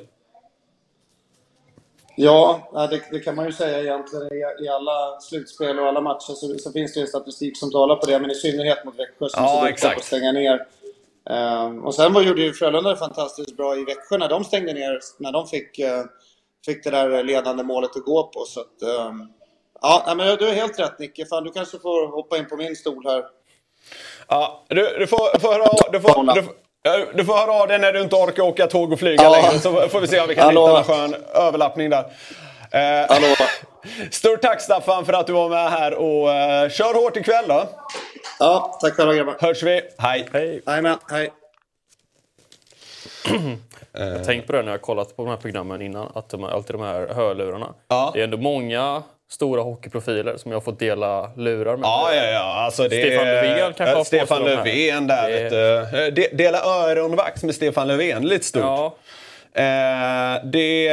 Ja, 2.16 2.68
ja, 2.72 2.86
det, 2.86 3.00
det 3.12 3.20
kan 3.20 3.34
man 3.36 3.46
ju 3.46 3.52
säga 3.52 3.80
egentligen 3.80 4.26
i, 4.32 4.64
i 4.64 4.68
alla 4.68 5.20
slutspel 5.20 5.78
och 5.78 5.86
alla 5.86 6.00
matcher 6.00 6.32
så, 6.34 6.58
så 6.58 6.72
finns 6.72 6.94
det 6.94 7.00
ju 7.00 7.06
statistik 7.06 7.58
som 7.58 7.70
talar 7.72 7.96
på 7.96 8.06
det, 8.06 8.18
men 8.18 8.30
i 8.30 8.34
synnerhet 8.34 8.84
mot 8.84 8.98
Växjö 8.98 9.28
som 9.28 9.42
Ja, 9.44 9.48
så 9.48 9.54
duktiga 9.54 9.68
exakt. 9.74 9.94
på 9.94 10.00
att 10.00 10.04
stänga 10.06 10.32
ner. 10.32 10.66
Ehm, 11.30 11.84
och 11.84 11.94
sen 11.94 12.12
var, 12.12 12.22
gjorde 12.22 12.42
ju 12.42 12.52
Frölunda 12.52 12.96
fantastiskt 12.96 13.56
bra 13.56 13.76
i 13.76 13.84
Växjö 13.84 14.18
när 14.18 14.28
de 14.28 14.44
stängde 14.44 14.72
ner, 14.72 15.00
när 15.18 15.32
de 15.32 15.46
fick, 15.46 15.78
eh, 15.78 16.02
fick 16.66 16.84
det 16.84 16.90
där 16.90 17.22
ledande 17.24 17.62
målet 17.62 17.96
att 17.96 18.04
gå 18.04 18.22
på. 18.22 18.44
Så 18.44 18.60
att, 18.60 18.82
ehm, 18.82 19.26
ja, 19.80 20.14
men 20.16 20.36
du 20.36 20.46
har 20.46 20.52
helt 20.52 20.78
rätt 20.78 20.98
Nicke. 20.98 21.26
Fan, 21.26 21.44
du 21.44 21.50
kanske 21.52 21.78
får 21.78 22.06
hoppa 22.16 22.38
in 22.38 22.48
på 22.48 22.56
min 22.56 22.76
stol 22.76 23.04
här. 23.06 23.24
Ja, 24.28 24.64
du, 24.68 24.96
du, 24.98 25.06
får, 25.06 25.38
får 25.38 25.52
höra, 25.52 25.92
du, 25.92 26.00
får, 26.00 26.34
du, 26.34 27.12
du 27.14 27.24
får 27.24 27.34
höra 27.34 27.52
av 27.62 27.68
dig 27.68 27.78
när 27.78 27.92
du 27.92 28.00
inte 28.02 28.16
orkar 28.16 28.42
åka 28.42 28.66
tåg 28.66 28.92
och 28.92 28.98
flyga 28.98 29.22
Ja. 29.22 29.30
längre. 29.30 29.58
Så 29.58 29.88
får 29.88 30.00
vi 30.00 30.06
se 30.08 30.20
om 30.20 30.28
vi 30.28 30.34
kan 30.34 30.44
Hallå. 30.44 30.66
hitta 30.66 30.78
en 30.78 30.84
skön 31.10 31.14
överlappning 31.34 31.90
där. 31.90 32.04
Eh, 32.72 32.80
Hallå? 33.08 33.26
Stort 34.10 34.42
tack 34.42 34.60
Staffan 34.60 35.04
för 35.06 35.12
att 35.12 35.26
du 35.26 35.32
var 35.32 35.48
med 35.48 35.70
här 35.70 35.94
och 35.94 36.32
eh, 36.32 36.70
kör 36.70 36.94
hårt 36.94 37.16
ikväll 37.16 37.44
då. 37.48 37.68
Ja, 38.38 38.78
tack 38.80 38.94
själva 38.94 39.14
grabbar. 39.14 39.36
Hörs 39.40 39.62
vi. 39.62 39.80
Hej. 39.98 40.28
Hej. 40.32 40.62
Jajamän, 40.66 40.98
hej. 41.10 41.30
Jag 43.92 44.10
har 44.12 44.24
tänkt 44.24 44.46
på 44.46 44.52
det 44.52 44.58
när 44.58 44.68
jag 44.68 44.72
har 44.72 44.78
kollat 44.78 45.16
på 45.16 45.22
de 45.24 45.28
här 45.30 45.36
programmen 45.36 45.82
innan, 45.82 46.12
att 46.14 46.28
de, 46.28 46.44
alltid 46.44 46.74
de 46.74 46.82
här 46.82 47.08
hörlurarna. 47.14 47.74
Ja. 47.88 48.10
Det 48.14 48.20
är 48.20 48.24
ändå 48.24 48.36
många 48.36 49.02
stora 49.30 49.62
hockeyprofiler 49.62 50.36
som 50.36 50.50
jag 50.50 50.56
har 50.56 50.62
fått 50.62 50.78
dela 50.78 51.30
lurar 51.36 51.76
med. 51.76 51.86
Ja, 51.86 52.14
ja, 52.14 52.24
ja. 52.24 52.40
Alltså, 52.64 52.82
det 52.82 52.88
Stefan 52.88 53.28
är, 53.28 53.34
Löfven 53.42 53.72
kanske 53.76 53.96
har 53.96 54.04
Stefan. 54.04 54.44
Löfven 54.44 55.06
där. 55.06 55.30
Det 55.30 55.42
vet 55.42 55.50
du. 55.50 55.98
Eh, 55.98 56.12
De, 56.12 56.28
dela 56.36 56.64
öronvax 56.64 57.42
med 57.42 57.54
Stefan 57.54 57.88
Löfven, 57.88 58.28
lite 58.28 58.44
stort. 58.44 58.62
Ja, 58.62 58.94
Eh, 59.54 60.44
det, 60.44 60.90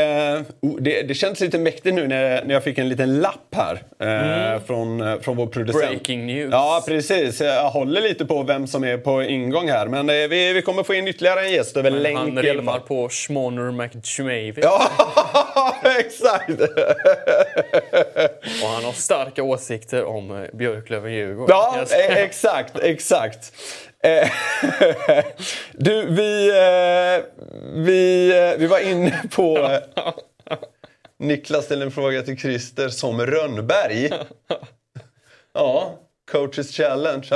oh, 0.62 0.78
det, 0.80 1.02
det 1.02 1.14
känns 1.14 1.40
lite 1.40 1.60
mäktigt 1.60 1.96
nu 1.96 2.08
när, 2.08 2.44
när 2.44 2.54
jag 2.54 2.64
fick 2.64 2.78
en 2.78 2.90
liten 2.90 3.20
lapp 3.20 3.56
här 3.56 3.84
eh, 4.00 4.62
från, 4.62 5.02
eh, 5.02 5.20
från 5.20 5.38
vår 5.38 5.48
producent. 5.48 5.84
Mm. 5.84 5.96
Breaking 5.96 6.26
news. 6.26 6.50
Ja, 6.52 6.84
precis. 6.88 7.42
Jag 7.42 7.70
håller 7.70 8.02
lite 8.02 8.26
på 8.26 8.44
vem 8.44 8.68
som 8.68 8.84
är 8.84 8.98
på 8.98 9.24
ingång 9.24 9.70
här. 9.70 9.88
Men 9.88 10.10
eh, 10.10 10.16
vi, 10.16 10.54
vi 10.54 10.62
kommer 10.62 10.84
få 10.84 10.94
in 10.94 11.08
ytterligare 11.08 11.46
en 11.46 11.52
gäst 11.52 11.78
över 11.78 11.92
länk 11.92 12.18
han 12.18 12.42
rimmar 12.42 12.80
på 12.80 13.10
Schmoner 13.10 13.72
McJamavy. 13.72 14.62
Ja, 14.62 14.90
exakt! 16.00 16.62
Och 18.64 18.70
han 18.70 18.84
har 18.84 18.92
starka 18.92 19.44
åsikter 19.44 20.06
om 20.06 20.32
eh, 20.32 20.48
Björklöven-Djurgården. 20.54 21.48
Ja, 21.50 21.86
eh, 22.10 22.18
exakt, 22.18 22.80
exakt. 22.80 23.54
Eh, 24.04 24.30
du, 25.74 26.06
vi, 26.10 26.50
eh, 26.50 27.26
vi, 27.74 28.30
eh, 28.38 28.58
vi 28.60 28.68
var 28.68 28.80
inne 28.80 29.22
på... 29.32 29.80
Niklas 31.20 31.66
ställde 31.66 31.86
en 31.86 31.92
fråga 31.92 32.22
till 32.22 32.38
Christer 32.38 32.90
som 32.90 33.26
Rönnberg. 33.26 34.10
Ja, 35.54 36.00
coaches 36.32 36.72
challenge. 36.78 37.28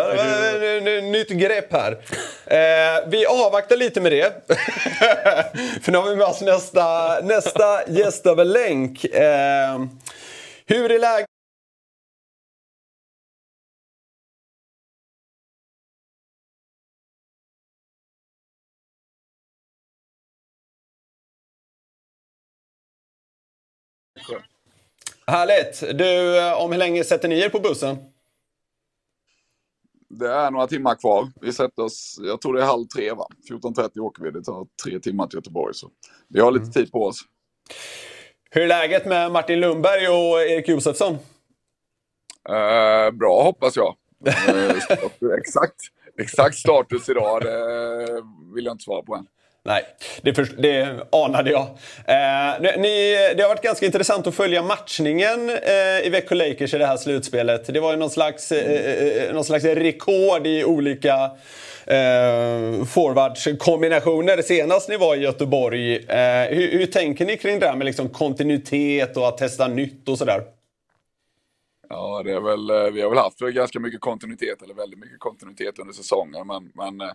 N- 0.88 1.12
nytt 1.12 1.30
grepp 1.30 1.74
här. 1.74 1.91
Eh, 2.45 3.04
vi 3.08 3.26
avvaktar 3.26 3.78
lite 3.78 4.02
med 4.02 4.12
det. 4.12 4.34
För 5.84 5.91
nu 5.91 5.97
har 5.97 6.10
vi 6.10 6.15
med 6.15 6.26
oss 6.28 6.41
nästa, 6.41 7.19
nästa 7.21 7.88
gäst 7.88 8.26
över 8.26 8.45
länk. 8.45 9.06
Eh, 9.06 9.80
hur 10.65 10.91
är 10.91 11.00
läget? 11.00 11.28
Härligt! 25.31 25.97
Du, 25.97 26.39
om 26.53 26.71
hur 26.71 26.79
länge 26.79 27.03
sätter 27.03 27.27
ni 27.27 27.39
er 27.39 27.49
på 27.49 27.59
bussen? 27.59 27.97
Det 30.09 30.27
är 30.27 30.51
några 30.51 30.67
timmar 30.67 30.95
kvar. 30.95 31.32
Vi 31.41 31.53
sätter 31.53 31.84
oss, 31.84 32.19
jag 32.21 32.41
tror 32.41 32.53
det 32.53 32.61
är 32.61 32.65
halv 32.65 32.86
tre 32.86 33.13
va? 33.13 33.27
14.30 33.49 33.99
åker 33.99 34.23
vi. 34.23 34.32
Det 34.32 34.43
tar 34.43 34.67
tre 34.84 34.99
timmar 34.99 35.27
till 35.27 35.38
Göteborg. 35.38 35.75
Så 35.75 35.89
vi 36.27 36.39
har 36.39 36.51
lite 36.51 36.65
tid 36.65 36.91
på 36.91 37.05
oss. 37.05 37.21
Hur 38.49 38.61
är 38.61 38.67
läget 38.67 39.05
med 39.05 39.32
Martin 39.32 39.59
Lundberg 39.59 40.07
och 40.07 40.41
Erik 40.41 40.67
Josefsson? 40.67 41.13
Eh, 42.49 43.11
bra 43.11 43.43
hoppas 43.43 43.75
jag. 43.75 43.95
Eh, 44.25 44.75
exakt, 45.38 45.82
exakt 46.17 46.55
status 46.55 47.09
idag, 47.09 47.41
det 47.41 48.23
vill 48.55 48.65
jag 48.65 48.73
inte 48.73 48.84
svara 48.84 49.01
på 49.01 49.15
än. 49.15 49.27
Nej, 49.64 49.84
det, 50.22 50.34
för, 50.34 50.47
det 50.57 50.88
anade 51.12 51.51
jag. 51.51 51.62
Eh, 52.05 52.80
ni, 52.80 53.16
det 53.36 53.41
har 53.41 53.49
varit 53.49 53.62
ganska 53.62 53.86
intressant 53.86 54.28
att 54.28 54.36
följa 54.36 54.64
matchningen 54.64 55.49
eh, 55.49 56.07
i 56.07 56.09
Växjö 56.12 56.36
Lakers 56.36 56.74
i 56.74 56.78
det 56.78 56.86
här 56.86 56.97
slutspelet. 56.97 57.74
Det 57.74 57.80
var 57.80 57.91
ju 57.91 57.97
någon 57.97 58.09
slags, 58.09 58.51
eh, 58.51 58.72
eh, 58.72 59.28
eh 59.28 59.34
någon 59.34 59.43
slags 59.43 59.66
rekord 59.66 60.47
i 60.47 60.64
olika 60.64 61.32
eh, 61.86 62.86
forwardskombinationer 62.86 64.41
senast 64.41 64.89
ni 64.89 64.97
var 64.97 65.16
i 65.16 65.20
Göteborg. 65.20 65.95
Eh, 65.95 66.49
hur, 66.49 66.72
hur, 66.72 66.86
tänker 66.86 67.26
ni 67.26 67.38
kring 67.38 67.59
det 67.59 67.68
här 67.68 67.76
med 67.76 67.86
liksom 67.86 68.09
kontinuitet 68.09 69.18
och 69.18 69.28
att 69.28 69.38
testa 69.38 69.68
nytt 69.68 70.09
och 70.09 70.18
sådär? 70.18 70.41
Ja, 71.91 72.21
det 72.23 72.31
är 72.31 72.39
väl, 72.39 72.69
eh, 72.69 72.91
vi 72.93 73.01
har 73.01 73.09
väl 73.09 73.17
haft 73.17 73.39
ganska 73.39 73.79
mycket 73.79 74.01
kontinuitet, 74.01 74.61
eller 74.61 74.73
väldigt 74.73 74.99
mycket 74.99 75.19
kontinuitet 75.19 75.79
under 75.79 75.93
säsongen. 75.93 76.47
Men, 76.47 76.71
men 76.73 77.01
eh, 77.01 77.13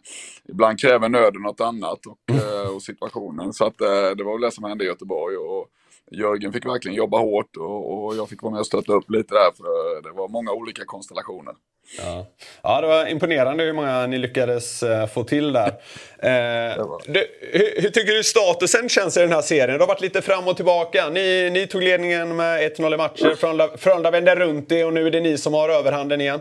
ibland 0.49 0.81
kräver 0.81 1.09
nöden 1.09 1.43
något 1.43 1.61
annat 1.61 2.07
och, 2.07 2.19
mm. 2.31 2.75
och 2.75 2.83
situationen. 2.83 3.53
Så 3.53 3.65
att, 3.65 3.79
det 4.17 4.25
var 4.25 4.33
väl 4.33 4.41
det 4.41 4.51
som 4.51 4.65
hände 4.65 4.85
i 4.85 4.87
Göteborg. 4.87 5.37
Och, 5.37 5.67
Jörgen 6.11 6.53
fick 6.53 6.67
verkligen 6.67 6.97
jobba 6.97 7.19
hårt 7.19 7.57
och, 7.57 8.05
och, 8.05 8.17
jag 8.17 8.29
fick 8.29 8.43
vara 8.43 8.53
med 8.53 8.61
och 8.61 8.67
stötta 8.67 8.93
upp 8.93 9.11
lite 9.11 9.35
där 9.35 9.51
för 9.57 10.03
det 10.03 10.11
var 10.11 10.29
många 10.29 10.53
olika 10.53 10.85
konstellationer. 10.85 11.55
Ja, 11.99 12.27
ja 12.63 12.81
det 12.81 12.87
var 12.87 13.07
imponerande 13.07 13.65
hur 13.65 13.73
många 13.73 14.07
ni 14.07 14.19
lyckades 14.19 14.83
uh, 14.83 15.07
få 15.07 15.25
till 15.25 15.53
där. 15.53 15.75
Uh, 16.17 16.99
du, 17.07 17.27
hur, 17.41 17.83
hur, 17.83 17.91
tycker 17.91 18.13
du 18.13 18.25
statusen 18.25 18.89
känns 18.89 19.17
i 19.17 19.21
den 19.21 19.33
här 19.33 19.43
serien? 19.43 19.79
Det 19.79 19.85
har 19.85 19.89
varit 19.89 20.01
lite 20.01 20.23
fram 20.23 20.49
och 20.49 20.57
tillbaka. 20.57 21.09
Ni, 21.09 21.51
ni 21.51 21.67
tog 21.67 21.83
ledningen 21.83 22.37
med 22.37 22.73
1-0 22.73 22.95
i 22.95 22.97
matcher, 22.97 23.35
Frölunda, 23.35 23.77
Frölunda 23.77 24.11
vände 24.11 24.35
runt 24.35 24.69
det 24.69 24.85
och 24.85 24.93
nu 24.93 25.07
är 25.07 25.11
det 25.11 25.21
ni 25.21 25.39
som 25.39 25.55
har 25.55 25.69
överhanden 25.69 26.21
igen. 26.21 26.41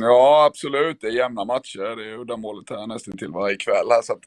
Ja, 0.00 0.44
absolut. 0.44 1.00
Det 1.00 1.06
är 1.06 1.10
jämna 1.10 1.44
matcher. 1.44 1.96
Det 1.96 2.10
är 2.10 2.20
uddamålet 2.20 2.70
här 2.70 2.86
nästan 2.86 3.18
till 3.18 3.28
varje 3.28 3.56
kväll. 3.56 3.86
Här, 3.90 4.02
så 4.02 4.12
att, 4.12 4.18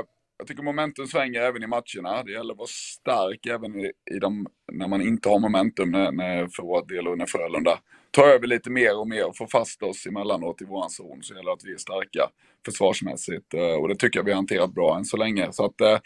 uh, 0.00 0.06
jag 0.44 0.48
tycker 0.48 0.62
momentum 0.62 1.06
svänger 1.06 1.40
även 1.40 1.62
i 1.62 1.66
matcherna. 1.66 2.22
Det 2.22 2.32
gäller 2.32 2.52
att 2.52 2.58
vara 2.58 2.68
stark 2.68 3.46
även 3.46 3.80
i, 3.80 3.92
i 4.14 4.18
de, 4.18 4.46
när 4.72 4.88
man 4.88 5.02
inte 5.02 5.28
har 5.28 5.38
momentum, 5.38 5.90
när, 5.90 6.12
när 6.12 6.46
för 6.46 6.62
vår 6.62 6.86
del 6.86 7.08
och 7.08 7.18
när 7.18 7.26
Frölunda 7.26 7.78
tar 8.10 8.28
över 8.28 8.46
lite 8.46 8.70
mer 8.70 8.98
och 8.98 9.08
mer 9.08 9.28
och 9.28 9.36
får 9.36 9.46
fast 9.46 9.82
oss 9.82 10.06
emellanåt 10.06 10.62
i 10.62 10.64
våran 10.64 10.90
zon. 10.90 11.22
Så 11.22 11.34
gäller 11.34 11.50
det 11.50 11.52
att 11.52 11.64
vi 11.64 11.72
är 11.72 11.76
starka 11.76 12.30
försvarsmässigt. 12.64 13.54
Eh, 13.54 13.74
och 13.74 13.88
det 13.88 13.96
tycker 13.96 14.18
jag 14.18 14.24
vi 14.24 14.30
har 14.30 14.36
hanterat 14.36 14.74
bra 14.74 14.96
än 14.96 15.04
så 15.04 15.16
länge. 15.16 15.52
Så 15.52 15.64
att, 15.64 15.80
eh, 15.80 16.00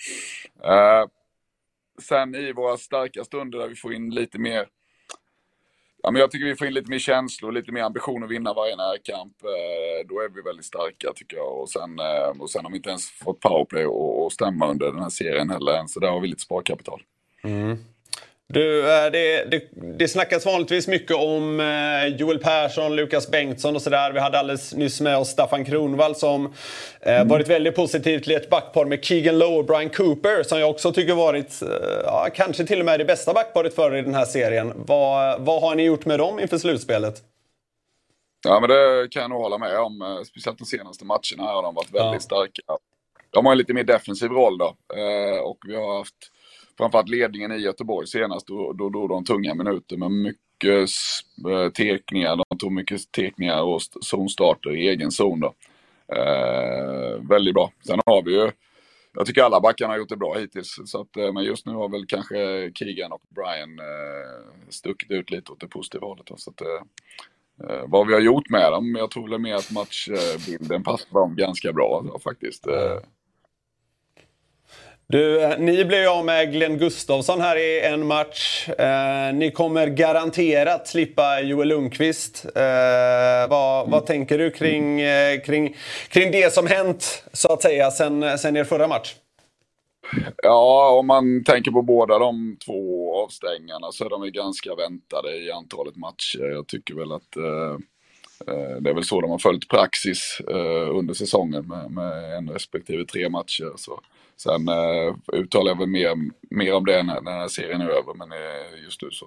eh 0.72 1.06
sen 2.02 2.34
i 2.34 2.52
våra 2.52 2.76
starka 2.76 3.24
stunder 3.24 3.58
där 3.58 3.68
vi 3.68 3.74
får 3.74 3.94
in 3.94 4.10
lite 4.10 4.38
mer 4.38 4.66
Ja, 6.02 6.10
men 6.10 6.20
jag 6.20 6.30
tycker 6.30 6.46
vi 6.46 6.56
får 6.56 6.66
in 6.66 6.74
lite 6.74 6.90
mer 6.90 6.98
känslor, 6.98 7.52
lite 7.52 7.72
mer 7.72 7.82
ambition 7.82 8.24
att 8.24 8.30
vinna 8.30 8.54
varje 8.54 8.76
närkamp. 8.76 9.32
Eh, 9.44 10.08
då 10.08 10.20
är 10.20 10.28
vi 10.28 10.42
väldigt 10.42 10.64
starka 10.64 11.12
tycker 11.14 11.36
jag. 11.36 11.60
Och 11.60 11.70
sen, 11.70 11.98
eh, 11.98 12.40
och 12.40 12.50
sen 12.50 12.64
har 12.64 12.70
vi 12.70 12.76
inte 12.76 12.88
ens 12.88 13.10
fått 13.10 13.40
powerplay 13.40 13.84
att 13.84 14.32
stämma 14.32 14.70
under 14.70 14.86
den 14.86 15.02
här 15.02 15.10
serien 15.10 15.50
heller 15.50 15.72
än. 15.72 15.88
Så 15.88 16.00
där 16.00 16.08
har 16.08 16.20
vi 16.20 16.28
lite 16.28 16.42
sparkapital. 16.42 17.02
Mm. 17.44 17.76
Du, 18.52 18.80
eh, 18.80 19.10
det, 19.10 19.44
det, 19.44 19.68
det 19.98 20.08
snackas 20.08 20.46
vanligtvis 20.46 20.88
mycket 20.88 21.16
om 21.16 21.60
eh, 21.60 22.06
Joel 22.06 22.38
Persson, 22.38 22.96
Lukas 22.96 23.30
Bengtsson 23.30 23.76
och 23.76 23.82
sådär. 23.82 24.12
Vi 24.12 24.20
hade 24.20 24.38
alldeles 24.38 24.74
nyss 24.74 25.00
med 25.00 25.16
oss 25.16 25.28
Staffan 25.28 25.64
Kronvall 25.64 26.14
som 26.14 26.46
eh, 27.00 27.14
mm. 27.14 27.28
varit 27.28 27.48
väldigt 27.48 27.76
positiv 27.76 28.18
till 28.18 28.32
ett 28.32 28.50
backpar 28.50 28.84
med 28.84 29.04
Keegan 29.04 29.38
Lowe 29.38 29.58
och 29.58 29.64
Brian 29.64 29.90
Cooper 29.90 30.42
som 30.42 30.60
jag 30.60 30.70
också 30.70 30.92
tycker 30.92 31.14
varit, 31.14 31.62
ja, 32.04 32.28
kanske 32.34 32.66
till 32.66 32.78
och 32.78 32.84
med 32.84 33.00
det 33.00 33.04
bästa 33.04 33.32
backparet 33.32 33.74
för 33.74 33.96
i 33.96 34.02
den 34.02 34.14
här 34.14 34.24
serien. 34.24 34.72
Vad, 34.76 35.40
vad 35.40 35.62
har 35.62 35.74
ni 35.74 35.82
gjort 35.82 36.06
med 36.06 36.18
dem 36.18 36.40
inför 36.40 36.58
slutspelet? 36.58 37.22
Ja, 38.44 38.60
men 38.60 38.70
det 38.70 39.08
kan 39.10 39.22
jag 39.22 39.30
nog 39.30 39.42
hålla 39.42 39.58
med 39.58 39.78
om. 39.78 40.24
Speciellt 40.26 40.58
de 40.58 40.64
senaste 40.64 41.04
matcherna 41.04 41.52
har 41.52 41.62
de 41.62 41.74
varit 41.74 41.94
väldigt 41.94 42.12
ja. 42.12 42.20
starka. 42.20 42.62
De 43.30 43.46
har 43.46 43.52
en 43.52 43.58
lite 43.58 43.74
mer 43.74 43.84
defensiv 43.84 44.30
roll 44.30 44.58
då. 44.58 44.74
Och 45.42 45.58
vi 45.66 45.76
har 45.76 45.98
haft 45.98 46.30
framförallt 46.78 47.08
ledningen 47.08 47.52
i 47.52 47.56
Göteborg 47.56 48.06
senast, 48.06 48.46
då, 48.46 48.72
då 48.72 48.88
drog 48.88 49.08
de 49.08 49.24
tunga 49.24 49.54
minuter 49.54 49.96
med 49.96 50.10
mycket 50.10 50.90
eh, 51.48 51.72
tekningar. 51.72 52.36
De 52.48 52.58
tog 52.58 52.72
mycket 52.72 53.12
tekningar 53.12 53.62
och 53.62 53.80
zonstarter 54.00 54.76
i 54.76 54.88
egen 54.88 55.10
zon. 55.10 55.40
Då. 55.40 55.54
Eh, 56.16 57.28
väldigt 57.28 57.54
bra. 57.54 57.72
Sen 57.86 58.00
har 58.06 58.22
vi 58.22 58.32
ju, 58.32 58.50
jag 59.14 59.26
tycker 59.26 59.42
alla 59.42 59.60
backarna 59.60 59.92
har 59.92 59.98
gjort 59.98 60.08
det 60.08 60.16
bra 60.16 60.34
hittills. 60.38 60.76
Så 60.84 61.00
att, 61.00 61.16
eh, 61.16 61.32
men 61.32 61.44
just 61.44 61.66
nu 61.66 61.72
har 61.72 61.88
väl 61.88 62.06
kanske 62.06 62.70
Keegan 62.74 63.12
och 63.12 63.22
Brian 63.28 63.78
eh, 63.78 64.68
stuckit 64.68 65.10
ut 65.10 65.30
lite 65.30 65.52
åt 65.52 65.60
det 65.60 65.68
positiva 65.68 66.06
hållet. 66.06 66.26
Då, 66.26 66.36
så 66.36 66.50
att, 66.50 66.60
eh, 66.60 66.82
eh 67.70 67.84
vad 67.86 68.06
vi 68.06 68.12
har 68.12 68.20
gjort 68.20 68.50
med 68.50 68.72
dem, 68.72 68.96
jag 68.98 69.10
tror 69.10 69.28
väl 69.28 69.38
mer 69.38 69.54
att 69.54 69.72
matchbilden 69.72 70.82
passar 70.82 71.12
dem 71.12 71.36
ganska 71.36 71.72
bra 71.72 72.04
då, 72.12 72.18
faktiskt. 72.18 72.66
Eh, 72.66 72.98
du, 75.12 75.42
eh, 75.42 75.58
ni 75.58 75.84
blev 75.84 76.00
ju 76.00 76.08
av 76.08 76.24
med 76.24 76.52
Glenn 76.52 76.78
Gustafsson 76.78 77.40
här 77.40 77.56
i 77.56 77.80
en 77.80 78.06
match. 78.06 78.68
Eh, 78.68 79.34
ni 79.34 79.50
kommer 79.50 79.86
garanterat 79.86 80.88
slippa 80.88 81.40
Joel 81.40 81.68
Lundqvist. 81.68 82.44
Eh, 82.54 83.50
vad, 83.50 83.90
vad, 83.90 84.06
tänker 84.06 84.38
du 84.38 84.50
kring, 84.50 85.00
eh, 85.00 85.40
kring, 85.40 85.76
kring 86.08 86.30
det 86.30 86.52
som 86.52 86.66
hänt, 86.66 87.24
så 87.32 87.52
att 87.52 87.62
säga, 87.62 87.90
sen, 87.90 88.38
sen 88.38 88.56
er 88.56 88.64
förra 88.64 88.88
match? 88.88 89.14
Ja, 90.42 90.90
om 90.98 91.06
man 91.06 91.44
tänker 91.44 91.70
på 91.70 91.82
båda 91.82 92.18
de 92.18 92.56
två 92.66 93.14
avstängningarna 93.24 93.92
så 93.92 94.04
är 94.04 94.10
de 94.10 94.24
ju 94.24 94.30
ganska 94.30 94.74
väntade 94.74 95.36
i 95.36 95.50
antalet 95.50 95.96
matcher. 95.96 96.50
Jag 96.50 96.66
tycker 96.66 96.94
väl 96.94 97.12
att 97.12 97.36
eh 97.36 97.78
det 98.80 98.90
är 98.90 98.94
väl 98.94 99.04
så 99.04 99.20
de 99.20 99.30
har 99.30 99.38
följt 99.38 99.68
praxis 99.68 100.40
eh, 100.48 100.96
under 100.96 101.14
säsongen 101.14 101.66
med, 101.66 101.90
med 101.90 102.36
en 102.36 102.50
respektive 102.50 103.04
tre 103.04 103.28
matcher. 103.28 103.72
Så 103.76 104.00
Sen 104.36 104.68
uh, 104.68 105.14
uttalar 105.32 105.70
jag 105.70 105.78
väl 105.78 105.88
mer, 105.88 106.14
mer 106.50 106.74
om 106.74 106.86
det 106.86 107.02
när, 107.02 107.20
när 107.20 107.48
serien 107.48 107.80
är 107.80 107.88
över, 107.88 108.14
men 108.14 108.28
just 108.84 109.02
nu 109.02 109.10
så, 109.10 109.26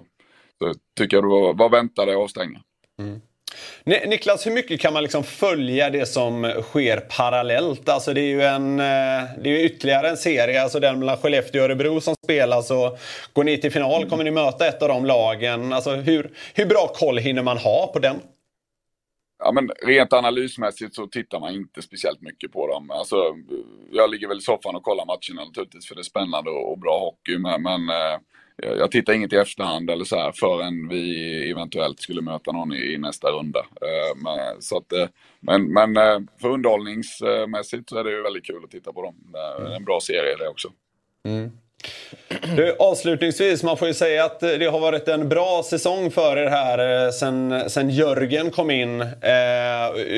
så 0.58 0.74
tycker 0.98 1.16
jag 1.16 1.24
det 1.24 1.28
var, 1.28 1.54
var 1.54 1.68
väntade 1.68 2.16
avstängningar. 2.16 2.62
Mm. 2.98 3.20
Niklas, 3.84 4.46
hur 4.46 4.52
mycket 4.52 4.80
kan 4.80 4.92
man 4.92 5.02
liksom 5.02 5.24
följa 5.24 5.90
det 5.90 6.06
som 6.06 6.52
sker 6.62 6.96
parallellt? 6.96 7.88
Alltså 7.88 8.14
det 8.14 8.20
är 8.20 8.26
ju 8.26 8.42
en, 8.42 8.80
eh, 8.80 9.24
det 9.42 9.50
är 9.50 9.64
ytterligare 9.64 10.08
en 10.08 10.16
serie, 10.16 10.62
alltså 10.62 10.80
den 10.80 10.98
mellan 10.98 11.16
Skellefteå 11.16 11.60
och 11.60 11.64
Örebro 11.64 12.00
som 12.00 12.14
spelas. 12.24 12.70
Och 12.70 12.98
går 13.32 13.44
ni 13.44 13.58
till 13.58 13.72
final 13.72 14.10
kommer 14.10 14.24
ni 14.24 14.30
möta 14.30 14.66
ett 14.66 14.82
av 14.82 14.88
de 14.88 15.06
lagen. 15.06 15.72
Alltså 15.72 15.90
hur, 15.90 16.30
hur 16.54 16.66
bra 16.66 16.92
koll 16.94 17.18
hinner 17.18 17.42
man 17.42 17.58
ha 17.58 17.90
på 17.92 17.98
den? 17.98 18.20
Ja, 19.44 19.52
men 19.52 19.70
rent 19.82 20.12
analysmässigt 20.12 20.94
så 20.94 21.06
tittar 21.06 21.40
man 21.40 21.54
inte 21.54 21.82
speciellt 21.82 22.20
mycket 22.20 22.52
på 22.52 22.66
dem. 22.66 22.90
Alltså, 22.90 23.16
jag 23.90 24.10
ligger 24.10 24.28
väl 24.28 24.38
i 24.38 24.40
soffan 24.40 24.74
och 24.74 24.82
kollar 24.82 25.06
matcherna 25.06 25.44
naturligtvis 25.44 25.88
för 25.88 25.94
det 25.94 26.00
är 26.00 26.02
spännande 26.02 26.50
och, 26.50 26.78
bra 26.78 26.98
hockey. 26.98 27.38
Men, 27.38 27.62
men 27.62 27.88
eh, 27.88 28.18
jag 28.56 28.90
tittar 28.90 29.12
inget 29.12 29.32
i 29.32 29.36
efterhand 29.36 29.90
eller 29.90 30.04
så 30.04 30.16
här 30.16 30.32
förrän 30.32 30.88
vi 30.88 31.50
eventuellt 31.50 32.00
skulle 32.00 32.22
möta 32.22 32.52
någon 32.52 32.72
i, 32.72 32.92
i 32.92 32.98
nästa 32.98 33.28
runda. 33.28 33.60
Eh, 33.60 34.22
men, 34.22 34.62
så 34.62 34.76
att, 34.76 34.92
eh, 34.92 35.08
men, 35.40 35.72
men 35.72 35.96
eh, 35.96 36.20
för 36.40 36.48
underhållningsmässigt 36.48 37.88
så 37.88 37.98
är 37.98 38.04
det 38.04 38.10
ju 38.10 38.22
väldigt 38.22 38.46
kul 38.46 38.64
att 38.64 38.70
titta 38.70 38.92
på 38.92 39.02
dem. 39.02 39.14
Det 39.32 39.38
är 39.38 39.76
en 39.76 39.84
bra 39.84 40.00
serie 40.00 40.36
det 40.38 40.48
också. 40.48 40.68
Mm. 41.24 41.50
Du, 42.56 42.76
avslutningsvis, 42.78 43.62
man 43.62 43.76
får 43.76 43.88
ju 43.88 43.94
säga 43.94 44.24
att 44.24 44.40
det 44.40 44.70
har 44.70 44.80
varit 44.80 45.08
en 45.08 45.28
bra 45.28 45.62
säsong 45.62 46.10
för 46.10 46.36
er 46.36 46.46
här 46.46 47.06
eh, 47.06 47.10
sen, 47.10 47.70
sen 47.70 47.90
Jörgen 47.90 48.50
kom 48.50 48.70
in. 48.70 49.00
Eh, 49.00 49.06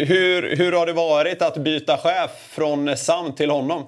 hur, 0.06 0.56
hur 0.56 0.72
har 0.72 0.86
det 0.86 0.92
varit 0.92 1.42
att 1.42 1.56
byta 1.56 1.96
chef 1.96 2.30
från 2.50 2.96
Sam 2.96 3.34
till 3.34 3.50
honom? 3.50 3.86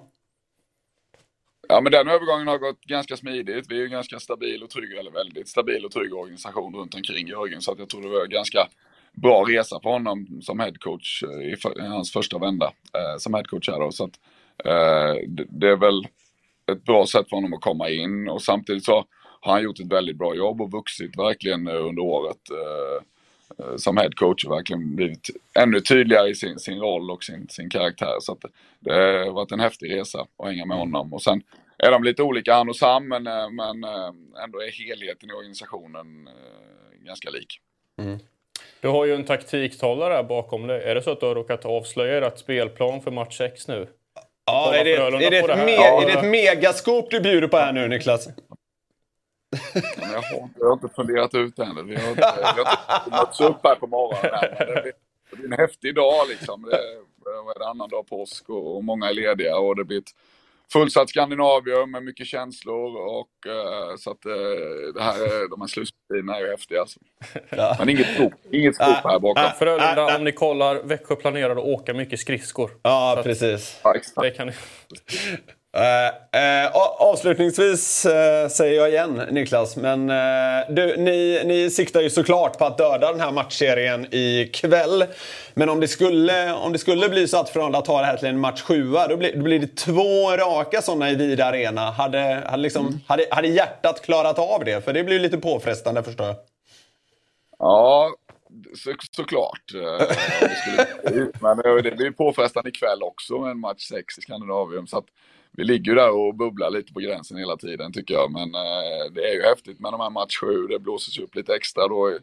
Ja, 1.68 1.80
men 1.80 1.92
den 1.92 2.08
övergången 2.08 2.48
har 2.48 2.58
gått 2.58 2.80
ganska 2.84 3.16
smidigt. 3.16 3.66
Vi 3.68 3.74
är 3.74 3.78
ju 3.78 3.84
en 3.84 3.90
ganska 3.90 4.18
stabil 4.18 4.62
och 4.62 4.70
trygg, 4.70 4.92
eller 4.92 5.10
väldigt 5.10 5.48
stabil 5.48 5.84
och 5.84 5.90
trygg 5.90 6.14
organisation 6.14 6.74
runt 6.74 6.94
omkring 6.94 7.28
Jörgen. 7.28 7.60
Så 7.60 7.72
att 7.72 7.78
jag 7.78 7.88
tror 7.88 8.02
det 8.02 8.08
var 8.08 8.24
en 8.24 8.30
ganska 8.30 8.68
bra 9.12 9.44
resa 9.48 9.80
för 9.82 9.90
honom 9.90 10.40
som 10.42 10.60
headcoach 10.60 11.22
eh, 11.22 11.48
i, 11.48 11.56
i 11.76 11.86
hans 11.86 12.12
första 12.12 12.38
vända 12.38 12.66
eh, 12.66 13.18
som 13.18 13.34
headcoach 13.34 13.68
här 13.68 13.80
då. 13.80 13.92
Så 13.92 14.04
att, 14.04 14.20
eh, 14.64 15.22
det, 15.28 15.46
det 15.48 15.68
är 15.68 15.76
väl 15.76 16.06
ett 16.72 16.84
bra 16.84 17.06
sätt 17.06 17.28
för 17.28 17.36
honom 17.36 17.54
att 17.54 17.60
komma 17.60 17.90
in 17.90 18.28
och 18.28 18.42
samtidigt 18.42 18.84
så 18.84 19.04
har 19.40 19.52
han 19.52 19.62
gjort 19.62 19.80
ett 19.80 19.92
väldigt 19.92 20.16
bra 20.16 20.34
jobb 20.34 20.60
och 20.60 20.70
vuxit 20.70 21.18
verkligen 21.18 21.68
under 21.68 22.02
året 22.02 22.50
eh, 22.50 23.66
eh, 23.66 23.76
som 23.76 23.96
headcoach 23.96 24.44
och 24.44 24.52
verkligen 24.52 24.96
blivit 24.96 25.30
ännu 25.58 25.80
tydligare 25.80 26.28
i 26.28 26.34
sin, 26.34 26.58
sin 26.58 26.78
roll 26.78 27.10
och 27.10 27.24
sin, 27.24 27.48
sin 27.48 27.70
karaktär. 27.70 28.16
Så 28.20 28.32
att 28.32 28.44
det 28.80 28.92
har 28.92 29.32
varit 29.32 29.52
en 29.52 29.60
häftig 29.60 29.96
resa 29.96 30.26
att 30.36 30.46
hänga 30.46 30.66
med 30.66 30.76
honom. 30.76 31.14
Och 31.14 31.22
sen 31.22 31.42
är 31.78 31.90
de 31.90 32.04
lite 32.04 32.22
olika 32.22 32.54
han 32.54 32.68
och 32.68 32.76
Sam, 32.76 33.08
men, 33.08 33.26
eh, 33.26 33.50
men 33.50 33.84
eh, 33.84 34.42
ändå 34.44 34.62
är 34.62 34.88
helheten 34.88 35.30
i 35.30 35.32
organisationen 35.32 36.28
eh, 36.28 37.04
ganska 37.04 37.30
lik. 37.30 37.60
Du 38.80 38.88
har 38.88 39.04
ju 39.04 39.14
en 39.14 39.24
taktiktalare 39.24 40.24
bakom 40.24 40.66
dig. 40.66 40.82
Är 40.82 40.94
det 40.94 41.02
så 41.02 41.10
att 41.10 41.20
du 41.20 41.26
har 41.26 41.34
råkat 41.34 41.64
avslöja 41.64 42.26
ert 42.26 42.38
spelplan 42.38 43.00
för 43.00 43.10
match 43.10 43.38
6 43.38 43.68
nu? 43.68 43.88
Ja, 44.46 44.74
är, 44.74 44.84
det, 44.84 44.96
är, 44.96 45.10
det 45.30 45.38
ett 45.38 45.46
det 45.46 45.54
här. 45.54 45.66
me- 45.66 45.70
Ja, 45.70 46.02
är 46.02 46.06
det 46.06 46.12
ett 46.12 46.22
det- 46.22 46.28
megaskop 46.28 47.10
du 47.10 47.20
bjuder 47.20 47.48
på 47.48 47.56
här 47.56 47.72
nu 47.72 47.88
Niklas? 47.88 48.28
Men 49.96 50.10
jag, 50.12 50.22
har, 50.22 50.48
jag 50.58 50.66
har 50.66 50.72
inte 50.72 50.88
funderat 50.88 51.34
ut 51.34 51.56
det 51.56 51.62
ännu. 51.64 51.82
Vi 51.82 51.96
har 51.96 52.08
inte, 52.10 52.34
vi 52.36 52.42
har 52.62 53.04
inte 53.06 53.10
mötts 53.10 53.40
upp 53.40 53.60
här 53.64 53.74
på 53.74 53.86
morgonen. 53.86 54.30
Men 54.58 54.66
Det 54.74 54.82
blir, 54.82 54.92
det 55.30 55.36
blir 55.36 55.46
en 55.52 55.58
häftig 55.58 55.94
dag 55.94 56.28
liksom. 56.28 56.62
Det, 56.62 56.78
vad 57.24 57.56
är 57.56 57.58
det 57.58 57.66
annan 57.68 57.88
dag 57.88 58.06
påsk 58.08 58.48
och, 58.48 58.76
och 58.76 58.84
många 58.84 59.08
är 59.08 59.14
lediga 59.14 59.56
och 59.56 59.76
det 59.76 59.84
blir 59.84 59.98
ett 59.98 60.10
fullsatt 60.72 61.08
Skandinavium 61.10 61.90
med 61.90 62.02
mycket 62.04 62.26
känslor 62.26 62.96
och 62.96 63.50
eh, 63.52 63.96
så 63.98 64.10
att 64.10 64.24
eh, 64.26 64.32
det 64.94 65.02
här, 65.02 65.24
är- 65.24 65.50
de 65.50 65.60
här 65.60 65.68
slutspelen 65.68 66.28
är 66.28 66.40
ju 66.40 66.50
häftiga 66.50 66.80
alltså. 66.80 67.00
Ja. 67.50 67.76
Men 67.78 67.88
inget 67.88 68.14
skop, 68.14 68.32
inget 68.52 68.74
skop 68.74 68.86
här 69.04 69.18
bakom. 69.18 69.44
Ah, 69.44 69.50
Frölunda, 69.58 70.02
ah, 70.02 70.12
ah. 70.12 70.16
om 70.16 70.24
ni 70.24 70.32
kollar, 70.32 70.82
Växjö 70.82 71.14
planerar 71.16 71.50
att 71.56 71.64
åka 71.64 71.94
mycket 71.94 72.20
skridskor. 72.20 72.70
Ja, 72.82 73.20
precis. 73.24 73.80
Ja, 73.84 73.94
exakt. 73.96 74.22
Det 74.22 74.30
kan 74.30 74.46
ni... 74.46 74.52
Eh, 75.76 76.06
eh, 76.40 76.70
avslutningsvis 76.98 78.06
eh, 78.06 78.48
säger 78.48 78.80
jag 78.80 78.88
igen, 78.88 79.22
Niklas, 79.30 79.76
men 79.76 80.10
eh, 80.10 80.64
du, 80.68 80.96
ni, 80.96 81.42
ni 81.44 81.70
siktar 81.70 82.00
ju 82.00 82.10
såklart 82.10 82.58
på 82.58 82.64
att 82.64 82.78
döda 82.78 83.12
den 83.12 83.20
här 83.20 83.32
matchserien 83.32 84.06
ikväll. 84.10 85.04
Men 85.54 85.68
om 85.68 85.80
det 85.80 85.88
skulle, 85.88 86.52
om 86.52 86.72
det 86.72 86.78
skulle 86.78 87.08
bli 87.08 87.28
så 87.28 87.40
att 87.40 87.48
Frölunda 87.48 87.80
tar 87.80 88.00
det 88.00 88.06
här 88.06 88.16
till 88.16 88.28
en 88.28 88.40
match 88.40 88.62
sjua, 88.62 89.08
då 89.08 89.16
blir, 89.16 89.36
då 89.36 89.42
blir 89.42 89.58
det 89.58 89.76
två 89.76 90.36
raka 90.36 90.82
sådana 90.82 91.10
i 91.10 91.14
Vida 91.14 91.44
Arena. 91.44 91.90
Hade, 91.90 92.42
hade, 92.46 92.62
liksom, 92.62 93.00
hade, 93.06 93.26
hade 93.30 93.48
hjärtat 93.48 94.02
klarat 94.02 94.38
av 94.38 94.64
det? 94.64 94.84
För 94.84 94.92
det 94.92 95.04
blir 95.04 95.18
lite 95.18 95.38
påfrestande 95.38 96.02
förstår 96.02 96.26
jag. 96.26 96.36
Ja, 97.58 98.10
så, 98.76 98.94
såklart. 99.10 99.74
Eh, 99.74 100.06
det 100.40 100.56
skulle, 100.56 101.30
men 101.40 101.58
eh, 101.58 101.82
det 101.82 101.96
blir 101.96 102.10
påfrestande 102.10 102.70
ikväll 102.70 103.02
också 103.02 103.38
med 103.38 103.50
en 103.50 103.60
match 103.60 103.88
6 103.88 104.18
i 104.18 104.20
Skandinavium. 104.20 104.86
Så 104.86 104.98
att 104.98 105.06
vi 105.56 105.64
ligger 105.64 105.92
ju 105.92 105.94
där 105.94 106.10
och 106.10 106.34
bubblar 106.34 106.70
lite 106.70 106.92
på 106.92 107.00
gränsen 107.00 107.36
hela 107.36 107.56
tiden 107.56 107.92
tycker 107.92 108.14
jag. 108.14 108.32
Men 108.32 108.54
eh, 108.54 109.12
det 109.12 109.20
är 109.20 109.34
ju 109.34 109.42
häftigt 109.42 109.80
med 109.80 109.92
de 109.92 110.00
här 110.00 110.10
match 110.10 110.36
7. 110.40 110.66
Det 110.66 110.78
blåses 110.78 111.18
upp 111.18 111.34
lite 111.34 111.54
extra 111.54 111.88
då. 111.88 112.18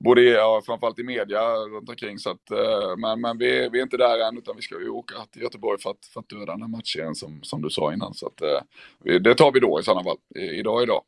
Både 0.00 0.22
ja, 0.22 0.62
framförallt 0.66 0.98
i 0.98 1.02
media 1.02 1.54
runt 1.54 1.88
omkring. 1.88 2.18
Så 2.18 2.30
att, 2.30 2.50
eh, 2.50 2.96
men 2.96 3.20
men 3.20 3.38
vi, 3.38 3.68
vi 3.72 3.78
är 3.78 3.82
inte 3.82 3.96
där 3.96 4.28
än 4.28 4.38
utan 4.38 4.56
vi 4.56 4.62
ska 4.62 4.80
ju 4.80 4.88
åka 4.88 5.14
till 5.32 5.42
Göteborg 5.42 5.80
för 5.80 5.90
att, 5.90 6.06
för 6.06 6.20
att 6.20 6.28
döda 6.28 6.52
den 6.52 6.62
här 6.62 6.68
matchen 6.68 7.14
som, 7.14 7.42
som 7.42 7.62
du 7.62 7.70
sa 7.70 7.92
innan. 7.92 8.14
Så 8.14 8.26
att, 8.26 8.40
eh, 8.42 9.20
det 9.20 9.34
tar 9.34 9.52
vi 9.52 9.60
då 9.60 9.80
i 9.80 9.82
sådana 9.82 10.04
fall. 10.04 10.18
I, 10.34 10.40
idag 10.40 10.82
idag. 10.82 11.02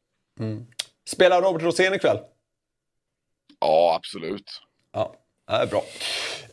Spelar 1.08 1.42
Robert 1.42 1.62
Rosén 1.62 1.94
ikväll? 1.94 2.18
Ja, 3.60 3.94
absolut. 3.96 4.50
Ja, 4.92 5.21
det 5.58 5.64
är 5.64 5.66
bra. 5.66 5.84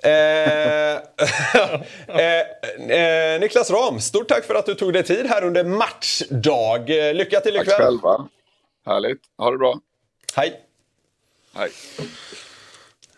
Eh, 0.01 0.95
eh, 2.19 3.33
eh, 3.33 3.39
Niklas 3.39 3.71
Ram, 3.71 3.99
stort 3.99 4.27
tack 4.27 4.45
för 4.45 4.55
att 4.55 4.65
du 4.65 4.75
tog 4.75 4.93
dig 4.93 5.03
tid 5.03 5.25
här 5.25 5.43
under 5.43 5.63
matchdag. 5.63 6.89
Lycka 6.89 7.39
till 7.39 7.53
Tack 7.53 7.63
ikväll. 7.63 7.77
själva. 7.77 8.27
Härligt. 8.85 9.21
Ha 9.37 9.51
det 9.51 9.57
bra. 9.57 9.79
Hej. 10.35 10.59
Hej. 11.55 11.69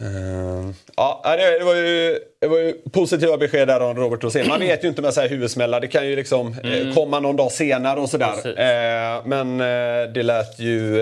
Eh, 0.02 0.72
ja, 0.96 1.22
det, 1.38 1.60
det, 1.60 1.66
var 1.66 1.76
ju, 1.76 2.20
det 2.40 2.48
var 2.48 2.58
ju 2.58 2.74
positiva 2.92 3.38
besked 3.38 3.68
där 3.68 3.80
om 3.80 3.98
Robert 3.98 4.24
Rosén. 4.24 4.48
Man 4.48 4.60
vet 4.60 4.84
ju 4.84 4.88
inte 4.88 5.02
med 5.02 5.14
så 5.14 5.22
här 5.22 5.30
huvudsmällar. 5.30 5.80
Det 5.80 5.88
kan 5.88 6.08
ju 6.08 6.16
liksom 6.16 6.56
eh, 6.64 6.94
komma 6.94 7.20
någon 7.20 7.36
dag 7.36 7.52
senare 7.52 8.00
och 8.00 8.10
sådär. 8.10 8.60
Eh, 8.60 9.26
men 9.26 9.62
eh, 9.62 10.14
det 10.14 10.24
lät 10.24 10.60
ju... 10.60 11.02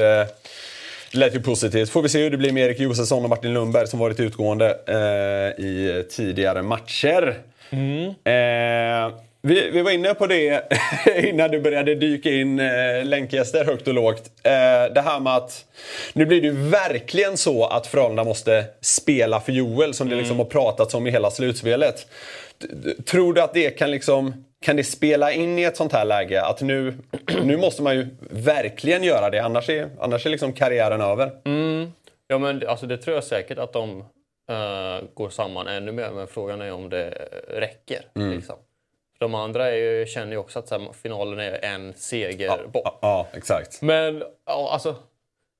Det 1.11 1.17
lät 1.17 1.35
ju 1.35 1.41
positivt. 1.41 1.89
Får 1.89 2.01
vi 2.01 2.09
se 2.09 2.23
hur 2.23 2.29
det 2.29 2.37
blir 2.37 2.51
med 2.51 2.65
Erik 2.65 2.79
Josefsson 2.79 3.23
och 3.23 3.29
Martin 3.29 3.53
Lundberg 3.53 3.87
som 3.87 3.99
varit 3.99 4.19
utgående 4.19 4.77
eh, 4.87 5.65
i 5.65 6.05
tidigare 6.09 6.61
matcher. 6.61 7.37
Eh, 8.23 9.13
vi, 9.41 9.69
vi 9.69 9.81
var 9.81 9.91
inne 9.91 10.13
på 10.13 10.27
det 10.27 10.63
innan 11.23 11.51
du 11.51 11.61
började 11.61 11.95
dyka 11.95 12.31
in 12.31 12.59
eh, 12.59 13.03
länkgäster 13.03 13.65
högt 13.65 13.87
och 13.87 13.93
lågt. 13.93 14.23
Eh, 14.43 14.93
det 14.93 15.01
här 15.01 15.19
med 15.19 15.35
att 15.35 15.65
nu 16.13 16.25
blir 16.25 16.41
det 16.41 16.47
ju 16.47 16.53
verkligen 16.53 17.37
så 17.37 17.65
att 17.65 17.87
Frölunda 17.87 18.23
måste 18.23 18.65
spela 18.81 19.39
för 19.39 19.51
Joel 19.51 19.93
som 19.93 20.09
det 20.09 20.15
liksom 20.15 20.37
har 20.37 20.45
pratats 20.45 20.93
om 20.93 21.07
i 21.07 21.11
hela 21.11 21.31
slutspelet. 21.31 22.07
Tror 23.05 23.33
du 23.33 23.41
att 23.41 23.53
det 23.53 23.69
kan 23.69 23.91
liksom 23.91 24.45
kan 24.61 24.75
det 24.75 24.83
spela 24.83 25.31
in 25.31 25.59
i 25.59 25.63
ett 25.63 25.77
sånt 25.77 25.91
här 25.93 26.05
läge? 26.05 26.41
Att 26.41 26.61
nu, 26.61 26.93
nu 27.43 27.57
måste 27.57 27.81
man 27.83 27.95
ju 27.95 28.07
verkligen 28.29 29.03
göra 29.03 29.29
det, 29.29 29.39
annars 29.39 29.69
är, 29.69 29.89
annars 29.99 30.25
är 30.25 30.29
liksom 30.29 30.53
karriären 30.53 31.01
över. 31.01 31.31
Ja, 32.27 32.37
men 32.37 32.67
alltså, 32.67 32.85
det 32.85 32.97
tror 32.97 33.15
jag 33.15 33.23
säkert 33.23 33.57
att 33.57 33.73
de 33.73 33.99
eh, 34.51 35.03
går 35.13 35.29
samman 35.29 35.67
ännu 35.67 35.91
mer. 35.91 36.09
Men 36.11 36.27
frågan 36.27 36.61
är 36.61 36.71
om 36.73 36.89
det 36.89 37.09
räcker. 37.47 38.01
Mm. 38.15 38.31
Liksom. 38.31 38.55
De 39.19 39.35
andra 39.35 39.71
är 39.71 39.75
ju, 39.75 40.05
känner 40.05 40.31
ju 40.31 40.37
också 40.37 40.59
att 40.59 40.69
här, 40.71 40.87
finalen 41.03 41.39
är 41.39 41.65
en 41.65 41.93
seger 41.93 42.67
bort. 42.67 42.81
Ja, 42.85 42.99
ja, 43.01 43.27
exakt. 43.33 43.81
Men 43.81 44.23
ja, 44.45 44.69
alltså, 44.73 44.95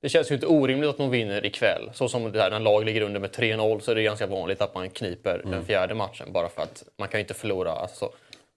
det 0.01 0.09
känns 0.09 0.31
ju 0.31 0.35
inte 0.35 0.47
orimligt 0.47 0.89
att 0.89 0.97
de 0.97 1.09
vinner 1.09 1.45
ikväll. 1.45 1.89
Så 1.93 2.09
som 2.09 2.31
det 2.31 2.41
här, 2.41 2.49
när 2.51 2.59
lag 2.59 2.85
ligger 2.85 3.01
under 3.01 3.19
med 3.19 3.29
3-0 3.29 3.79
så 3.79 3.91
är 3.91 3.95
det 3.95 4.03
ganska 4.03 4.27
vanligt 4.27 4.61
att 4.61 4.75
man 4.75 4.89
kniper 4.89 5.35
Mm. 5.39 5.51
den 5.51 5.65
fjärde 5.65 5.93
matchen. 5.93 6.31
Bara 6.31 6.49
för 6.49 6.61
att 6.61 6.83
man 6.97 7.07
kan 7.07 7.17
ju 7.19 7.21
inte 7.21 7.33
förlora. 7.33 7.71
Alltså, 7.71 8.09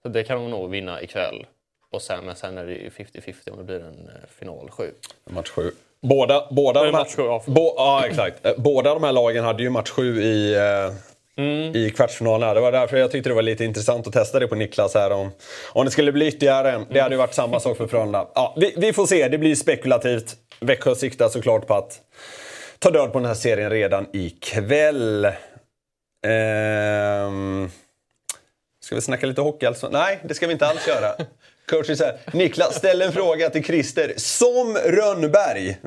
så 0.03 0.09
det 0.09 0.23
kan 0.23 0.37
de 0.41 0.51
nog 0.51 0.69
vinna 0.69 1.01
ikväll. 1.01 1.45
Och 1.91 2.01
sen, 2.01 2.25
men 2.25 2.35
sen 2.35 2.57
är 2.57 2.65
det 2.65 2.71
ju 2.73 2.89
50-50 2.89 3.51
om 3.51 3.57
det 3.57 3.63
blir 3.63 3.79
en 3.79 4.07
eh, 4.07 4.29
final 4.39 4.69
7. 4.69 4.91
Match 5.29 5.49
sju. 5.49 5.71
Båda, 6.01 6.47
båda, 6.51 6.79
de 6.79 6.85
här, 6.85 6.91
match 6.91 7.13
ja, 7.17 7.43
bo, 7.47 7.73
ja, 7.77 8.07
exakt. 8.07 8.45
Eh, 8.45 8.53
båda 8.57 8.93
de 8.93 9.03
här 9.03 9.11
lagen 9.11 9.43
hade 9.43 9.63
ju 9.63 9.69
match 9.69 9.89
sju 9.89 10.21
i, 10.21 10.55
eh, 10.55 10.93
Mm. 11.37 11.75
i 11.75 11.89
kvartsfinalen. 11.89 12.55
Det 12.55 12.61
var 12.61 12.71
därför 12.71 12.97
jag 12.97 13.11
tyckte 13.11 13.29
det 13.29 13.33
var 13.33 13.41
lite 13.41 13.63
intressant 13.65 14.07
att 14.07 14.13
testa 14.13 14.39
det 14.39 14.47
på 14.47 14.55
Niklas 14.55 14.93
här. 14.93 15.11
Om, 15.11 15.31
om 15.73 15.85
det 15.85 15.91
skulle 15.91 16.11
bli 16.11 16.27
ytterligare 16.27 16.71
en. 16.71 16.85
Det 16.89 16.99
hade 16.99 17.15
ju 17.15 17.19
varit 17.19 17.33
samma 17.33 17.59
sak 17.59 17.77
för 17.77 17.87
Frölunda. 17.87 18.27
Ja, 18.35 18.53
vi, 18.57 18.73
vi 18.77 18.93
får 18.93 19.05
se, 19.05 19.27
det 19.27 19.37
blir 19.37 19.55
spekulativt. 19.55 20.35
Växjö 20.59 20.95
siktar 20.95 21.29
såklart 21.29 21.67
på 21.67 21.73
att 21.73 22.01
ta 22.79 22.89
död 22.89 23.11
på 23.13 23.19
den 23.19 23.27
här 23.27 23.33
serien 23.35 23.69
redan 23.69 24.07
ikväll. 24.13 25.27
Ehm, 26.27 27.69
ska 28.83 28.95
vi 28.95 29.01
snacka 29.01 29.25
lite 29.25 29.41
hockey 29.41 29.65
alltså? 29.65 29.89
Nej, 29.89 30.19
det 30.23 30.33
ska 30.33 30.47
vi 30.47 30.53
inte 30.53 30.67
alls 30.67 30.87
göra. 30.87 31.15
Coach 31.69 31.85
säger 31.87 32.17
Niklas, 32.31 32.75
ställ 32.75 33.01
en 33.01 33.13
fråga 33.13 33.49
till 33.49 33.63
Christer. 33.63 34.13
Som 34.17 34.77
Rönnberg. 34.77 35.77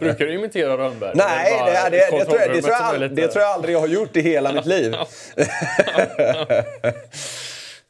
Brukar 0.00 0.24
du 0.26 0.34
imitera 0.34 0.76
Rönnberg? 0.76 1.12
Nej, 1.14 1.62
det, 1.66 1.72
det, 1.72 1.90
det, 1.90 2.18
det, 2.18 2.24
tror 2.24 2.40
jag, 2.40 2.54
det, 2.54 2.62
tror 2.62 2.74
jag, 3.00 3.14
det 3.14 3.28
tror 3.28 3.42
jag 3.42 3.52
aldrig 3.52 3.74
jag 3.74 3.80
har 3.80 3.86
gjort 3.86 4.16
i 4.16 4.20
hela 4.20 4.52
mitt 4.52 4.66
liv. 4.66 4.94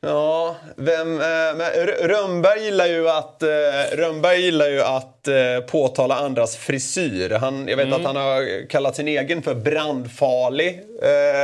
ja, 0.01 0.57
vem... 0.77 1.21
Eh, 1.21 1.27
men 1.57 1.71
Rönnberg 2.01 2.65
gillar 2.65 2.87
ju 2.87 3.09
att, 3.11 3.43
eh, 3.43 3.49
Rönnberg 3.93 4.41
gillar 4.41 4.69
ju 4.69 4.83
att 4.83 5.29
eh, 5.29 5.61
påtala 5.67 6.15
andras 6.15 6.57
frisyr. 6.57 7.31
Han, 7.31 7.69
jag 7.69 7.77
vet 7.77 7.87
Mm. 7.87 8.01
att 8.01 8.07
han 8.07 8.17
har 8.17 8.69
kallat 8.69 8.97
sin 8.97 9.09
egen 9.09 9.43
för 9.43 9.55
brandfarlig 9.55 10.83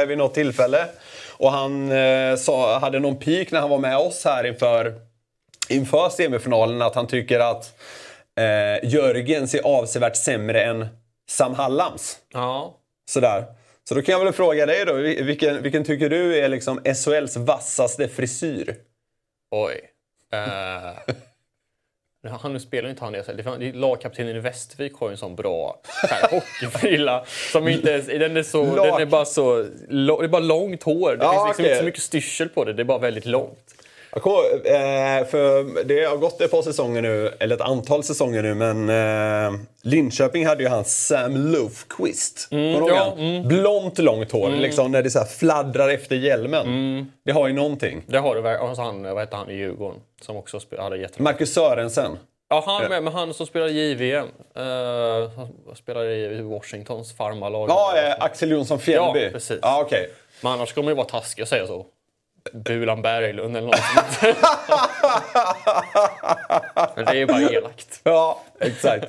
vid 0.08 0.18
något 0.18 0.34
tillfälle. 0.34 0.86
Och 1.38 1.52
han 1.52 1.92
eh, 1.92 2.36
sa, 2.36 2.78
hade 2.78 2.98
någon 2.98 3.16
pik 3.18 3.50
när 3.50 3.60
han 3.60 3.70
var 3.70 3.78
med 3.78 3.96
oss 3.98 4.24
här 4.24 4.46
inför, 4.46 4.94
inför 5.68 6.08
semifinalen 6.08 6.82
att 6.82 6.94
han 6.94 7.06
tycker 7.06 7.40
att 7.40 7.78
eh, 8.38 8.90
Jörgen 8.90 9.48
ser 9.48 9.62
avsevärt 9.62 10.16
sämre 10.16 10.64
än 10.64 10.86
Sam 11.28 11.54
Hallams. 11.54 12.18
Ja. 12.32 12.74
Sådär. 13.10 13.44
Så 13.88 13.94
då 13.94 14.02
kan 14.02 14.12
jag 14.12 14.24
väl 14.24 14.32
fråga 14.32 14.66
dig 14.66 14.84
då, 14.84 14.92
vil- 14.92 15.24
vilken, 15.24 15.62
vilken 15.62 15.84
tycker 15.84 16.10
du 16.10 16.38
är 16.38 16.48
liksom 16.48 16.80
SHLs 16.84 17.36
vassaste 17.36 18.08
frisyr? 18.08 18.76
Oj. 19.50 19.80
Uh, 20.34 21.14
han 22.26 22.52
nu 22.52 22.60
spelar 22.60 22.90
inte 22.90 23.04
han 23.04 23.12
det 23.12 23.66
är 23.66 23.72
Lagkaptenen 23.72 24.36
i 24.36 24.40
Västervik 24.40 24.92
har 24.94 25.08
ju 25.08 25.12
en 25.12 25.18
sån 25.18 25.36
bra 25.36 25.80
hockeyfrilla. 26.30 27.24
Som 27.52 27.68
inte 27.68 27.90
ens, 27.90 28.06
den, 28.06 28.36
är 28.36 28.42
så, 28.42 28.62
den 28.62 28.94
är 29.00 29.06
bara 29.06 29.24
så... 29.24 29.62
Det 29.62 30.24
är 30.24 30.28
bara 30.28 30.38
långt 30.42 30.82
hår. 30.82 31.16
Det 31.16 31.24
Ja, 31.24 31.30
finns 31.32 31.46
liksom 31.48 31.62
okej. 31.64 31.66
inte 31.66 31.78
så 31.78 31.84
mycket 31.84 32.02
styrsel 32.02 32.48
på 32.48 32.64
det. 32.64 32.72
Det 32.72 32.82
är 32.82 32.84
bara 32.84 32.98
väldigt 32.98 33.26
långt. 33.26 33.74
Jag 34.16 34.22
kommer, 34.22 34.42
eh, 34.54 35.24
för 35.26 35.84
det 35.84 36.04
har 36.04 36.16
gått 36.16 36.40
ett 36.40 36.50
par 36.50 36.62
säsonger 36.62 37.02
nu, 37.02 37.32
eller 37.40 37.54
ett 37.54 37.60
antal 37.60 38.02
säsonger 38.02 38.42
nu, 38.42 38.54
men 38.54 38.88
eh, 39.54 39.60
Linköping 39.82 40.46
hade 40.46 40.62
ju 40.62 40.68
han 40.68 40.84
Sam 40.84 41.36
Lofquist. 41.36 42.48
Kommer 42.50 42.72
ihåg 42.72 42.90
ja, 42.90 43.14
han? 43.16 43.48
Blont 43.48 43.98
långt 43.98 44.32
hår, 44.32 44.50
liksom 44.50 44.92
när 44.92 45.02
det 45.02 45.10
så 45.10 45.24
fladdrar 45.24 45.88
efter 45.88 46.16
hjälmen. 46.16 47.12
Det 47.24 47.32
har 47.32 47.48
ju 47.48 47.54
någonting. 47.54 48.04
Det 48.06 48.18
har 48.18 48.36
verkligen. 48.36 48.70
Och 48.70 48.76
så 48.76 48.82
han, 48.82 49.02
vad 49.02 49.18
heter 49.18 49.36
han 49.36 49.50
i 49.50 49.54
Djurgården? 49.54 50.00
Som 50.20 50.36
också 50.36 50.60
hade 50.78 50.98
jättebra. 50.98 51.24
Marcus 51.24 51.52
Sörensen. 51.52 52.18
Ja, 52.48 52.62
han 52.66 52.88
med. 52.88 53.02
Men 53.02 53.12
han 53.12 53.34
som 53.34 53.46
spelar 53.46 53.68
i 53.68 53.90
JVM. 53.90 54.26
Uh, 54.58 55.30
han 55.36 55.76
spelar 55.76 56.04
i 56.04 56.42
Washingtons 56.42 57.16
farmarlag. 57.16 57.70
Ja, 57.70 57.94
eh, 57.96 58.24
Axel 58.24 58.50
Jonsson 58.50 58.78
Fjällby. 58.78 59.24
Ja, 59.24 59.30
precis. 59.32 59.58
Ja, 59.62 59.82
okej. 59.86 60.10
Men 60.40 60.52
annars 60.52 60.68
ska 60.68 60.82
man 60.82 60.88
ju 60.88 60.94
vara 60.94 61.06
taskig 61.06 61.42
och 61.42 61.48
säga 61.48 61.66
så. 61.66 61.86
Bulan 62.52 63.02
Berglund 63.02 63.56
eller 63.56 63.66
något 63.66 63.76
sånt. 63.76 64.36
Men 66.96 67.04
det 67.04 67.10
är 67.10 67.14
ju 67.14 67.26
bara 67.26 67.40
elakt. 67.40 68.00
Ja, 68.02 68.42
exakt. 68.60 69.04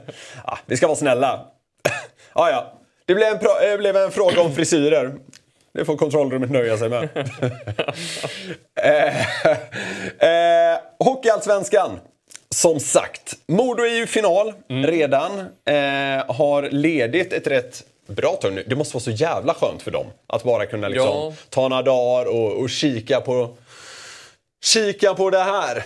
Ja, 0.46 0.58
vi 0.66 0.78
ska 0.78 0.88
vara 0.88 0.98
snälla. 0.98 1.46
Ja, 2.36 2.50
ja. 2.50 2.74
Det 3.06 3.16
blev 3.16 3.28
en, 3.28 3.40
det 3.62 3.78
blev 3.78 3.98
en 3.98 4.12
fråga 4.12 4.42
om 4.42 4.56
frisyrer. 4.56 5.16
Det 5.74 5.86
får 5.86 5.98
kontrollrummet 5.98 6.52
nöja 6.52 6.78
sig 6.78 6.90
med. 6.90 7.04
eh, 8.82 9.22
eh, 10.30 10.78
Hockeyallsvenskan. 11.00 12.00
Som 12.50 12.80
sagt, 12.80 13.34
Modo 13.48 13.84
är 13.84 13.96
ju 13.96 14.08
final 14.08 14.54
redan. 14.68 15.40
Eh, 15.66 16.36
har 16.36 16.70
ledigt 16.72 17.34
ett 17.34 17.48
rätt 17.48 17.84
bra 18.08 18.36
tag 18.36 18.54
nu. 18.54 18.64
Det 18.68 18.76
måste 18.76 18.96
vara 18.96 19.04
så 19.04 19.12
jävla 19.12 19.54
skönt 19.54 19.82
för 19.82 19.92
dem 19.92 20.06
att 20.28 20.44
bara 20.44 20.66
kunna 20.66 20.88
liksom 20.88 21.08
Ja. 21.08 21.34
ta 21.50 21.68
några 21.68 21.82
dagar 21.84 22.26
och, 22.26 22.52
och 22.62 22.70
kika 22.70 23.22
på 23.22 23.56
Kika 24.66 25.14
på 25.14 25.30
det 25.30 25.40
här. 25.44 25.84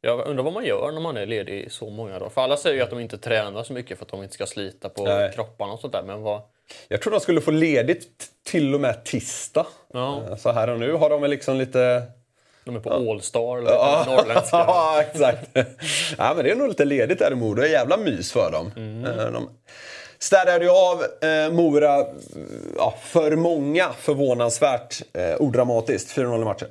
Jag 0.00 0.26
undrar 0.26 0.44
vad 0.44 0.52
man 0.52 0.64
gör 0.64 0.92
när 0.92 1.00
man 1.00 1.16
är 1.16 1.26
ledig 1.26 1.60
i 1.60 1.70
så 1.70 1.90
många 1.90 2.18
dagar. 2.18 2.30
För 2.30 2.40
alla 2.40 2.56
säger 2.56 2.76
ju 2.76 2.82
att 2.82 2.90
de 2.90 3.00
inte 3.00 3.18
tränar 3.18 3.64
så 3.64 3.72
mycket 3.72 3.98
för 3.98 4.04
att 4.04 4.10
de 4.10 4.22
inte 4.22 4.34
ska 4.34 4.46
slita 4.46 4.88
på 4.88 5.04
Nej. 5.04 5.32
kropparna 5.34 5.72
och 5.72 5.80
sånt 5.80 5.92
där. 5.92 6.02
Men 6.02 6.22
vad... 6.22 6.40
Jag 6.88 7.02
tror 7.02 7.10
de 7.12 7.20
skulle 7.20 7.40
få 7.40 7.50
ledigt 7.50 8.26
till 8.46 8.74
och 8.74 8.80
med 8.80 9.04
tisdag. 9.04 9.66
Ja. 9.92 10.22
Eh, 10.30 10.36
Så 10.36 10.52
här 10.52 10.68
och 10.70 10.78
nu 10.80 10.92
har 10.92 11.10
de 11.10 11.20
väl 11.20 11.30
liksom 11.30 11.56
lite... 11.56 12.02
De 12.64 12.76
är 12.76 12.80
på 12.80 12.90
Allstar 12.92 13.58
eller 13.58 13.70
ja. 13.70 14.04
norrländska. 14.06 14.56
Ja, 14.66 15.02
exakt. 15.02 15.48
ja, 16.18 16.32
men 16.36 16.44
det 16.44 16.50
är 16.50 16.54
nog 16.54 16.68
lite 16.68 16.84
ledigt 16.84 17.18
där 17.18 17.32
i 17.32 17.34
Modo. 17.34 17.60
Det 17.62 17.68
är 17.68 17.72
jävla 17.72 17.96
mys 17.96 18.32
för 18.32 18.50
dem. 18.50 18.66
Eh, 19.06 19.32
De 19.32 19.48
städade 20.18 20.64
ju 20.64 20.70
av 20.70 21.04
eh, 21.20 21.52
Mora, 21.52 22.06
ja, 22.76 22.94
för 23.02 23.36
många 23.36 23.88
förvånansvärt 24.00 25.02
eh, 25.12 25.40
odramatiskt, 25.40 26.16
4-0 26.16 26.42
i 26.42 26.44
matchen. 26.44 26.68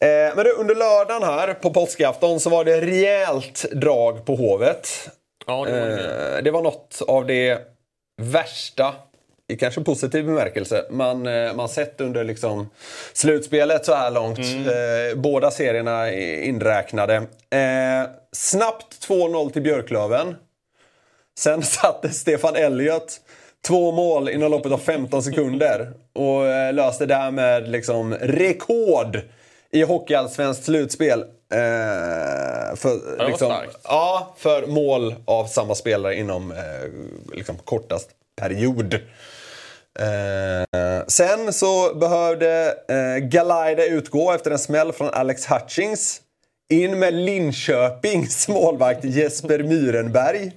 Eh, 0.00 0.36
men 0.36 0.44
du, 0.44 0.52
under 0.52 0.74
lördagen 0.74 1.22
här 1.22 1.54
på 1.54 1.70
påskafton 1.70 2.40
så 2.40 2.50
var 2.50 2.64
det 2.64 2.80
rejält 2.80 3.64
drag 3.72 4.24
på 4.24 4.36
Hovet. 4.36 4.88
Ja, 5.46 5.64
det 5.64 5.80
var 5.80 5.86
det. 5.88 6.36
Eh, 6.36 6.42
det 6.42 6.50
var 6.50 6.62
något 6.62 7.02
av 7.08 7.26
det 7.26 7.58
värsta, 8.22 8.94
i 9.48 9.56
kanske 9.56 9.80
positiv 9.80 10.24
bemärkelse, 10.24 10.84
man, 10.90 11.26
eh, 11.26 11.54
man 11.54 11.68
sett 11.68 12.00
under 12.00 12.24
liksom 12.24 12.70
slutspelet 13.12 13.84
så 13.84 13.94
här 13.94 14.10
långt. 14.10 14.38
Eh, 14.38 15.18
båda 15.20 15.50
serierna 15.50 16.12
inräknade. 16.12 17.14
Eh, 17.50 18.10
snabbt 18.32 19.08
2-0 19.08 19.50
till 19.50 19.62
Björklöven. 19.62 20.36
Sen 21.38 21.62
satte 21.62 22.10
Stefan 22.10 22.56
Elliot 22.56 23.20
två 23.66 23.92
mål 23.92 24.28
inom 24.28 24.50
loppet 24.50 24.72
av 24.72 24.78
15 24.78 25.22
sekunder 25.22 25.92
och 26.14 26.46
eh, 26.46 26.72
löste 26.72 27.06
därmed 27.06 27.68
liksom 27.68 28.14
rekord 28.14 29.20
i 29.70 29.82
hockeyallsvenskt 29.82 30.64
slutspel. 30.64 31.20
Eh, 31.20 32.76
för, 32.76 33.18
var 33.18 33.26
liksom, 33.26 33.52
ja, 33.84 34.34
för 34.38 34.66
mål 34.66 35.14
av 35.24 35.46
samma 35.46 35.74
spelare 35.74 36.14
inom 36.14 36.52
eh, 36.52 36.56
liksom, 37.32 37.56
kortast 37.64 38.10
period. 38.40 38.94
Eh, 39.98 41.04
sen 41.06 41.52
så 41.52 41.94
behövde 41.94 42.74
eh, 42.88 43.28
Galaida 43.28 43.84
utgå 43.84 44.32
efter 44.32 44.50
en 44.50 44.58
smäll 44.58 44.92
från 44.92 45.10
Alex 45.10 45.46
Hutchings. 45.46 46.20
In 46.70 46.98
med 46.98 47.14
Linköpings 47.14 48.48
målvakt 48.48 49.04
Jesper 49.04 49.62
Myrenberg. 49.62 50.52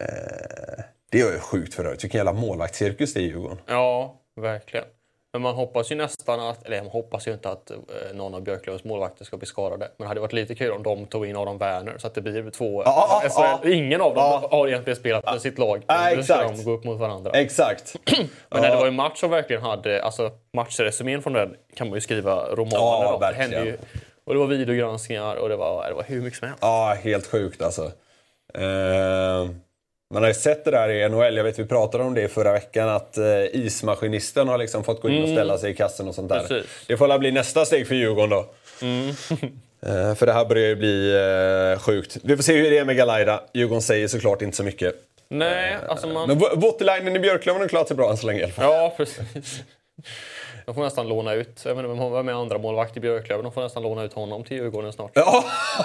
Eh, 0.00 0.84
det 1.10 1.20
är 1.20 1.32
ju 1.32 1.38
sjukt 1.38 1.74
för 1.74 1.84
övrigt. 1.84 2.04
Vilken 2.04 2.18
jävla 2.18 2.32
målvaktscirkus 2.32 3.14
det 3.14 3.20
är 3.20 3.22
i 3.22 3.26
Djurgården. 3.26 3.58
Ja, 3.66 4.14
verkligen. 4.36 4.86
Men 5.32 5.42
man 5.42 5.54
hoppas 5.54 5.92
ju 5.92 5.94
nästan 5.96 6.40
att, 6.40 6.66
eller 6.66 6.78
man 6.82 6.90
hoppas 6.90 7.28
ju 7.28 7.32
inte 7.32 7.48
att 7.50 7.70
eh, 7.70 7.76
någon 8.14 8.34
av 8.34 8.42
Björklövens 8.42 8.84
målvakter 8.84 9.24
ska 9.24 9.36
bli 9.36 9.46
skadade. 9.46 9.88
Men 9.96 10.04
det 10.04 10.08
hade 10.08 10.20
varit 10.20 10.32
lite 10.32 10.54
kul 10.54 10.72
om 10.72 10.82
de 10.82 11.06
tog 11.06 11.26
in 11.26 11.36
Adam 11.36 11.58
Werner 11.58 11.94
så 11.98 12.06
att 12.06 12.14
det 12.14 12.20
blir 12.20 12.50
två... 12.50 12.82
Ja, 12.84 13.20
ja, 13.22 13.28
SHL. 13.28 13.68
ja. 13.68 13.74
Ingen 13.74 14.00
av 14.00 14.14
dem 14.14 14.22
Ja. 14.42 14.48
har 14.50 14.68
egentligen 14.68 14.96
spelat 14.96 15.24
med 15.24 15.40
sitt 15.42 15.58
lag. 15.58 15.82
Nej, 15.88 16.16
Nu 16.16 16.22
ska 16.22 16.42
de 16.42 16.64
gå 16.64 16.70
upp 16.70 16.84
mot 16.84 16.98
varandra. 17.00 17.30
Exakt. 17.34 17.96
Men 18.50 18.62
när 18.62 18.70
det 18.70 18.76
var 18.76 18.86
en 18.86 18.94
match 18.94 19.20
som 19.20 19.30
verkligen 19.30 19.62
hade, 19.62 20.02
alltså 20.02 20.30
matchresumén 20.52 21.22
från 21.22 21.32
den 21.32 21.54
kan 21.74 21.88
man 21.88 21.94
ju 21.96 22.00
skriva 22.00 22.46
romaner 22.54 23.12
om. 23.14 23.20
Det 23.20 23.34
hände 23.34 23.64
ju, 23.64 23.76
och 24.24 24.34
det 24.34 24.40
var 24.40 24.46
videogranskningar 24.46 25.36
och 25.36 25.48
det 25.48 25.56
var, 25.56 25.88
det 25.88 25.94
var 25.94 26.02
hur 26.02 26.22
mycket 26.22 26.38
som 26.38 26.48
helst. 26.48 26.62
Ja, 26.62 26.96
helt 27.02 27.26
sjukt 27.26 27.62
alltså. 27.62 27.84
Eh, 28.54 29.46
man 30.14 30.22
har 30.22 30.28
ju 30.28 30.34
sett 30.34 30.64
det 30.64 30.70
där 30.70 30.88
i 30.88 31.08
NHL. 31.08 31.36
Jag 31.36 31.44
vet 31.44 31.58
vi 31.58 31.64
pratade 31.64 32.04
om 32.04 32.14
det 32.14 32.28
förra 32.28 32.52
veckan 32.52 32.88
att 32.88 33.18
eh, 33.18 33.44
ismaskinisten 33.52 34.48
har 34.48 34.58
liksom 34.58 34.84
fått 34.84 35.02
gå 35.02 35.08
in 35.08 35.22
och 35.22 35.28
ställa 35.28 35.58
sig 35.58 35.70
i 35.70 35.74
kassen 35.74 36.08
och 36.08 36.14
sånt 36.14 36.28
där. 36.28 36.40
Precis. 36.40 36.70
Det 36.86 36.96
får 36.96 37.08
väl 37.08 37.18
bli 37.18 37.32
nästa 37.32 37.64
steg 37.64 37.88
för 37.88 37.94
Djurgården 37.94 38.30
då. 38.30 38.46
Eh, 39.86 40.14
för 40.14 40.26
det 40.26 40.32
här 40.32 40.44
börjar 40.44 40.66
ju 40.66 40.76
bli 40.76 41.14
eh, 41.72 41.78
sjukt. 41.78 42.16
Vi 42.22 42.36
får 42.36 42.42
se 42.42 42.56
hur 42.56 42.70
det 42.70 42.78
är 42.78 42.84
med 42.84 42.96
Galaida. 42.96 43.40
Djurgården 43.52 43.82
säger 43.82 44.08
såklart 44.08 44.42
inte 44.42 44.56
så 44.56 44.62
mycket. 44.62 44.94
Nej, 45.28 45.76
alltså 45.88 46.06
man... 46.06 46.28
Men 46.28 46.38
Voutilainen 46.38 47.16
i 47.16 47.18
Björklöven 47.18 47.60
har 47.60 47.68
klarat 47.68 47.88
sig 47.88 47.96
bra 47.96 48.10
än 48.10 48.16
så 48.16 48.26
länge 48.26 48.40
i 48.40 48.42
alla 48.42 48.52
fall. 48.52 48.64
Ja, 48.64 48.94
precis. 48.96 49.62
De 50.66 50.74
får 50.74 50.82
nästan 50.82 51.08
låna 51.08 51.32
ut, 51.34 51.62
jag 51.64 51.78
inte 51.78 52.10
vem 52.10 52.28
är 52.28 52.32
andra 52.32 52.58
målvakt 52.58 52.96
i 52.96 53.00
Björklöven, 53.00 53.44
de 53.44 53.52
får 53.52 53.62
nästan 53.62 53.82
låna 53.82 54.04
ut 54.04 54.12
honom 54.12 54.44
till 54.44 54.56
Djurgården 54.56 54.92
snart. 54.92 55.10
Ja, 55.14 55.44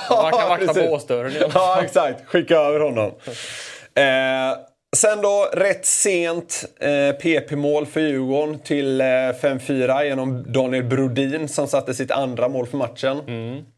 Man 0.10 0.32
kan 0.32 0.50
vakta 0.50 0.74
båsdörren. 0.74 1.52
Ja, 1.54 1.84
exakt. 1.84 2.26
Skicka 2.26 2.56
över 2.56 2.80
honom. 2.80 3.12
Eh, 3.96 4.58
sen 4.96 5.22
då, 5.22 5.50
rätt 5.54 5.86
sent 5.86 6.66
eh, 6.80 7.12
PP-mål 7.16 7.86
för 7.86 8.00
Djurgården 8.00 8.60
till 8.60 9.02
eh, 9.02 9.06
5-4 9.06 10.04
genom 10.04 10.52
Daniel 10.54 10.84
Brodin 10.84 11.48
som 11.48 11.68
satte 11.68 11.94
sitt 11.94 12.12
andra 12.12 12.48
mål 12.50 12.68
för 12.68 12.78
matchen. 12.78 13.22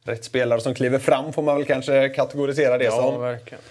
Rätt 0.06 0.24
spelare 0.24 0.60
som 0.62 0.74
kliver 0.74 1.00
fram 1.00 1.34
får 1.34 1.42
man 1.42 1.56
väl 1.56 1.66
kanske 1.66 2.10
kategorisera 2.10 2.78
det 2.78 2.86
Ja, 2.86 2.92
som. 2.92 3.22
verkligen. 3.22 3.62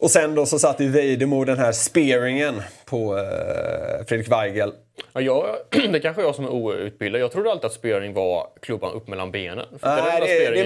Och 0.00 0.10
sen 0.10 0.34
då 0.34 0.46
så 0.46 0.58
satte 0.58 0.84
ju 0.84 0.90
Vejdemo 0.90 1.44
den 1.44 1.58
här 1.58 1.72
spearingen 1.72 2.62
på 2.84 3.18
eh, 3.18 4.06
Fredrik 4.06 4.32
Weigel. 4.32 4.72
Ja, 5.12 5.20
jag, 5.20 5.56
det 5.92 6.00
kanske 6.00 6.22
är 6.22 6.26
jag 6.26 6.34
som 6.34 6.44
är 6.44 6.50
outbildad. 6.50 7.20
Jag 7.20 7.32
trodde 7.32 7.50
alltid 7.50 7.64
att 7.64 7.72
spearing 7.72 8.14
var 8.14 8.46
klubban 8.62 8.92
upp 8.92 9.08
mellan 9.08 9.30
benen. 9.30 9.66
För 9.80 9.96
det 9.96 10.26
det, 10.26 10.50
det, 10.50 10.62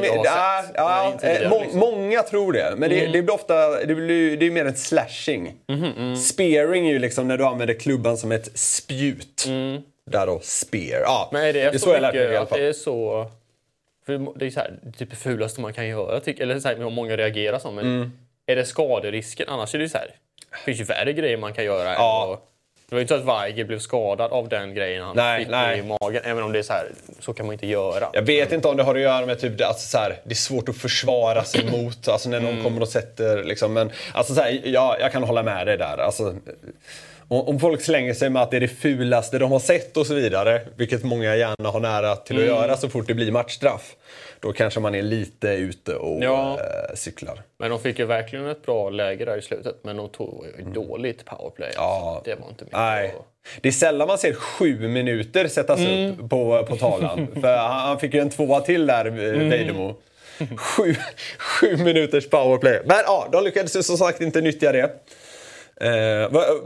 det, 1.22 1.43
eh, 1.43 1.51
må, 1.51 1.61
liksom. 1.61 1.80
Många 1.80 2.22
tror 2.22 2.53
det, 2.53 2.74
men 2.76 2.91
det, 2.91 3.07
det 3.07 3.22
blir 3.22 3.35
ofta 3.35 3.85
det 3.85 3.95
blir, 3.95 4.37
det 4.37 4.47
är 4.47 4.51
mer 4.51 4.64
en 4.64 4.76
slashing. 4.76 5.55
Spearing 6.16 6.89
är 6.89 6.93
ju 6.93 6.99
liksom 6.99 7.28
när 7.28 7.39
du 7.39 7.45
använder 7.45 7.74
klubban 7.74 8.16
som 8.16 8.32
ett 8.32 8.59
spjut. 8.59 9.45
Där 10.11 10.26
då, 10.26 10.41
spear. 10.43 11.01
Ja, 11.01 11.28
Men 11.32 11.43
är 11.45 11.53
det, 11.53 11.61
är 11.61 11.72
så, 11.72 11.78
så 11.78 11.91
jag 11.91 12.03
lärt 12.03 12.14
mig 12.14 12.24
i 12.24 12.37
alla 12.37 12.47
fall. 12.47 12.59
det 12.59 12.66
är 12.66 12.72
så... 12.72 13.26
Det 14.37 14.47
är 14.47 14.51
så 14.51 14.61
här, 14.61 14.78
typ 14.99 15.11
det 15.11 15.16
fulaste 15.16 15.61
man 15.61 15.72
kan 15.72 15.89
göra, 15.89 16.20
tycker, 16.20 16.43
eller 16.43 16.61
så 16.61 16.68
här, 16.68 16.91
många 16.91 17.16
reagerar 17.16 17.59
så. 17.59 17.70
Men 17.70 17.85
Mm. 17.85 18.12
Är 18.47 18.57
det 18.57 18.64
skaderisken? 18.64 19.49
Annars 19.49 19.74
är 19.74 19.78
det 19.78 19.84
ju 19.84 19.88
så 19.88 19.99
här, 19.99 20.07
det 20.51 20.57
finns 20.64 20.80
ju 20.80 20.84
värre 20.84 21.12
grejer 21.12 21.36
man 21.36 21.53
kan 21.53 21.64
göra. 21.64 21.92
Ja. 21.92 22.42
Det 22.88 22.95
var 22.95 22.99
ju 22.99 23.03
inte 23.03 23.14
så 23.14 23.30
att 23.30 23.42
Weigel 23.45 23.66
blev 23.66 23.78
skadad 23.78 24.32
av 24.32 24.49
den 24.49 24.74
grejen 24.74 25.05
han 25.05 25.16
Nej, 25.16 25.38
fick 25.45 25.51
nej. 25.51 25.78
i 25.78 25.82
magen. 25.82 26.22
Även 26.24 26.42
om 26.45 26.53
det 26.53 26.59
är 26.59 26.62
så 26.62 26.72
här, 26.72 26.86
så 27.20 27.32
kan 27.32 27.47
man 27.47 27.53
inte 27.53 27.66
göra. 27.66 28.09
Jag 28.12 28.22
vet 28.22 28.53
inte 28.53 28.68
om 28.68 28.76
det 28.76 28.82
har 28.82 28.95
att 28.95 29.01
göra 29.01 29.26
med 29.26 29.40
typ, 29.40 29.59
det- 29.59 29.66
alltså, 29.66 29.88
så 29.88 29.99
här, 29.99 30.20
det 30.24 30.30
är 30.30 30.34
svårt 30.34 30.68
att 30.68 30.76
försvara 30.76 31.45
sig 31.45 31.64
mot. 31.70 32.09
Alltså 32.09 32.28
när 32.28 32.40
någon 32.40 32.51
Mm. 32.53 32.64
kommer 32.64 32.80
och 32.82 32.88
sätter 32.88 33.45
liksom, 33.45 33.72
men 33.72 33.90
alltså 34.14 34.34
så 34.34 34.40
här, 34.40 34.61
ja, 34.64 34.97
jag 35.01 35.12
kan 35.12 35.22
hålla 35.22 35.42
med 35.42 35.66
dig 35.66 35.76
där. 35.76 35.99
Alltså, 35.99 36.34
om, 37.28 37.40
om 37.49 37.61
folk 37.61 37.80
slänger 37.82 38.14
sig 38.14 38.30
med 38.30 38.42
att 38.42 38.51
det 38.51 38.57
är 38.57 38.61
det 38.61 38.68
fulaste 38.68 39.38
de 39.38 39.53
har 39.53 39.59
sett 39.59 39.97
och 39.97 40.07
så 40.07 40.14
vidare, 40.14 40.61
vilket 40.76 41.05
många 41.05 41.36
gärna 41.36 41.68
har 41.70 41.80
nära 41.80 42.16
till 42.16 42.36
att 42.36 42.42
Mm. 42.42 42.55
göra 42.55 42.76
så 42.76 42.88
fort 42.88 43.07
det 43.07 43.14
blir 43.14 43.32
matchstraff. 43.32 43.95
Då 44.45 44.53
kanske 44.53 44.80
man 44.80 44.95
är 44.95 45.03
lite 45.03 45.49
ute 45.49 45.95
och 45.95 46.24
Ja. 46.24 46.59
eh, 46.61 46.95
cyklar. 46.95 47.42
Men 47.59 47.70
de 47.70 47.80
fick 47.80 47.99
ju 47.99 48.05
verkligen 48.05 48.47
ett 48.47 48.62
bra 48.66 48.90
läge 48.90 49.24
där 49.24 49.36
i 49.38 49.42
slutet. 49.42 49.76
Men 49.82 49.97
de 49.97 50.09
tog 50.09 50.47
ju 50.59 50.64
dåligt 50.64 51.24
powerplay. 51.24 51.68
Mm. 51.68 51.74
Ja. 51.76 52.14
Alltså. 52.16 52.30
Det 52.30 52.40
var 52.40 52.49
inte 52.49 52.64
mycket. 52.64 52.78
Nej. 52.78 53.14
Det 53.61 53.68
är 53.68 53.72
sällan 53.72 54.09
man 54.09 54.18
ser 54.18 54.32
sju 54.34 54.88
minuter 54.88 55.49
sättas 55.49 55.80
Mm. 55.80 56.11
upp 56.20 56.30
på, 56.30 56.66
på 56.68 56.76
tavlan. 56.76 57.26
För 57.40 57.57
han, 57.57 57.80
han 57.80 57.99
fick 58.01 58.14
ju 58.14 58.20
en 58.20 58.30
tvåa 58.30 58.61
till 58.61 58.86
där, 58.86 59.05
mm. 59.05 59.49
Vejdemo. 59.51 59.95
Sju, 60.57 60.95
sju 61.38 61.76
minuters 61.76 62.30
powerplay. 62.30 62.80
Men 62.84 62.97
ja, 63.07 63.28
de 63.32 63.45
lyckades 63.45 63.76
ju 63.76 63.82
som 63.82 63.97
sagt 63.99 64.20
inte 64.20 64.40
nyttja 64.40 64.72
det. 64.72 64.90
Eh, 65.80 66.24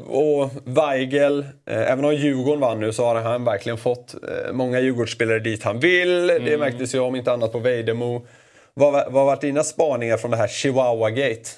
och 0.08 0.50
Weigel, 0.64 1.38
eh, 1.66 1.92
även 1.92 2.04
om 2.04 2.14
Djurgården 2.14 2.60
vann 2.60 2.80
nu 2.80 2.92
så 2.92 3.04
har 3.04 3.14
han 3.14 3.44
verkligen 3.44 3.78
fått 3.78 4.14
eh, 4.14 4.52
många 4.52 4.80
Djurgårdsspelare 4.80 5.38
dit 5.38 5.62
han 5.62 5.80
vill. 5.80 6.26
Det 6.26 6.36
Mm. 6.36 6.60
märktes 6.60 6.94
ju 6.94 6.98
om 6.98 7.16
inte 7.16 7.32
annat 7.32 7.52
på 7.52 7.58
Vejdemo. 7.58 8.26
Vad 8.74 8.92
vad 8.92 9.12
har 9.14 9.24
varit 9.24 9.40
dina 9.40 9.62
spaningar 9.64 10.16
från 10.16 10.30
det 10.30 10.36
här 10.36 10.48
Chihuahua-gate? 10.48 11.50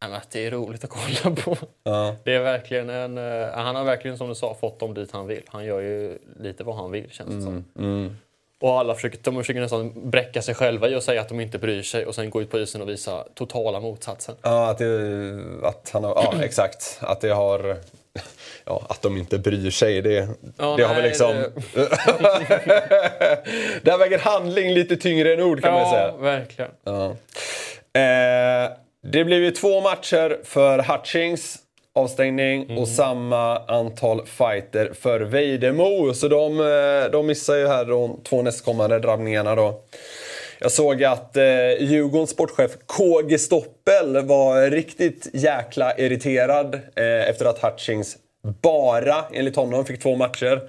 Att 0.00 0.30
det 0.30 0.46
är 0.46 0.50
roligt 0.50 0.84
att 0.84 0.90
kolla 0.90 1.36
på. 1.36 1.56
Ja. 1.82 2.16
Det 2.24 2.34
är 2.34 2.40
verkligen 2.40 2.90
en, 2.90 3.18
eh, 3.18 3.48
han 3.54 3.76
har 3.76 3.84
verkligen 3.84 4.18
som 4.18 4.28
du 4.28 4.34
sa 4.34 4.54
fått 4.60 4.80
dem 4.80 4.94
dit 4.94 5.10
han 5.12 5.26
vill. 5.26 5.42
Han 5.46 5.64
gör 5.64 5.80
ju 5.80 6.18
lite 6.40 6.64
vad 6.64 6.76
han 6.76 6.90
vill 6.90 7.10
känns 7.10 7.34
det 7.34 7.42
som. 7.42 7.64
Mm, 7.78 8.16
Och 8.60 8.78
alla 8.78 8.94
försöker, 8.94 9.18
de 9.22 9.36
försöker 9.36 9.60
nästan 9.60 10.10
bräcka 10.10 10.42
sig 10.42 10.54
själva 10.54 10.88
i 10.88 10.94
att 10.94 11.04
säga 11.04 11.20
att 11.20 11.28
de 11.28 11.40
inte 11.40 11.58
bryr 11.58 11.82
sig 11.82 12.06
och 12.06 12.14
sen 12.14 12.30
gå 12.30 12.42
ut 12.42 12.50
på 12.50 12.58
isen 12.58 12.82
och 12.82 12.88
visa 12.88 13.24
totala 13.34 13.80
motsatsen. 13.80 14.34
Ja, 14.42 14.70
att, 14.70 14.78
det, 14.78 15.40
att 15.62 15.90
han 15.92 16.04
har, 16.04 16.10
ja, 16.10 16.34
exakt. 16.44 16.98
Att 17.00 17.20
det 17.20 17.28
har... 17.28 17.76
Ja, 18.64 18.82
att 18.88 19.02
de 19.02 19.16
inte 19.16 19.38
bryr 19.38 19.70
sig. 19.70 20.02
Det, 20.02 20.28
Ja, 20.56 20.74
det 20.76 20.82
har 20.82 20.94
väl 20.94 21.02
nej, 21.02 21.02
liksom... 21.02 21.34
Där 23.82 23.98
väger 23.98 24.18
handling 24.18 24.74
lite 24.74 24.96
tyngre 24.96 25.34
än 25.34 25.40
ord 25.42 25.62
kan 25.62 25.72
man 25.72 25.82
ju 25.84 25.90
säga. 25.90 26.16
verkligen. 26.16 26.70
Ja. 26.84 27.06
Eh, 28.00 28.70
det 29.02 29.24
blev 29.24 29.42
ju 29.42 29.50
två 29.50 29.80
matcher 29.80 30.38
för 30.44 30.78
Hutchings 30.78 31.58
avstängning 31.98 32.78
och 32.78 32.88
samma 32.88 33.58
antal 33.58 34.26
fighter 34.26 34.92
för 35.00 35.20
Vejdemo. 35.20 36.14
Så 36.14 36.28
de, 36.28 36.60
eh, 36.60 37.10
de 37.12 37.26
missar 37.26 37.56
ju 37.56 37.66
här 37.66 37.84
de 37.84 38.20
två 38.24 38.42
nästkommande 38.42 38.98
drabbningarna 38.98 39.54
då. 39.54 39.80
Jag 40.60 40.72
såg 40.72 41.04
att 41.04 41.36
eh, 41.36 41.42
Djurgårdens 41.80 42.30
sportchef 42.30 42.70
KG 42.86 43.38
Stoppel 43.38 44.26
var 44.26 44.70
riktigt 44.70 45.28
jäkla 45.32 45.98
irriterad 45.98 46.74
eh, 46.74 47.28
efter 47.28 47.44
att 47.44 47.58
Hutchings 47.58 48.16
bara, 48.62 49.24
enligt 49.32 49.56
honom, 49.56 49.84
fick 49.84 50.02
två 50.02 50.16
matcher. 50.16 50.60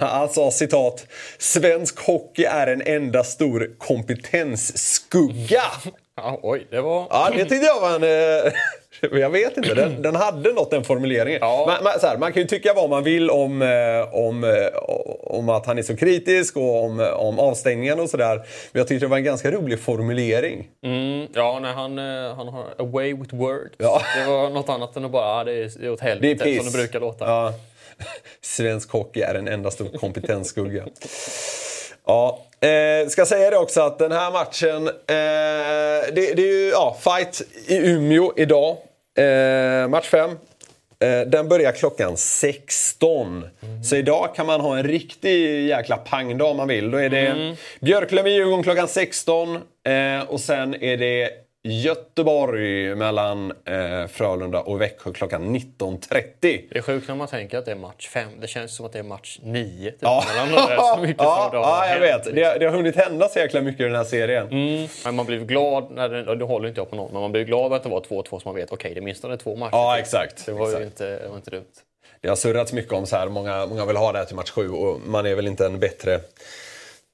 Han 0.00 0.28
sa 0.28 0.50
citat 0.50 1.06
“Svensk 1.38 2.00
hockey 2.00 2.44
är 2.44 2.66
en 2.66 2.82
enda 2.82 3.24
stor 3.24 3.70
kompetensskugga”. 3.78 5.62
Ja, 6.16 6.40
oj, 6.42 6.66
det 6.70 6.80
var... 6.80 7.06
Ja, 7.10 7.30
det 7.32 7.44
tyckte 7.44 7.66
jag 7.66 7.80
var 7.80 7.94
en... 7.94 8.02
eh, 8.46 8.52
Jag 9.20 9.30
vet 9.30 9.56
inte, 9.56 9.74
den, 9.74 10.02
den 10.02 10.16
hade 10.16 10.52
något 10.52 10.70
den 10.70 10.84
formuleringen. 10.84 11.38
Ja. 11.42 11.64
Man, 11.66 11.84
man, 11.84 11.92
här, 12.02 12.18
man 12.18 12.32
kan 12.32 12.42
ju 12.42 12.48
tycka 12.48 12.72
vad 12.74 12.90
man 12.90 13.04
vill 13.04 13.30
om, 13.30 13.62
eh, 13.62 14.14
om, 14.14 14.44
eh, 14.44 14.78
om 15.22 15.48
att 15.48 15.66
han 15.66 15.78
är 15.78 15.82
så 15.82 15.96
kritisk 15.96 16.56
och 16.56 16.84
om, 16.84 17.10
om 17.16 17.38
avstängningen 17.38 18.00
och 18.00 18.10
sådär. 18.10 18.36
Men 18.72 18.80
jag 18.80 18.88
tyckte 18.88 19.06
det 19.06 19.10
var 19.10 19.16
en 19.16 19.24
ganska 19.24 19.50
rolig 19.50 19.80
formulering. 19.80 20.68
Mm, 20.84 21.26
ja, 21.34 21.58
nej, 21.62 21.72
han, 21.72 21.98
eh, 21.98 22.36
han 22.36 22.48
har 22.48 22.64
a 22.64 22.84
way 22.84 23.14
with 23.14 23.34
words. 23.34 23.74
Ja. 23.78 24.02
Det 24.16 24.30
var 24.30 24.50
något 24.50 24.68
annat 24.68 24.96
än 24.96 25.04
att 25.04 25.10
bara, 25.10 25.40
ah, 25.40 25.44
det 25.44 25.52
är, 25.52 25.90
åt 25.90 26.00
Det 26.00 26.06
är 26.06 26.08
helvete 26.08 26.56
som 26.56 26.66
det 26.66 26.78
brukar 26.78 27.00
låta. 27.00 27.24
Ja. 27.24 27.52
Svensk 28.40 28.90
hockey 28.90 29.20
är 29.20 29.34
en 29.34 29.48
enda 29.48 29.70
stor 29.70 29.98
kompetensskugga. 29.98 30.84
Ja, 32.06 32.45
eh, 32.60 33.08
ska 33.08 33.26
säga 33.26 33.50
det 33.50 33.56
också 33.56 33.80
att 33.80 33.98
den 33.98 34.12
här 34.12 34.30
matchen, 34.30 34.88
eh, 34.88 36.14
det, 36.14 36.34
det 36.34 36.42
är 36.42 36.64
ju 36.64 36.68
ja, 36.68 36.96
fight 37.00 37.42
i 37.66 37.76
Umeå 37.76 38.32
idag. 38.36 38.76
Eh, 39.18 39.88
match 39.88 40.08
5. 40.08 40.30
Eh, 40.98 41.20
den 41.20 41.48
börjar 41.48 41.72
klockan 41.72 42.16
16. 42.16 43.44
Så 43.84 43.96
idag 43.96 44.34
kan 44.34 44.46
man 44.46 44.60
ha 44.60 44.78
en 44.78 44.84
riktig 44.84 45.68
jäkla 45.68 45.96
pangdag 45.96 46.50
om 46.50 46.56
man 46.56 46.68
vill. 46.68 46.90
Då 46.90 46.98
är 46.98 47.08
det 47.08 47.56
Björklöven-Djurgården 47.80 48.62
klockan 48.62 48.88
16 48.88 49.56
eh, 49.56 49.60
och 50.28 50.40
sen 50.40 50.82
är 50.82 50.96
det 50.96 51.30
Göteborg 51.68 52.94
mellan 52.94 53.52
eh, 53.64 54.06
Frölunda 54.06 54.60
och 54.60 54.80
Växjö 54.80 55.12
klockan 55.12 55.56
19.30. 55.56 56.22
Det 56.40 56.78
är 56.78 56.82
sjukt 56.82 57.08
när 57.08 57.14
man 57.14 57.28
tänker 57.28 57.58
att 57.58 57.64
det 57.64 57.70
är 57.70 57.76
match 57.76 58.08
5. 58.08 58.28
Det 58.40 58.46
känns 58.46 58.76
som 58.76 58.86
att 58.86 58.92
det 58.92 58.98
är 58.98 59.02
match 59.02 59.38
9. 59.42 59.90
Typ, 59.90 59.98
Ja, 60.02 60.24
mellan 60.34 60.94
så 60.96 61.00
mycket 61.00 61.16
ja, 61.22 61.48
som 61.52 61.60
ja 61.60 61.88
jag 61.88 62.00
vet. 62.00 62.24
Det, 62.24 62.58
det 62.58 62.64
har 62.66 62.72
hunnit 62.72 62.96
hända 62.96 63.28
så 63.28 63.38
jäkla 63.38 63.60
mycket 63.60 63.80
i 63.80 63.84
den 63.84 63.94
här 63.94 64.04
serien. 64.04 64.46
Mm, 64.50 64.88
men 65.04 65.14
man 65.14 65.26
blir 65.26 65.38
glad, 65.38 65.90
när 65.90 66.08
det, 66.08 66.36
det 66.36 66.44
håller 66.44 66.68
inte 66.68 66.80
jag 66.80 66.90
på 66.90 66.96
någon, 66.96 67.12
men 67.12 67.20
man 67.20 67.32
blir 67.32 67.44
glad 67.44 67.72
att 67.72 67.82
det 67.82 67.88
var 67.88 68.00
2-2 68.00 68.24
så 68.24 68.40
man 68.44 68.54
vet 68.54 68.72
okej, 68.72 68.94
det 68.94 69.00
är 69.00 69.02
minst 69.02 69.24
två 69.42 69.56
matcher 69.56 69.76
Ja, 69.76 69.94
till. 69.94 70.02
exakt. 70.02 70.46
Det 70.46 70.52
var 70.52 70.66
exakt. 70.66 70.80
ju 70.80 70.86
inte, 70.86 71.18
det 71.18 71.28
var 71.28 71.36
inte 71.36 71.50
dumt. 71.50 71.64
Det 72.20 72.28
har 72.28 72.36
surrats 72.36 72.72
mycket 72.72 72.92
om 72.92 73.06
så 73.06 73.16
här, 73.16 73.28
många, 73.28 73.66
många 73.66 73.84
vill 73.86 73.96
ha 73.96 74.12
det 74.12 74.18
här 74.18 74.24
till 74.24 74.36
match 74.36 74.50
7 74.50 74.70
och 74.70 75.00
man 75.06 75.26
är 75.26 75.34
väl 75.34 75.46
inte 75.46 75.66
en 75.66 75.78
bättre 75.78 76.20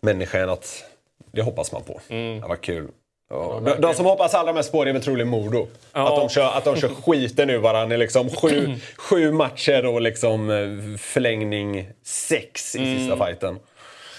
människa 0.02 0.38
än 0.38 0.50
att 0.50 0.84
det 1.32 1.42
hoppas 1.42 1.72
man 1.72 1.82
på. 1.82 2.00
Mm. 2.08 2.40
Det 2.40 2.48
var 2.48 2.56
kul. 2.56 2.88
Ja, 3.32 3.60
de, 3.64 3.80
de 3.80 3.94
som 3.94 4.06
hoppas 4.06 4.34
allra 4.34 4.52
mest 4.52 4.72
på 4.72 4.84
det 4.84 4.90
är 4.90 4.92
väl 4.92 5.02
troligen 5.02 5.28
Modo. 5.28 5.66
Ja. 5.92 6.08
Att, 6.08 6.16
de 6.20 6.28
kör, 6.28 6.46
att 6.56 6.64
de 6.64 6.76
kör 6.76 6.88
skiten 7.02 7.50
ur 7.50 7.58
varandra 7.58 7.94
i 7.94 7.98
liksom 7.98 8.30
sju, 8.30 8.74
sju 8.96 9.32
matcher 9.32 9.86
och 9.86 10.00
liksom 10.00 10.50
eh, 10.50 10.98
förlängning 10.98 11.88
sex 12.04 12.76
i 12.76 12.78
sista 12.98 13.14
Mm. 13.14 13.26
fighten. 13.26 13.58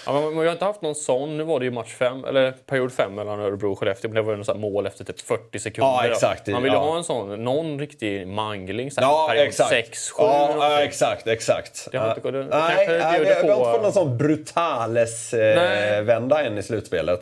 Ja, 0.06 0.12
men 0.12 0.24
man 0.34 0.44
har 0.46 0.52
inte 0.52 0.64
haft 0.64 0.82
någon 0.82 0.94
sån. 0.94 1.36
Nu 1.36 1.42
var 1.44 1.58
det 1.60 1.64
ju 1.64 1.70
match 1.70 1.94
5, 1.94 2.24
eller 2.24 2.52
period 2.52 2.92
5 2.92 3.14
mellan 3.14 3.40
Örebro 3.40 3.72
och 3.72 3.78
Skellefteå, 3.78 4.08
men 4.08 4.14
det 4.14 4.22
var 4.22 4.32
ju 4.32 4.38
något 4.38 4.56
mål 4.56 4.86
efter 4.86 5.04
typ 5.04 5.20
40 5.20 5.58
sekunder. 5.58 5.88
Ja, 5.90 6.06
exakt. 6.06 6.46
Man 6.46 6.62
vill 6.62 6.72
ju 6.72 6.78
Ja. 6.78 6.84
ha 6.84 6.96
en 6.96 7.04
sån, 7.04 7.44
någon 7.44 7.78
riktig 7.78 8.26
mangling. 8.28 8.90
Så 8.90 9.00
här, 9.00 9.08
Ja, 9.08 9.26
period 9.30 9.46
exakt. 9.48 9.70
6, 9.70 10.10
7 10.10 10.22
ja, 10.22 10.54
ja, 10.58 10.80
exakt, 10.82 11.26
exakt. 11.26 11.88
Det 11.92 11.98
har 11.98 12.08
inte 12.08 12.20
gått- 12.20 12.32
det 12.32 12.44
nej, 12.44 12.86
nej, 12.88 13.18
vi, 13.18 13.24
vi 13.24 13.32
har 13.34 13.40
inte 13.40 13.54
fått 13.54 13.82
någon 13.82 13.92
sån 13.92 14.18
brutales-vända 14.18 16.40
eh, 16.40 16.46
än 16.46 16.58
i 16.58 16.62
slutspelet. 16.62 17.20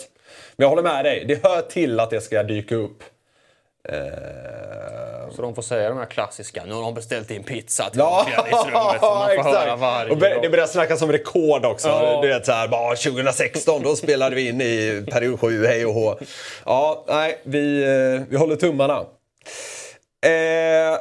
Men 0.57 0.64
jag 0.64 0.68
håller 0.68 0.83
med 0.83 1.05
dig, 1.05 1.24
det 1.28 1.45
hör 1.45 1.61
till 1.61 2.01
att 2.01 2.11
det 2.11 2.20
ska 2.20 2.43
dyka 2.43 2.74
upp. 2.74 3.03
Eh, 3.89 5.30
Så 5.37 5.43
de 5.43 5.55
får 5.55 5.62
säga 5.62 5.89
de 5.89 5.99
här 5.99 6.07
klassiska, 6.07 6.64
nu 6.66 6.72
har 6.74 6.83
de 6.83 6.95
beställt 6.95 7.30
in 7.30 7.43
pizza 7.45 7.91
till 7.91 7.99
Ja, 7.99 8.20
omklädningsrummet. 8.26 9.39
exakt. 9.39 10.11
Och 10.11 10.18
gång. 10.20 10.43
det 10.43 10.49
börjar 10.49 10.66
snackas 10.66 11.03
om 11.03 11.12
rekord 11.12 11.64
också. 11.64 11.89
Ja. 11.89 12.18
Du 12.22 12.28
vet 12.28 12.47
så 12.47 12.53
här, 12.53 12.68
bara 12.68 12.97
2016 12.97 13.83
då 13.83 13.97
spelade 13.97 14.37
vi 14.37 14.49
in 14.49 14.61
i 14.61 15.05
period 15.11 15.41
7, 15.41 15.66
hej 15.66 15.87
och 15.87 15.95
hå. 15.95 16.18
Ja, 16.64 17.05
nej, 17.09 17.41
vi, 17.45 17.83
eh, 17.83 18.22
vi 18.28 18.37
håller 18.37 18.57
tummarna. 18.57 18.99
Eh, 20.26 20.99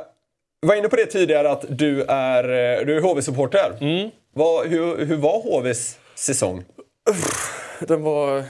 var 0.67 0.75
inne 0.75 0.89
på 0.89 0.95
det 0.95 1.05
tidigare 1.05 1.51
att 1.51 1.65
du 1.69 2.03
är, 2.03 2.43
eh, 2.43 2.86
du 2.86 2.97
är 2.97 3.01
HV-supporter. 3.01 3.77
Mm. 3.82 4.09
Vad, 4.34 4.67
hur, 4.67 5.05
hur 5.05 5.17
var 5.17 5.41
HVs 5.41 5.97
säsong? 6.15 6.63
Den 7.79 8.03
var... 8.03 8.43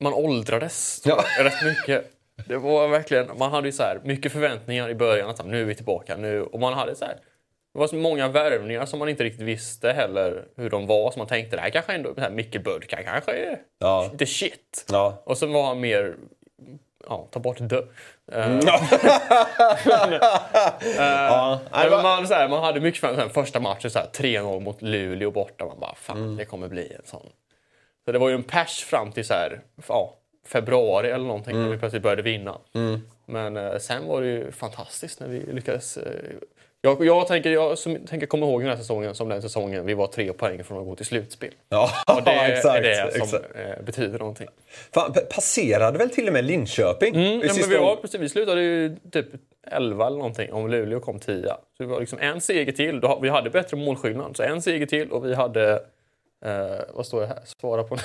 Man 0.00 0.12
åldrades 0.14 1.02
Ja. 1.04 1.24
rätt 1.38 1.62
mycket. 1.64 2.10
Det 2.46 2.56
var 2.56 2.88
verkligen, 2.88 3.30
man 3.38 3.50
hade 3.50 3.68
ju 3.68 3.72
så 3.72 3.82
här 3.82 4.00
mycket 4.04 4.32
förväntningar 4.32 4.88
i 4.88 4.94
början. 4.94 5.30
Att 5.30 5.46
nu 5.46 5.60
är 5.60 5.64
vi 5.64 5.74
tillbaka. 5.74 6.16
Nu, 6.16 6.42
och 6.42 6.60
man 6.60 6.72
hade 6.72 6.94
så 6.94 7.04
här, 7.04 7.14
det 7.72 7.78
var 7.78 7.86
så 7.86 7.96
många 7.96 8.28
värvningar 8.28 8.86
som 8.86 8.98
man 8.98 9.08
inte 9.08 9.24
riktigt 9.24 9.42
visste 9.46 9.92
heller 9.92 10.44
hur 10.56 10.70
de 10.70 10.86
var. 10.86 11.10
Så 11.10 11.18
man 11.18 11.28
tänkte 11.28 11.56
det 11.56 11.62
här 11.62 11.70
kanske 11.70 11.92
ändå, 11.94 12.14
här 12.18 12.30
Micke 12.30 12.62
Bödka 12.64 13.02
kanske 13.02 13.32
är 13.32 13.58
Ja. 13.78 14.10
the 14.18 14.26
shit. 14.26 14.86
Ja. 14.92 15.22
Och 15.26 15.38
så 15.38 15.46
var 15.46 15.66
han 15.66 15.80
mer, 15.80 16.14
ja, 17.08 17.28
ta 17.30 17.40
bort 17.40 17.56
dö. 17.60 17.82
Mm. 18.32 18.60
Eh, 20.98 21.04
ja. 21.06 21.60
Men 21.72 22.02
man, 22.02 22.28
så 22.28 22.34
här, 22.34 22.48
man 22.48 22.62
hade 22.64 22.80
mycket 22.80 23.00
förväntningar. 23.00 23.28
Första 23.32 23.60
matchen 23.60 23.90
så 23.90 23.98
här, 23.98 24.06
3-0 24.06 24.60
mot 24.60 24.82
Luleå 24.82 25.30
borta. 25.30 25.64
Man 25.66 25.80
bara, 25.80 25.94
fan 25.94 26.16
Mm. 26.16 26.36
det 26.36 26.44
kommer 26.44 26.68
bli 26.68 26.92
en 26.92 27.02
sån. 27.06 27.26
Så 28.04 28.12
det 28.12 28.18
var 28.18 28.28
ju 28.28 28.34
en 28.34 28.42
pers 28.42 28.84
fram 28.84 29.12
till 29.12 29.26
så 29.26 29.34
här, 29.34 29.60
ja, 29.88 30.14
februari 30.44 31.10
eller 31.10 31.24
någonting 31.26 31.52
Mm. 31.54 31.64
när 31.64 31.72
vi 31.72 31.78
plötsligt 31.78 32.02
började 32.02 32.22
vinna. 32.22 32.58
Men 33.26 33.56
eh, 33.56 33.78
sen 33.78 34.06
var 34.06 34.20
det 34.22 34.26
ju 34.26 34.50
fantastiskt 34.52 35.20
när 35.20 35.28
vi 35.28 35.40
lyckades. 35.52 35.96
Eh, 35.96 36.12
jag, 36.80 37.04
jag, 37.06 37.26
tänker, 37.26 37.50
jag 37.50 37.78
som, 37.78 37.96
tänker 38.06 38.26
komma 38.26 38.46
ihåg 38.46 38.60
den 38.60 38.70
här 38.70 38.76
säsongen 38.76 39.14
som 39.14 39.28
den 39.28 39.42
säsongen 39.42 39.86
vi 39.86 39.94
var 39.94 40.06
tre 40.06 40.32
poäng 40.32 40.64
från 40.64 40.78
att 40.78 40.84
gå 40.84 40.96
till 40.96 41.06
slutspel. 41.06 41.50
Ja, 41.68 41.90
Och 42.16 42.22
det 42.22 42.30
exakt. 42.52 42.78
är 42.78 42.82
det 42.82 43.12
som 43.12 43.22
exakt. 43.22 43.44
eh, 43.54 43.84
betyder 43.84 44.18
någonting. 44.18 44.48
Fan, 44.94 45.14
passerade 45.34 45.98
väl 45.98 46.10
till 46.10 46.26
och 46.26 46.32
med 46.32 46.44
Linköping? 46.44 47.14
Mm, 47.14 47.40
ja, 47.46 47.52
men 47.60 47.68
vi, 47.70 47.76
var, 47.76 47.96
precis, 47.96 48.20
vi 48.20 48.28
slutade 48.28 48.60
ju 48.62 48.96
typ 49.12 49.26
11 49.70 50.06
eller 50.06 50.16
någonting 50.16 50.52
om 50.52 50.70
Luleå 50.70 51.00
kom 51.00 51.18
10. 51.18 51.46
Så 51.48 51.82
det 51.82 51.86
var 51.86 52.00
liksom 52.00 52.18
en 52.18 52.40
seger 52.40 52.72
till. 52.72 53.00
Då, 53.00 53.18
vi 53.22 53.28
hade 53.28 53.50
bättre 53.50 53.76
målskillnad. 53.76 54.36
Så 54.36 54.42
en 54.42 54.62
seger 54.62 54.86
till 54.86 55.10
och 55.10 55.24
vi 55.24 55.34
hade... 55.34 55.72
Eh, 56.44 56.80
vad 56.94 57.06
står 57.06 57.20
det 57.20 57.26
här? 57.26 57.38
Svara 57.60 57.82
på 57.84 57.96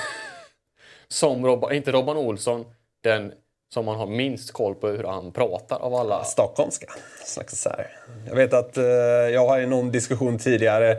Som 1.14 1.46
Robban, 1.46 1.74
inte 1.74 1.92
Robban 1.92 2.18
Olsson, 2.18 2.66
den 3.04 3.34
som 3.74 3.86
man 3.86 3.96
har 3.96 4.08
minst 4.08 4.52
koll 4.52 4.76
på 4.76 4.88
hur 4.88 5.04
han 5.04 5.32
pratar 5.32 5.80
av 5.80 5.96
alla. 5.96 6.24
Stockholmska. 6.24 6.88
Så 7.48 7.70
här. 7.70 7.88
Jag 8.28 8.36
vet 8.36 8.54
att 8.54 8.78
eh, 8.78 8.84
jag 9.34 9.48
har 9.48 9.60
i 9.60 9.66
någon 9.68 9.92
diskussion 9.92 10.38
tidigare 10.38 10.92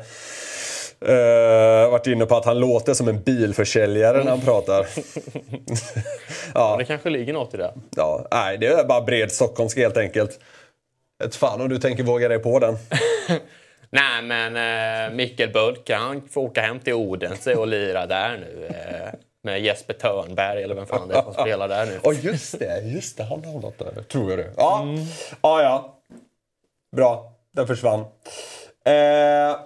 eh, 1.06 1.90
varit 1.90 2.06
inne 2.06 2.26
på 2.26 2.36
att 2.36 2.44
han 2.44 2.58
låter 2.60 2.94
som 2.94 3.08
en 3.08 3.22
bilförsäljare 3.22 4.24
när 4.24 4.30
han 4.30 4.40
pratar. 4.40 4.86
ja, 6.54 6.76
Det 6.78 6.84
kanske 6.84 7.10
ligger 7.10 7.32
något 7.32 7.54
i 7.54 7.56
det. 7.56 7.74
ja, 7.96 8.26
nej, 8.30 8.58
det 8.58 8.66
är 8.66 8.84
bara 8.84 9.00
bred 9.00 9.32
stockholmska 9.32 9.80
helt 9.80 9.96
enkelt. 9.96 10.40
Ett 11.24 11.36
fan 11.36 11.60
om 11.60 11.68
du 11.68 11.78
tänker 11.78 12.02
våga 12.02 12.28
dig 12.28 12.38
på 12.38 12.58
den. 12.58 12.76
Nej, 13.90 14.22
men 14.22 14.56
eh, 14.56 15.16
Mikkel 15.16 15.52
Bölke, 15.52 15.94
han 15.94 16.28
får 16.28 16.40
åka 16.40 16.60
hem 16.60 16.80
till 16.80 16.94
Odense 16.94 17.54
och 17.54 17.66
lira 17.66 18.06
där 18.06 18.38
nu. 18.38 18.66
Eh, 18.66 19.12
med 19.42 19.60
Jesper 19.60 19.94
Törnberg 19.94 20.62
eller 20.62 20.74
vem 20.74 20.86
fan 20.86 21.08
det 21.08 21.14
är 21.14 21.22
som 21.22 21.34
spelar 21.44 21.68
där 21.68 21.86
nu. 21.86 22.00
Ja, 22.04 22.12
just 22.12 22.58
det. 22.58 22.80
Just 22.84 23.16
det, 23.16 23.22
han 23.24 23.44
har 23.44 23.52
något 23.60 23.78
där. 23.78 24.02
Tror 24.02 24.30
jag 24.30 24.38
det. 24.38 24.50
Ja, 24.56 24.84
ja. 25.42 25.62
ja. 25.62 25.96
Bra, 26.96 27.32
den 27.54 27.66
försvann. 27.66 28.00
Eh, 28.84 29.56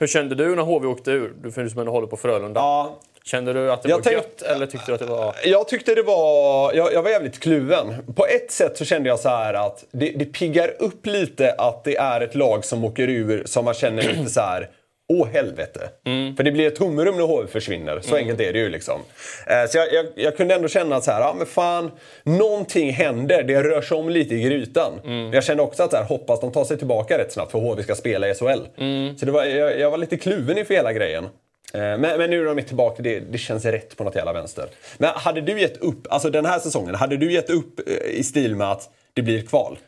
Hur 0.00 0.06
kände 0.06 0.34
du 0.34 0.56
när 0.56 0.62
HV 0.62 0.86
åkte 0.86 1.10
ur? 1.10 1.34
Du 1.42 1.52
finns 1.52 1.72
som 1.72 1.88
håller 1.88 2.06
på 2.06 2.16
Frölunda. 2.16 2.60
ja, 2.60 2.96
Kände 3.24 3.52
du 3.52 3.72
att 3.72 3.82
det 3.82 3.88
Jag 3.88 3.96
var 3.96 4.02
tänk- 4.02 4.16
gött 4.16 4.42
eller 4.42 4.66
tyckte 4.66 4.90
du 4.90 4.94
att 4.94 5.00
det 5.00 5.06
var... 5.06 5.34
Jag 5.44 5.68
tyckte 5.68 5.94
det 5.94 6.02
var... 6.02 6.72
Jag, 6.74 6.92
jag 6.92 7.02
var 7.02 7.10
jävligt 7.10 7.40
kluven. 7.40 8.14
På 8.16 8.26
ett 8.26 8.50
sätt 8.50 8.76
så 8.78 8.84
kände 8.84 9.08
jag 9.08 9.18
så 9.20 9.28
här 9.28 9.54
att 9.54 9.84
det, 9.90 10.10
det 10.10 10.24
piggar 10.24 10.74
upp 10.78 11.06
lite 11.06 11.52
att 11.58 11.84
det 11.84 11.96
är 11.96 12.20
ett 12.20 12.34
lag 12.34 12.64
som 12.64 12.84
åker 12.84 13.08
ur 13.08 13.42
som 13.46 13.64
man 13.64 13.74
känner 13.74 14.02
lite 14.02 14.30
så 14.30 14.40
här. 14.40 14.70
Åh 15.08 15.28
helvete. 15.28 15.88
För 16.36 16.42
det 16.42 16.52
blir 16.52 16.66
ett 16.66 16.76
tomrum 16.76 17.16
när 17.16 17.22
HV 17.24 17.46
försvinner. 17.48 18.00
Så 18.00 18.16
enkelt 18.16 18.40
är 18.40 18.52
det 18.52 18.58
ju 18.58 18.68
liksom. 18.68 19.00
Eh, 19.46 19.68
så 19.70 19.78
jag, 19.78 19.92
jag, 19.92 20.06
jag 20.14 20.36
kunde 20.36 20.54
ändå 20.54 20.68
känna 20.68 20.96
att 20.96 21.04
så 21.04 21.10
här, 21.10 21.20
ja 21.20 21.34
men 21.38 21.46
fan, 21.46 21.90
någonting 22.22 22.92
händer. 22.92 23.42
Det 23.42 23.62
rör 23.62 23.82
sig 23.82 23.96
om 23.96 24.08
lite 24.08 24.34
i 24.34 24.42
grytan. 24.42 24.92
Men 25.04 25.32
jag 25.32 25.44
kände 25.44 25.62
också 25.62 25.82
att 25.82 25.90
så 25.90 25.96
här, 25.96 26.04
hoppas 26.04 26.40
de 26.40 26.52
tar 26.52 26.64
sig 26.64 26.78
tillbaka 26.78 27.18
rätt 27.18 27.32
snabbt 27.32 27.50
för 27.52 27.58
HV 27.58 27.82
ska 27.82 27.94
spela 27.94 28.28
i 28.28 28.34
SHL. 28.34 28.60
Så 29.18 29.26
det 29.26 29.32
var, 29.32 29.44
jag, 29.44 29.78
jag 29.80 29.90
var 29.90 29.98
lite 29.98 30.16
kluven 30.16 30.58
inför 30.58 30.74
hela 30.74 30.92
grejen. 30.92 31.24
Eh, 31.74 31.80
Men, 31.80 32.00
men 32.00 32.30
nu 32.30 32.40
är 32.48 32.54
de 32.54 32.62
tillbaka, 32.62 33.02
det, 33.02 33.20
det 33.20 33.38
känns 33.38 33.64
rätt 33.64 33.96
på 33.96 34.04
något 34.04 34.14
jävla 34.14 34.32
vänster. 34.32 34.66
Men 34.98 35.10
hade 35.14 35.40
du 35.40 35.60
gett 35.60 35.76
upp, 35.76 36.06
alltså 36.10 36.30
den 36.30 36.46
här 36.46 36.58
säsongen, 36.58 36.94
hade 36.94 37.16
du 37.16 37.32
gett 37.32 37.50
upp 37.50 37.88
eh, 37.88 38.10
i 38.18 38.22
stil 38.22 38.56
med 38.56 38.70
att 38.70 38.90
det 39.14 39.22
blir 39.22 39.42
kval? 39.42 39.78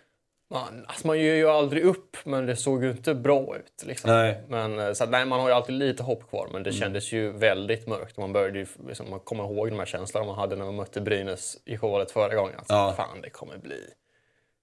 Man, 0.51 0.85
alltså 0.87 1.07
man 1.07 1.19
ger 1.19 1.35
ju 1.35 1.49
aldrig 1.49 1.85
upp, 1.85 2.17
men 2.25 2.47
det 2.47 2.57
såg 2.57 2.85
ju 2.85 2.91
inte 2.91 3.15
bra 3.15 3.57
ut. 3.57 3.85
Liksom. 3.87 4.11
Nej. 4.11 4.43
Men, 4.49 4.79
eh, 4.79 4.93
så 4.93 5.05
att, 5.05 5.11
nej, 5.11 5.27
man 5.27 5.41
har 5.41 5.49
ju 5.49 5.55
alltid 5.55 5.75
lite 5.75 6.03
hopp 6.03 6.29
kvar, 6.31 6.49
men 6.53 6.63
det 6.63 6.73
kändes 6.73 7.13
ju 7.13 7.33
väldigt 7.33 7.87
mörkt. 7.87 8.17
Man, 8.17 8.33
började 8.33 8.59
ju, 8.59 8.67
liksom, 8.89 9.11
man 9.11 9.21
kommer 9.21 9.45
ihåg 9.45 9.71
de 9.71 9.79
här 9.79 9.87
känslorna 9.87 10.27
man 10.27 10.35
hade 10.35 10.57
när 10.57 10.65
man 10.65 10.77
mötte 10.77 11.01
Brynäs 11.01 11.57
i 11.65 11.77
kvalet 11.77 12.11
förra 12.11 12.35
gången. 12.35 12.55
Alltså, 12.59 12.75
Ja. 12.75 12.95
Fan, 12.97 13.21
det 13.23 13.31
kommer 13.31 13.59
bli... 13.59 13.81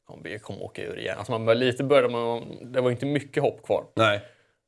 kommer 0.07 0.37
kommer 0.37 0.63
åka 0.63 0.81
ur 0.83 0.99
igen. 0.99 1.17
Alltså, 1.17 1.31
man 1.31 1.45
började 1.45 1.65
lite 1.65 1.83
började 1.83 2.09
man, 2.09 2.57
det 2.73 2.81
var 2.81 2.91
inte 2.91 3.05
mycket 3.05 3.43
hopp 3.43 3.65
kvar. 3.65 3.85
Nej. 3.95 4.21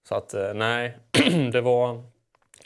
Så 0.08 0.16
att, 0.16 0.34
eh, 0.34 0.54
nej, 0.54 0.98
det 1.52 1.62
var, 1.62 2.04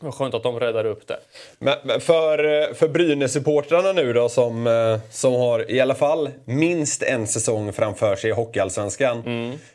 var 0.06 0.12
skönt 0.12 0.34
att 0.34 0.44
de 0.44 0.60
räddade 0.60 0.90
upp 0.90 1.08
det. 1.08 1.20
Men, 1.60 2.02
för, 2.02 2.74
för 2.74 2.88
Brynäs-supportrarna 2.88 3.94
nu 3.94 4.14
då 4.14 4.30
som, 4.30 5.00
som 5.12 5.34
har 5.34 5.72
i 5.72 5.80
alla 5.80 5.96
fall 5.96 6.30
minst 6.46 7.04
en 7.04 7.28
säsong 7.28 7.74
framför 7.74 8.16
sig 8.16 8.30
i 8.30 8.34
Hockeyallsvenskan. 8.34 9.24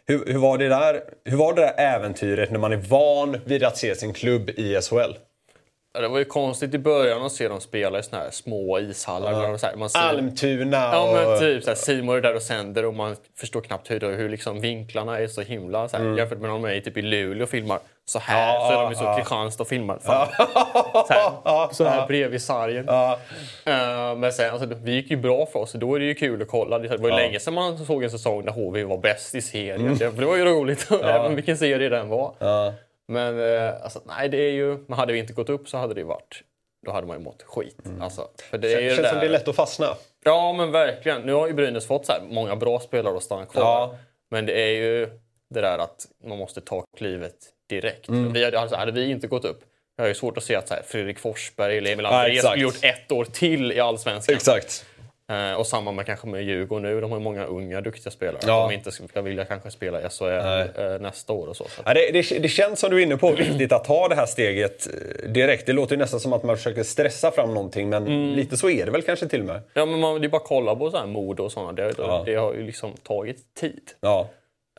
Hur, 0.07 0.27
hur, 0.27 0.39
var 0.39 0.59
det 0.59 0.69
där, 0.69 1.01
hur 1.25 1.37
var 1.37 1.55
det 1.55 1.61
där 1.61 1.75
äventyret 1.77 2.51
när 2.51 2.59
man 2.59 2.73
är 2.73 2.77
van 2.77 3.37
vid 3.45 3.65
att 3.65 3.77
se 3.77 3.95
sin 3.95 4.13
klubb 4.13 4.51
i 4.51 4.81
SHL? 4.81 5.15
Ja, 5.95 6.01
Det 6.01 6.09
var 6.09 6.19
ju 6.19 6.25
konstigt 6.25 6.75
i 6.75 6.79
början 6.79 7.23
att 7.23 7.33
se 7.33 7.49
dem 7.49 7.61
spela 7.61 7.99
i 7.99 8.03
såna 8.03 8.23
här 8.23 8.31
små 8.31 8.79
ishallar. 8.79 9.49
De, 9.49 9.59
så 9.59 9.67
här, 9.67 9.77
man 9.77 9.91
ser, 9.91 9.99
Almtuna 9.99 10.77
Ja 10.77 11.09
och... 11.09 11.15
men 11.15 11.39
typ 11.39 11.65
såhär, 11.65 11.77
Simon 11.77 12.17
är 12.17 12.21
där 12.21 12.35
och 12.35 12.43
sänder 12.43 12.85
och 12.85 12.95
man 12.95 13.17
förstår 13.37 13.61
knappt 13.61 13.91
hur, 13.91 14.17
hur 14.17 14.29
liksom 14.29 14.61
vinklarna 14.61 15.19
är 15.19 15.27
så 15.27 15.41
himla 15.41 15.89
såhär, 15.89 16.19
jämfört 16.19 16.39
med 16.39 16.51
när 16.51 16.59
de 16.61 16.65
är 16.65 16.81
typ 16.81 16.97
i 16.97 17.03
Luleå 17.03 17.43
och 17.43 17.49
filmar. 17.49 17.79
Så 18.07 18.19
här 18.19 18.55
Ja, 18.55 18.69
så 18.71 18.81
är 18.81 18.85
de 18.85 18.95
så 18.95 19.05
ja. 19.05 19.17
Kristianstad 19.17 19.63
och 19.63 19.69
filmar. 19.69 19.99
Fan. 20.03 20.29
Så 21.07 21.13
här, 21.13 21.73
så 21.75 21.85
här 21.85 22.07
bredvid 22.09 22.43
sargen. 22.43 22.85
Ja. 22.89 23.19
Eh, 23.65 24.17
men 24.17 24.33
sen, 24.33 24.51
alltså, 24.51 24.67
det 24.67 24.91
gick 24.91 25.11
ju 25.11 25.17
bra 25.17 25.47
för 25.47 25.59
oss 25.59 25.71
så 25.71 25.79
då 25.79 25.95
är 25.95 26.01
det 26.01 26.07
ju 26.07 26.15
kul 26.15 26.43
att 26.43 26.49
kolla. 26.49 26.79
Det 26.79 26.97
var 26.97 27.09
ju 27.09 27.15
länge 27.15 27.41
sedan 27.41 27.55
man 27.55 27.79
såg 27.79 28.05
en 28.05 28.11
säsong 28.11 28.45
där 28.45 28.53
HV 28.53 28.85
var 28.85 28.99
bäst 28.99 29.35
i 29.35 29.43
serien. 29.43 29.97
Det, 29.99 30.11
det 30.17 30.27
var 30.27 30.37
ju 30.37 30.45
roligt, 30.45 30.91
även 31.03 31.35
vilken 31.35 31.57
serie 31.57 31.89
den 31.89 32.09
var. 32.09 32.35
Ja. 33.07 33.13
Men 33.13 33.39
eh, 33.57 33.83
alltså, 33.83 34.01
nej, 34.05 34.29
det 34.29 34.37
är 34.37 34.53
ju... 34.53 34.79
Men 34.87 34.99
hade 34.99 35.13
vi 35.13 35.19
inte 35.19 35.33
gått 35.33 35.49
upp 35.49 35.69
så 35.69 35.77
hade 35.77 35.95
det 35.95 36.01
ju 36.01 36.07
varit... 36.07 36.43
Då 36.87 36.93
hade 36.93 37.07
man 37.07 37.17
ju 37.17 37.23
mått 37.23 37.43
skit. 37.43 37.79
Alltså, 38.01 38.29
för 38.51 38.59
det 38.59 38.71
ju 38.71 38.89
Känns 38.89 39.03
det 39.03 39.09
som 39.09 39.19
det 39.19 39.27
är 39.27 39.31
lätt 39.31 39.49
att 39.49 39.57
fastna. 39.57 39.87
Ja, 40.25 40.53
men 40.53 40.73
verkligen. 40.73 41.23
Nu 41.23 41.33
har 41.33 41.47
ju 41.47 41.53
Brynäs 41.53 41.87
fått 41.87 42.07
så 42.07 42.13
här 42.13 42.21
många 42.29 42.57
bra 42.57 42.81
spelare 42.81 43.17
att 43.17 43.23
stanna 43.23 43.47
kvar. 43.47 43.63
Ja. 43.63 43.97
Men 44.31 44.47
det 44.47 44.53
är 44.53 44.71
ju 44.71 45.09
det 45.55 45.61
där 45.61 45.79
att 45.79 46.07
man 46.25 46.39
måste 46.39 46.61
ta 46.61 46.85
klivet 46.97 47.35
direkt. 47.69 48.09
Mm. 48.09 48.33
Vi 48.33 48.45
hade, 48.45 48.61
alltså, 48.61 48.77
hade 48.77 48.93
vi 48.93 49.11
inte 49.11 49.27
gått 49.27 49.45
upp, 49.45 49.61
jag 49.97 50.05
har 50.05 50.09
ju 50.09 50.15
svårt 50.15 50.37
att 50.37 50.45
se 50.45 50.55
att 50.55 50.69
så 50.69 50.75
här, 50.75 50.83
Fredrik 50.83 51.19
Forsberg 51.19 51.79
eller 51.79 51.93
Emil 51.93 52.05
Ja, 52.05 52.19
André 52.19 52.33
exakt. 52.33 52.51
skulle 52.51 52.63
gjort 52.63 52.85
ett 52.85 53.13
år 53.13 53.25
till 53.25 53.73
i 53.73 53.81
Allsvenskan. 53.81 54.35
Exakt. 54.35 54.87
Eh, 55.33 55.55
och 55.55 55.67
samma 55.67 55.93
med 55.93 56.07
kanske 56.07 56.27
med 56.27 56.43
Djurgården 56.43 56.83
nu. 56.83 57.01
De 57.01 57.11
har 57.11 57.19
ju 57.19 57.25
många 57.25 57.45
unga 57.45 57.81
duktiga 57.81 58.11
spelare. 58.11 58.39
Ja. 58.47 58.69
De 58.69 58.75
inte 58.75 58.93
ska 58.93 59.23
vilja 59.23 59.45
kanske 59.45 59.71
spela 59.71 60.11
SHL 60.11 60.25
eh, 60.25 60.99
nästa 61.01 61.33
år 61.33 61.47
och 61.47 61.57
så. 61.57 61.65
så. 61.65 61.83
Ja, 61.87 61.95
det, 61.95 62.11
det, 62.13 62.39
det 62.39 62.49
känns 62.49 62.81
som 62.81 62.91
du 62.91 62.99
är 62.99 63.03
inne 63.03 63.17
på, 63.17 63.31
viktigt 63.33 63.73
att 63.73 63.85
ta 63.85 64.09
det 64.09 64.15
här 64.15 64.27
steget 64.27 64.87
eh, 64.87 65.31
direkt. 65.31 65.67
Det 65.67 65.73
låter 65.73 65.93
ju 65.95 65.99
nästan 65.99 66.21
som 66.21 66.33
att 66.33 66.43
man 66.43 66.57
försöker 66.57 66.83
stressa 66.83 67.31
fram 67.31 67.55
någonting, 67.55 67.89
men 67.89 68.07
Mm. 68.07 68.35
lite 68.35 68.57
så 68.57 68.71
är 68.71 68.85
det 68.85 68.91
väl 68.91 69.03
kanske 69.03 69.29
till 69.29 69.41
och 69.41 69.47
med. 69.47 69.61
Ja, 69.75 69.87
men 69.87 70.01
man, 70.01 70.21
det 70.21 70.27
är 70.27 70.29
bara 70.29 70.37
att 70.37 70.45
kolla 70.49 70.77
på 70.77 70.91
så 70.91 70.97
här 70.97 71.07
mode 71.07 71.43
och 71.43 71.53
sådana. 71.53 71.73
Det, 71.73 71.95
Ja. 71.99 72.23
det 72.27 72.35
har 72.35 72.55
ju 72.55 72.63
liksom 72.63 72.93
tagit 73.03 73.55
tid. 73.55 73.83
Ja. 74.01 74.29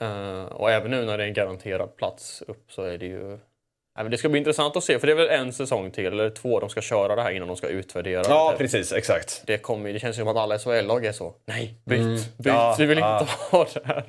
Eh, 0.02 0.44
och 0.46 0.72
även 0.72 0.92
nu 0.92 1.06
när 1.06 1.18
det 1.18 1.24
är 1.24 1.28
en 1.28 1.34
garanterad 1.34 1.96
plats 1.98 2.44
upp 2.48 2.72
så 2.72 2.84
är 2.84 2.98
det 2.98 3.06
ju... 3.06 3.38
Nej, 3.98 4.04
men 4.04 4.12
det 4.12 4.18
ska 4.18 4.30
bli 4.30 4.40
intressant 4.40 4.76
att 4.76 4.84
se, 4.84 5.00
för 5.00 5.08
det 5.08 5.14
är 5.14 5.18
väl 5.18 5.30
en 5.30 5.54
säsong 5.54 5.92
till, 5.92 6.06
eller 6.06 6.30
två, 6.30 6.60
de 6.60 6.70
ska 6.70 6.82
köra 6.82 7.16
det 7.16 7.22
här 7.22 7.32
innan 7.32 7.48
de 7.48 7.58
ska 7.58 7.68
utvärdera 7.68 8.24
ja, 8.28 8.52
det. 8.52 8.58
precis. 8.58 8.94
Exakt. 8.94 9.42
Det, 9.46 9.58
kommer, 9.58 9.94
det 9.94 10.00
känns 10.00 10.16
som 10.16 10.28
att 10.28 10.38
alla 10.38 10.60
SHL-lag 10.60 11.06
är 11.06 11.12
så. 11.12 11.34
Nej, 11.46 11.74
byt! 11.86 12.00
Byt! 12.00 12.46
Mm. 12.46 12.58
Ja, 12.58 12.76
vi 12.80 12.86
vill 12.86 12.98
ja. 12.98 13.20
inte 13.20 13.34
ha 13.52 13.68
det 13.74 13.82
här. 13.86 14.04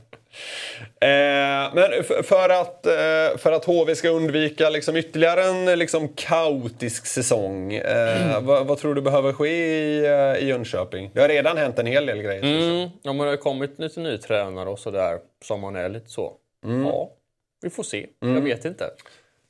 Eh, 1.00 1.74
men 1.74 2.04
för 2.24 2.48
att, 2.48 2.86
eh, 2.86 3.38
för 3.38 3.52
att 3.52 3.64
HV 3.64 3.94
ska 3.94 4.08
undvika 4.08 4.70
liksom 4.70 4.96
ytterligare 4.96 5.44
en 5.44 5.78
liksom 5.78 6.08
kaotisk 6.08 7.06
säsong, 7.06 7.72
eh, 7.74 8.40
vad, 8.40 8.66
vad 8.66 8.78
tror 8.78 8.94
du 8.94 9.00
behöver 9.00 9.32
ske 9.32 9.48
i, 9.48 10.04
eh, 10.06 10.44
i 10.44 10.48
Jönköping? 10.48 11.10
Det 11.14 11.20
har 11.20 11.28
redan 11.28 11.56
hänt 11.56 11.78
en 11.78 11.86
hel 11.86 12.06
del 12.06 12.22
grejer. 12.22 12.42
Mm, 12.42 12.90
ja, 13.02 13.12
men 13.12 13.18
det 13.18 13.32
har 13.32 13.36
kommit 13.36 13.78
lite 13.78 14.00
ny 14.00 14.18
tränare 14.18 14.68
och 14.68 14.78
sådär, 14.78 15.18
som 15.44 15.60
man 15.60 15.76
är 15.76 15.88
lite 15.88 16.08
så. 16.08 16.32
Mm. 16.64 16.86
Ja, 16.86 17.10
vi 17.62 17.70
får 17.70 17.82
se. 17.82 18.06
Jag 18.20 18.40
vet 18.40 18.64
inte. 18.64 18.90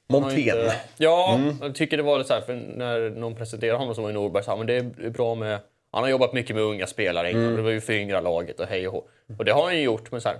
Montén. 0.09 0.71
Ja, 0.97 1.35
Mm. 1.35 1.57
jag 1.63 1.75
tycker 1.75 1.97
det 1.97 2.03
var 2.03 2.19
lite 2.19 2.29
så 2.29 2.35
här, 2.35 2.41
för 2.41 2.55
när 2.55 3.11
någon 3.11 3.35
presenterade 3.35 3.79
honom 3.79 3.95
som 3.95 4.05
var 4.05 4.11
i 4.11 4.15
Norberg, 4.15 4.45
så 4.45 4.51
här, 4.51 4.59
men 4.59 4.67
det 4.67 4.77
är 4.77 5.11
bra 5.11 5.35
med... 5.35 5.59
Han 5.91 6.03
har 6.03 6.11
jobbat 6.11 6.33
mycket 6.33 6.57
med 6.57 6.65
unga 6.65 6.87
spelare 6.87 7.31
innan, 7.31 7.43
Mm. 7.43 7.57
det 7.57 7.63
var 7.63 7.71
ju 7.71 7.81
föryngra 7.81 8.21
laget 8.21 8.61
och 8.61 8.67
hej 8.67 8.87
och 8.89 8.93
hå. 8.95 9.05
Och 9.39 9.45
det 9.45 9.53
har 9.53 9.63
han 9.63 9.77
ju 9.77 9.83
gjort, 9.83 10.11
men 10.11 10.21
så 10.21 10.29
här, 10.29 10.39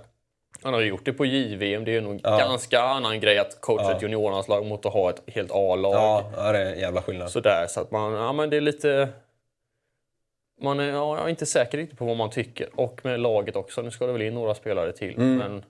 han 0.61 0.73
har 0.73 0.81
ju 0.81 0.87
gjort 0.87 1.05
det 1.05 1.13
på 1.13 1.25
JVM. 1.25 1.85
Det 1.85 1.91
är 1.91 1.93
ju 1.93 2.01
nog 2.01 2.21
ganska 2.21 2.81
annan 2.81 3.19
grej 3.19 3.37
att 3.37 3.61
coacha 3.61 3.95
ett 3.95 4.01
juniorlandslag 4.01 4.65
mot 4.65 4.85
att 4.85 4.93
ha 4.93 5.09
ett 5.09 5.21
helt 5.27 5.51
A-lag. 5.51 5.93
Ja, 5.93 6.31
ja, 6.35 6.51
det 6.51 6.59
är 6.59 6.73
en 6.73 6.79
jävla 6.79 7.01
skillnad. 7.01 7.31
Sådär, 7.31 7.65
så 7.69 7.81
att 7.81 7.91
man, 7.91 8.13
ja 8.13 8.33
men 8.33 8.49
det 8.49 8.57
är 8.57 8.61
lite... 8.61 9.09
Man 10.61 10.79
är, 10.79 10.89
ja, 10.89 11.17
är 11.17 11.29
inte 11.29 11.45
säker 11.45 11.77
riktigt 11.77 11.99
på 11.99 12.05
vad 12.05 12.17
man 12.17 12.29
tycker. 12.29 12.69
Och 12.75 12.99
med 13.03 13.19
laget 13.19 13.55
också. 13.55 13.81
Nu 13.81 13.91
ska 13.91 14.05
det 14.07 14.13
väl 14.13 14.21
in 14.21 14.33
några 14.33 14.55
spelare 14.55 14.91
till. 14.91 15.15
Mm. 15.15 15.37
Men 15.37 15.65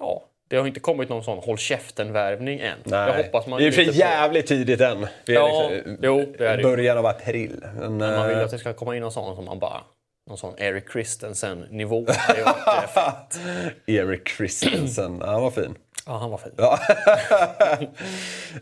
ja, 0.00 0.24
det 0.48 0.56
har 0.56 0.66
inte 0.66 0.80
kommit 0.80 1.08
någon 1.08 1.24
sån 1.24 1.38
håll 1.38 1.58
käften-värvning 1.58 2.60
än. 2.60 2.78
Nej. 2.84 3.08
Jag 3.08 3.24
hoppas 3.24 3.46
man 3.46 3.60
det 3.60 3.66
är 3.66 3.70
för 3.72 3.80
lite 3.80 3.92
på- 3.92 3.98
jävligt 3.98 4.46
tidigt 4.46 4.80
än. 4.80 5.06
Vi 5.26 5.34
är 5.34 5.40
Ja, 5.40 5.68
liksom, 5.72 5.98
jo, 6.02 6.34
det 6.38 6.46
är 6.48 6.62
början 6.62 6.98
av 6.98 7.06
april. 7.06 7.64
Men, 7.78 7.96
Men 7.96 8.16
man 8.16 8.28
vill 8.28 8.38
eh, 8.38 8.44
att 8.44 8.50
det 8.50 8.58
ska 8.58 8.72
komma 8.72 8.96
in 8.96 9.02
någon 9.02 9.12
sån 9.12 9.36
som 9.36 9.44
man 9.44 9.58
bara... 9.58 9.80
Någon 10.28 10.38
sån 10.38 10.54
Eric 10.58 10.84
Christensen-nivå. 10.92 12.06
Erik 13.86 14.28
Christensen, 14.28 15.22
han 15.22 15.42
var 15.42 15.50
fin. 15.50 15.74
Ja, 16.06 16.16
han 16.18 16.30
var 16.30 16.38
fin. 16.38 16.52
Ja. 16.56 16.78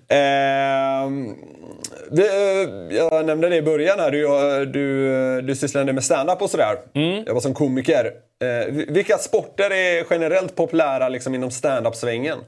Ehm, 0.17 1.35
det, 2.11 2.27
jag 2.95 3.27
nämnde 3.27 3.49
det 3.49 3.57
i 3.57 3.63
början 3.63 4.01
här. 4.01 4.11
Du, 4.11 4.27
du, 4.67 5.41
du 5.43 5.57
sysslade 5.57 5.93
med 5.93 6.05
stand-up 6.05 6.43
och 6.43 6.51
sådär. 6.51 6.77
Mm. 6.95 7.25
Jag 7.27 7.35
var 7.35 7.41
som 7.41 7.55
komiker. 7.55 8.13
Eh, 8.43 8.73
vilka 8.89 9.19
sporter 9.19 9.71
är 9.71 10.07
generellt 10.11 10.57
populära 10.57 11.09
liksom, 11.09 11.35
inom 11.35 11.51
stand-up-svängen? 11.51 12.39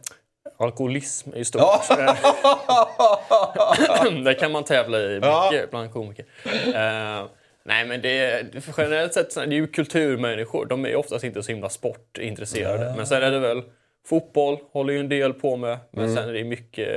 Alkoholism 0.59 1.33
är 1.33 1.39
ju 1.39 1.45
stort. 1.45 1.63
Ja. 1.63 2.17
det 4.25 4.35
kan 4.41 4.53
man 4.53 4.65
tävla 4.65 4.99
i 5.01 5.15
mycket 5.15 5.29
Ja. 5.29 5.53
bland 5.71 5.93
komiker. 5.93 6.25
Eh, 6.67 7.27
nej, 7.65 7.85
men 7.87 8.01
det 8.03 8.45
generellt 8.77 9.15
sett 9.15 9.33
så 9.33 9.41
är 9.41 9.47
det 9.47 9.55
ju 9.55 9.67
kulturmänniskor. 9.67 10.67
De 10.67 10.87
är 10.87 10.97
oftast 10.97 11.25
inte 11.25 11.43
så 11.43 11.53
himla 11.53 11.69
sportintresserade. 11.69 12.95
Men 12.97 13.07
sen 13.07 13.23
är 13.23 13.31
det 13.31 13.39
väl 13.39 13.63
fotboll, 14.07 14.59
håller 14.73 14.93
ju 14.93 15.01
en 15.01 15.09
del 15.09 15.33
på 15.33 15.57
med. 15.57 15.79
Men 15.91 16.15
sen 16.15 16.29
är 16.29 16.33
det 16.33 16.45
mycket 16.45 16.89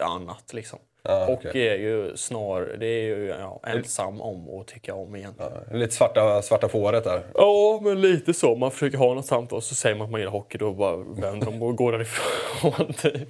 annat 0.00 0.52
liksom. 0.52 0.78
Ja, 1.08 1.24
Hockey 1.24 1.48
okej. 1.48 1.68
är 1.68 1.76
ju 1.76 2.16
snar, 2.16 2.76
det 2.80 2.86
är 2.86 3.02
ju 3.02 3.26
ja, 3.40 3.60
ensam 3.66 4.20
om 4.20 4.60
att 4.60 4.66
tycka 4.66 4.94
om 4.94 5.16
egentligen. 5.16 5.52
Lite 5.72 5.94
svarta, 5.94 6.42
svarta 6.42 6.68
fåret 6.68 7.04
där. 7.04 7.22
Ja, 7.34 7.80
men 7.82 8.00
lite 8.00 8.34
så. 8.34 8.54
Man 8.54 8.70
försöker 8.70 8.98
ha 8.98 9.14
något 9.14 9.26
samtal 9.26 9.62
så 9.62 9.74
säger 9.74 9.96
man 9.96 10.04
att 10.04 10.10
man 10.10 10.20
gillar 10.20 10.32
hockey, 10.32 10.58
då 10.58 10.72
bara 10.72 10.96
vänder 10.96 11.46
de 11.46 11.62
och 11.62 11.76
går 11.76 11.92
därifrån. 11.92 12.92
Typ. 13.02 13.28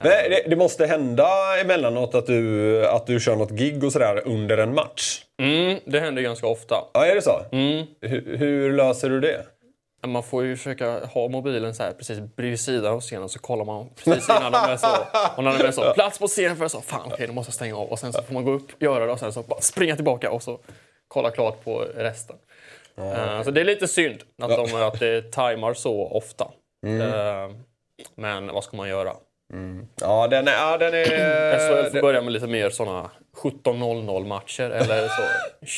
Men 0.00 0.10
det, 0.10 0.44
det 0.48 0.56
måste 0.56 0.86
hända 0.86 1.28
emellanåt 1.60 2.14
att 2.14 2.26
du, 2.26 2.86
att 2.86 3.06
du 3.06 3.20
kör 3.20 3.36
något 3.36 3.50
gig 3.50 3.84
och 3.84 3.92
sådär 3.92 4.22
under 4.24 4.58
en 4.58 4.74
match. 4.74 5.22
Mm, 5.38 5.78
det 5.84 6.00
händer 6.00 6.22
ganska 6.22 6.46
ofta. 6.46 6.74
Ja, 6.94 7.06
är 7.06 7.14
det 7.14 7.22
så? 7.22 7.40
Mm. 7.52 7.86
Hur, 8.00 8.36
hur 8.36 8.72
löser 8.72 9.10
du 9.10 9.20
det? 9.20 9.46
Man 10.06 10.22
får 10.22 10.44
ju 10.44 10.56
försöka 10.56 11.06
ha 11.06 11.28
mobilen 11.28 11.74
så 11.74 11.82
här 11.82 11.92
precis 11.92 12.18
bredvid 12.36 12.60
sidan 12.60 12.92
av 12.92 13.00
scenen 13.00 13.28
så 13.28 13.38
kollar 13.38 13.64
man 13.64 13.88
precis 14.04 14.28
innan 14.28 14.52
de 14.52 14.58
är 14.58 14.76
så. 14.76 14.96
Och 15.36 15.44
när 15.44 15.58
de 15.58 15.64
är 15.64 15.72
så, 15.72 15.92
plats 15.94 16.18
på 16.18 16.26
scenen 16.26 16.56
för 16.56 16.68
så, 16.68 16.80
fan 16.80 17.12
okej, 17.12 17.26
då 17.26 17.32
måste 17.32 17.48
jag 17.48 17.54
stänga 17.54 17.76
av. 17.76 17.88
Och 17.88 17.98
sen 17.98 18.12
så 18.12 18.22
får 18.22 18.34
man 18.34 18.44
gå 18.44 18.52
upp, 18.52 18.82
göra 18.82 19.06
det 19.06 19.12
och 19.12 19.18
sen 19.18 19.32
så 19.32 19.42
bara 19.42 19.60
springa 19.60 19.96
tillbaka 19.96 20.30
och 20.30 20.42
så 20.42 20.58
kolla 21.08 21.30
klart 21.30 21.64
på 21.64 21.78
resten. 21.94 22.36
Eh, 22.96 23.42
så 23.42 23.50
det 23.50 23.60
är 23.60 23.64
lite 23.64 23.88
synd 23.88 24.22
att, 24.42 24.50
de, 24.50 24.82
att 24.82 25.00
det 25.00 25.32
tajmar 25.32 25.74
så 25.74 26.06
ofta. 26.06 26.44
Eh, 26.86 27.50
men 28.14 28.46
vad 28.46 28.64
ska 28.64 28.76
man 28.76 28.88
göra? 28.88 29.12
Ja, 30.00 30.26
den 30.28 30.48
är... 30.48 30.52
Ja, 30.52 30.78
den 30.78 30.94
är 30.94 31.04
SHL 31.84 31.90
får 31.90 32.00
börja 32.00 32.20
med 32.22 32.32
lite 32.32 32.46
mer 32.46 32.70
såna 32.70 33.10
17.00 33.42 34.26
matcher 34.26 34.70
eller 34.70 35.08
så 35.08 35.22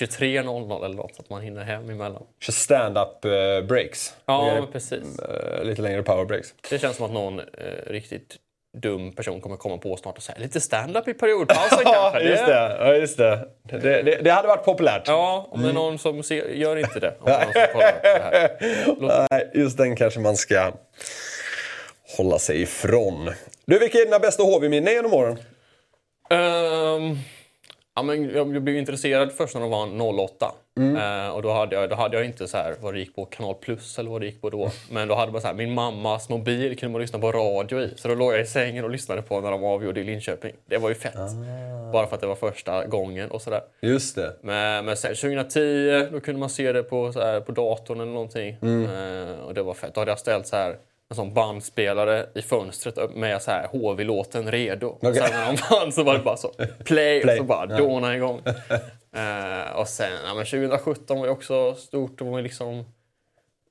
23.00 0.06 0.84
eller 0.84 0.96
något 0.96 1.14
så 1.14 1.22
att 1.22 1.30
man 1.30 1.42
hinner 1.42 1.64
hem 1.64 1.90
emellan. 1.90 2.22
kör 2.40 2.52
stand-up 2.52 3.24
eh, 3.24 3.66
breaks. 3.68 4.14
Ja, 4.26 4.66
precis. 4.72 5.18
eh, 5.18 5.64
lite 5.64 5.82
längre 5.82 6.02
power 6.02 6.24
breaks. 6.24 6.48
Det 6.70 6.78
känns 6.78 6.96
som 6.96 7.06
att 7.06 7.12
någon 7.12 7.40
eh, 7.40 7.44
riktigt 7.86 8.36
dum 8.78 9.12
person 9.12 9.40
kommer 9.40 9.56
komma 9.56 9.78
på 9.78 9.96
snart 9.96 10.16
och 10.16 10.22
säga 10.22 10.38
lite 10.38 10.60
stand-up 10.60 11.08
i 11.08 11.14
periodpausen 11.14 11.78
kanske. 11.84 12.20
Just 12.20 12.46
det. 12.46 12.76
Ja, 12.80 12.94
just 12.94 13.16
det. 13.18 13.48
Det, 13.62 13.78
det. 14.02 14.18
det 14.22 14.30
hade 14.30 14.48
varit 14.48 14.64
populärt. 14.64 15.02
Ja, 15.06 15.48
om 15.50 15.62
det 15.62 15.68
är 15.68 15.72
någon 15.72 15.98
som 15.98 16.22
ser, 16.22 16.48
gör 16.48 16.76
inte 16.76 17.00
det. 17.00 17.14
Om 17.20 17.30
någon 17.30 17.52
det. 17.52 18.58
Låt- 19.00 19.26
Nej, 19.30 19.50
just 19.54 19.78
den 19.78 19.96
kanske 19.96 20.20
man 20.20 20.36
ska 20.36 20.72
hålla 22.16 22.38
sig 22.38 22.62
ifrån. 22.62 23.30
Du, 23.68 23.78
vilka 23.78 23.98
är 23.98 24.04
dina 24.04 24.18
bästa 24.18 24.42
HV-minnen 24.42 24.92
genom 24.92 25.14
åren? 25.14 25.38
Ehm, 26.30 27.16
ja, 27.94 28.02
men 28.02 28.30
jag 28.30 28.62
blev 28.62 28.76
intresserad 28.76 29.32
först 29.32 29.54
när 29.54 29.60
de 29.60 29.70
var 29.70 30.20
08. 30.24 30.52
Eh, 30.76 31.28
och 31.28 31.42
då 31.42 31.52
hade, 31.52 31.76
jag, 31.76 31.90
då 31.90 31.96
hade 31.96 32.16
jag 32.16 32.26
inte 32.26 32.48
så 32.48 32.56
här 32.56 32.74
vad 32.80 32.94
det 32.94 33.00
gick 33.00 33.14
på 33.14 33.24
Kanal 33.24 33.54
Plus 33.54 33.98
eller 33.98 34.10
vad 34.10 34.20
det 34.20 34.26
gick 34.26 34.40
på 34.40 34.50
då. 34.50 34.70
Men 34.90 35.08
då 35.08 35.14
hade 35.14 35.32
man 35.32 35.40
så 35.40 35.46
här, 35.46 35.54
min 35.54 35.74
mammas 35.74 36.28
mobil 36.28 36.78
kunde 36.78 36.92
man 36.92 37.00
lyssna 37.00 37.18
på 37.18 37.32
radio 37.32 37.80
i. 37.80 37.92
Så 37.96 38.08
då 38.08 38.14
låg 38.14 38.32
jag 38.32 38.40
i 38.40 38.46
sängen 38.46 38.84
och 38.84 38.90
lyssnade 38.90 39.22
på 39.22 39.40
när 39.40 39.50
de 39.50 39.64
avgjorde 39.64 40.00
i 40.00 40.04
Linköping. 40.04 40.52
Det 40.66 40.78
var 40.78 40.88
ju 40.88 40.94
fett. 40.94 41.14
Bara 41.92 42.06
för 42.06 42.14
att 42.14 42.20
det 42.20 42.26
var 42.26 42.36
första 42.36 42.86
gången 42.86 43.30
och 43.30 43.42
sådär. 43.42 43.60
Just 43.80 44.14
det. 44.14 44.36
Men, 44.42 44.84
men 44.84 44.96
sen 44.96 45.14
2010 45.14 46.08
då 46.12 46.20
kunde 46.20 46.40
man 46.40 46.50
se 46.50 46.72
det 46.72 46.82
på, 46.82 47.12
så 47.12 47.20
här, 47.20 47.40
på 47.40 47.52
datorn 47.52 48.00
eller 48.00 48.12
någonting. 48.12 48.48
Eh, 48.84 49.40
och 49.40 49.54
det 49.54 49.62
var 49.62 49.74
fett. 49.74 49.94
Då 49.94 50.00
hade 50.00 50.10
jag 50.10 50.18
ställt 50.18 50.46
så 50.46 50.56
här 50.56 50.76
en 51.10 51.16
sån 51.16 51.34
bandspelare 51.34 52.26
i 52.34 52.42
fönstret 52.42 53.14
med 53.14 53.42
så 53.42 53.50
här 53.50 53.68
HV-låten 53.68 54.50
redo. 54.50 54.86
Och 54.86 55.00
sen 55.00 55.30
när 55.32 55.46
de 55.46 55.56
vann 55.70 55.92
så 55.92 56.02
var 56.02 56.14
det 56.14 56.20
bara 56.24 56.36
så 56.36 56.48
play, 56.84 57.20
Play. 57.20 57.22
och 57.22 57.36
så 57.36 57.44
bara 57.44 57.66
dåna 57.66 58.16
igång. 58.16 58.40
Eh, 59.12 59.76
och 59.76 59.88
sen 59.88 60.10
ja, 60.26 60.34
men 60.34 60.44
2017 60.44 61.18
var 61.18 61.26
ju 61.26 61.32
också 61.32 61.74
stort. 61.74 62.18
Det 62.18 62.24
var 62.24 62.42
liksom... 62.42 62.84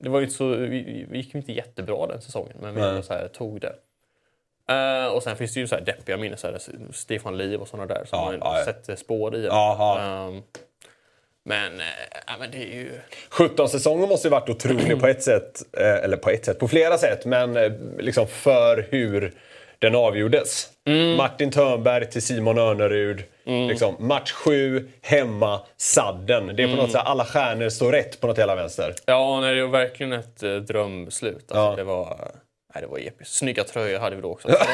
Det 0.00 0.08
var 0.08 0.18
ju 0.20 0.24
inte 0.24 0.36
så, 0.36 0.46
vi, 0.48 1.06
vi 1.10 1.16
gick 1.18 1.34
ju 1.34 1.40
inte 1.40 1.52
jättebra 1.52 2.06
den 2.06 2.20
säsongen, 2.20 2.56
men 2.60 2.74
vi 2.96 3.02
så 3.02 3.12
här, 3.12 3.28
tog 3.28 3.60
det. 3.60 3.74
Eh, 4.74 5.06
och 5.06 5.22
sen 5.22 5.36
finns 5.36 5.54
det 5.54 5.60
ju 5.60 5.66
så 5.66 5.74
här 5.74 5.82
deppiga 5.84 6.16
minnen, 6.16 6.38
så 6.38 6.46
här, 6.46 6.58
Stefan 6.92 7.36
Liv 7.36 7.60
och 7.60 7.68
sådana 7.68 7.86
där 7.86 8.04
som 8.04 8.18
Ja, 8.18 8.24
man 8.24 8.38
ja, 8.40 8.58
ja. 8.58 8.64
sätter 8.64 8.96
spår 8.96 9.36
i. 9.36 9.44
Jaha. 9.46 10.28
Ehm, 10.28 10.42
men, 11.48 11.80
eh, 11.80 11.86
ja, 12.26 12.32
men 12.40 12.50
det 12.50 12.56
är 12.58 12.74
ju... 12.76 12.90
17 13.28 13.68
säsonger 13.68 14.06
måste 14.06 14.28
ju 14.28 14.32
varit 14.32 14.48
otrolig 14.48 15.00
på 15.00 15.06
ett 15.06 15.22
sätt, 15.22 15.62
eh, 15.78 15.94
eller 16.04 16.16
på 16.16 16.30
ett 16.30 16.44
sätt, 16.44 16.58
på 16.58 16.68
flera 16.68 16.98
sätt, 16.98 17.24
men 17.24 17.56
eh, 17.56 17.72
liksom 17.98 18.26
för 18.26 18.86
hur 18.90 19.32
den 19.78 19.94
avgjordes. 19.94 20.68
Martin 21.16 21.50
Törnberg 21.50 22.10
till 22.10 22.22
Simon 22.22 22.58
Örnerud. 22.58 23.22
Liksom, 23.44 23.96
match 23.98 24.32
7, 24.32 24.88
hemma, 25.02 25.60
sadden. 25.76 26.56
Det 26.56 26.62
är 26.62 26.68
på 26.68 26.82
något 26.82 26.92
sätt, 26.92 27.00
alla 27.04 27.24
stjärnor 27.24 27.68
står 27.68 27.92
rätt 27.92 28.20
på 28.20 28.26
något 28.26 28.38
jävla 28.38 28.54
vänster. 28.54 28.94
Ja, 29.06 29.40
nej, 29.40 29.54
det 29.54 29.62
var 29.62 29.70
verkligen 29.78 30.12
ett 30.12 30.42
eh, 30.42 30.54
drömslut. 30.56 31.36
Alltså, 31.36 31.56
Ja. 31.56 31.74
det, 31.76 31.84
var, 31.84 32.30
nej, 32.74 32.82
det 32.82 32.86
var 32.86 32.98
episkt. 32.98 33.34
Snygga 33.34 33.64
tröjor 33.64 33.98
hade 33.98 34.16
vi 34.16 34.22
då 34.22 34.30
också. 34.32 34.48
Så 34.48 34.54
de, 34.54 34.64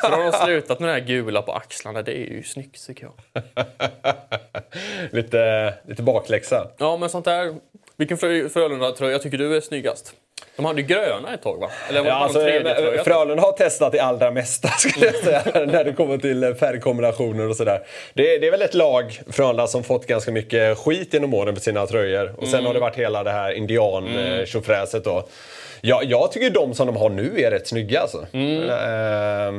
så 0.00 0.08
de 0.08 0.22
har 0.22 0.44
slutat 0.44 0.80
med 0.80 0.88
det 0.88 0.92
här 0.92 1.00
gula 1.00 1.42
på 1.42 1.52
axlarna. 1.52 2.02
Det 2.02 2.12
är 2.12 2.30
ju 2.30 2.42
snyggt 2.42 2.86
tycker 2.86 3.04
jag. 3.06 3.42
lite, 5.10 5.74
lite 5.88 6.02
bakläxa. 6.02 6.70
Ja, 6.78 6.96
men 6.96 7.10
sånt 7.10 7.24
där. 7.24 7.54
Vilken 7.96 8.16
Frö- 8.16 8.48
Frölunda-tröja 8.48 9.18
tycker 9.18 9.38
du 9.38 9.56
är 9.56 9.60
snyggast? 9.60 10.14
De 10.56 10.64
hade 10.64 10.80
ju 10.80 10.86
gröna 10.86 11.34
ett 11.34 11.42
tag 11.42 11.60
va? 11.60 11.70
Eller 11.88 11.98
var 12.00 12.04
det 12.04 12.10
Ja, 12.10 12.14
alltså, 12.16 12.40
tredje 12.40 12.74
tröja? 12.74 13.04
Frölunda 13.04 13.42
har 13.42 13.52
testat 13.52 13.92
det 13.92 13.98
allra 14.00 14.30
mesta 14.30 14.68
skulle 14.78 15.06
jag 15.06 15.14
säga, 15.14 15.42
när 15.66 15.84
det 15.84 15.92
kommer 15.92 16.18
till 16.18 16.44
eh, 16.44 16.54
färgkombinationer 16.54 17.48
och 17.48 17.56
sådär. 17.56 17.80
Det, 18.14 18.38
det 18.38 18.46
är 18.46 18.50
väl 18.50 18.62
ett 18.62 18.74
lag, 18.74 19.20
Frölunda, 19.30 19.66
som 19.66 19.84
fått 19.84 20.06
ganska 20.06 20.30
mycket 20.30 20.78
skit 20.78 21.14
genom 21.14 21.34
åren 21.34 21.54
på 21.54 21.60
sina 21.60 21.86
tröjor. 21.86 22.34
Och 22.38 22.46
sen 22.46 22.54
Mm. 22.54 22.66
har 22.66 22.74
det 22.74 22.80
varit 22.80 22.96
hela 22.96 23.24
det 23.24 23.30
här 23.30 23.52
indian 23.52 24.06
mm. 24.06 24.46
tjofräset 24.46 25.04
då. 25.04 25.28
Ja, 25.80 26.00
jag 26.04 26.32
tycker 26.32 26.50
de 26.50 26.74
som 26.74 26.86
de 26.86 26.96
har 26.96 27.10
nu 27.10 27.40
är 27.40 27.50
rätt 27.50 27.68
snygga 27.68 28.00
alltså. 28.00 28.26
Eh, 28.32 29.52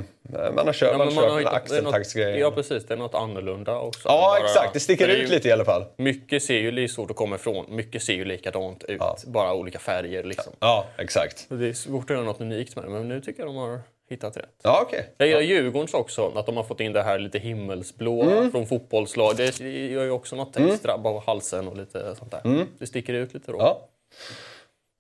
man 0.56 0.68
har 0.68 0.74
kört, 0.74 0.90
Mm. 0.96 1.00
Ja, 1.02 1.06
man 1.06 1.16
har 1.16 1.30
man 1.32 1.44
kört 1.44 1.44
det 1.44 1.50
axeltaxgrejer. 1.58 2.38
Ja, 2.38 2.52
precis. 2.52 2.86
Det 2.86 2.94
är 2.94 2.98
något 2.98 3.16
annorlunda 3.16 3.80
också. 3.80 4.00
Ja, 4.10 4.36
Bara- 4.40 4.46
exakt. 4.46 4.74
Det 4.74 4.80
sticker 4.80 5.08
är 5.10 5.14
ut 5.16 5.30
ju- 5.30 5.34
lite 5.34 5.48
i 5.48 5.52
alla 5.52 5.66
fall. 5.66 5.86
Mycket 5.98 6.44
ser 6.44 6.54
ju, 6.58 6.72
det 6.72 6.84
är 6.84 6.88
svårt 6.88 7.10
att 7.12 7.16
komma 7.18 7.36
ifrån, 7.36 7.66
mycket 7.70 8.04
ser 8.04 8.14
ju 8.14 8.26
likadant 8.26 8.84
ut. 8.84 9.02
Bara 9.26 9.54
olika 9.54 9.80
färger 9.80 10.24
liksom. 10.24 10.54
Ja, 10.66 10.86
exakt. 10.98 11.46
Det 11.50 11.68
är 11.70 11.74
svårt 11.74 12.04
att 12.04 12.10
göra 12.16 12.26
något 12.26 12.42
unikt 12.42 12.76
med 12.76 12.86
det, 12.86 12.90
men 12.90 13.08
nu 13.08 13.22
tycker 13.22 13.40
jag 13.40 13.50
de 13.50 13.56
har 13.56 13.80
hittat 14.10 14.38
rätt. 14.38 14.60
Ja, 14.64 14.82
okej. 14.88 15.14
Jag 15.18 15.28
gillar 15.28 15.42
Djurgårdens 15.42 15.94
också, 15.94 16.32
att 16.36 16.46
de 16.46 16.58
har 16.58 16.64
fått 16.64 16.80
in 16.80 16.94
det 16.94 17.04
här 17.04 17.20
lite 17.20 17.40
himmelsblå 17.40 18.24
Mm. 18.24 18.52
från 18.52 18.68
fotbollslag. 18.68 19.36
Det 19.38 19.60
gör 19.88 20.04
ju 20.04 20.12
också 20.12 20.36
något 20.36 20.58
extra 20.58 20.98
på 20.98 21.24
halsen 21.26 21.68
och 21.68 21.78
lite 21.78 22.16
sånt 22.16 22.32
där. 22.32 22.66
Det 22.80 22.88
sticker 22.88 23.14
ut 23.14 23.34
lite 23.34 23.52
då. 23.52 23.58
Mm. 23.58 23.66
Ja. 23.66 23.90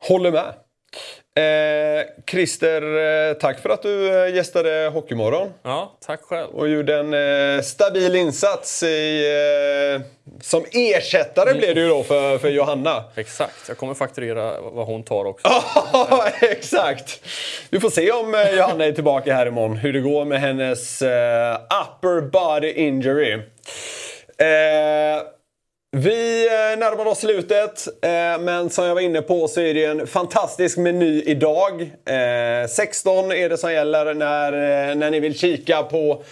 Håller 0.07 0.31
med. 0.31 0.53
Eh, 1.39 2.05
Christer, 2.31 2.81
eh, 3.29 3.33
tack 3.33 3.59
för 3.59 3.69
att 3.69 3.81
du 3.81 4.23
eh, 4.25 4.35
gästade 4.35 4.91
Hockeymorgon. 4.93 5.53
Ja, 5.63 5.97
tack 6.05 6.21
själv. 6.21 6.49
och 6.49 6.69
gjorde 6.69 6.95
en 6.95 7.13
eh, 7.57 7.61
stabil 7.61 8.15
insats 8.15 8.83
i, 8.83 9.23
eh, 9.95 10.01
som 10.41 10.65
ersättare 10.71 11.53
blev 11.53 11.75
det 11.75 11.81
ju 11.81 11.87
då 11.89 12.03
för, 12.03 12.37
för 12.37 12.49
Johanna. 12.49 13.03
Exakt, 13.15 13.55
jag 13.67 13.77
kommer 13.77 13.93
fakturera 13.93 14.61
vad 14.61 14.85
hon 14.85 15.03
tar 15.03 15.25
också. 15.25 15.47
Ja, 15.93 16.29
exakt! 16.41 17.21
Vi 17.69 17.79
får 17.79 17.89
se 17.89 18.11
om 18.11 18.35
eh, 18.35 18.49
Johanna 18.57 18.85
är 18.85 18.91
tillbaka 18.91 19.33
här 19.33 19.45
imorgon. 19.45 19.77
Hur 19.77 19.93
det 19.93 19.99
går 19.99 20.25
med 20.25 20.41
hennes 20.41 21.01
eh, 21.01 21.55
upper 21.55 22.21
body 22.21 22.71
injury. 22.71 23.41
Vi 25.97 26.47
eh, 26.47 26.79
närmar 26.79 27.05
oss 27.05 27.19
slutet, 27.19 27.87
eh, 28.01 28.39
men 28.39 28.69
som 28.69 28.85
jag 28.85 28.93
var 28.93 29.01
inne 29.01 29.21
på 29.21 29.47
så 29.47 29.61
är 29.61 29.73
det 29.73 29.85
en 29.85 30.07
fantastisk 30.07 30.77
meny 30.77 31.21
idag. 31.25 31.81
Eh, 31.81 32.67
16 32.69 33.31
är 33.31 33.49
det 33.49 33.57
som 33.57 33.73
gäller 33.73 34.13
när, 34.13 34.51
när 34.95 35.11
ni 35.11 35.19
vill 35.19 35.39
kika 35.39 35.83
på 35.83 36.23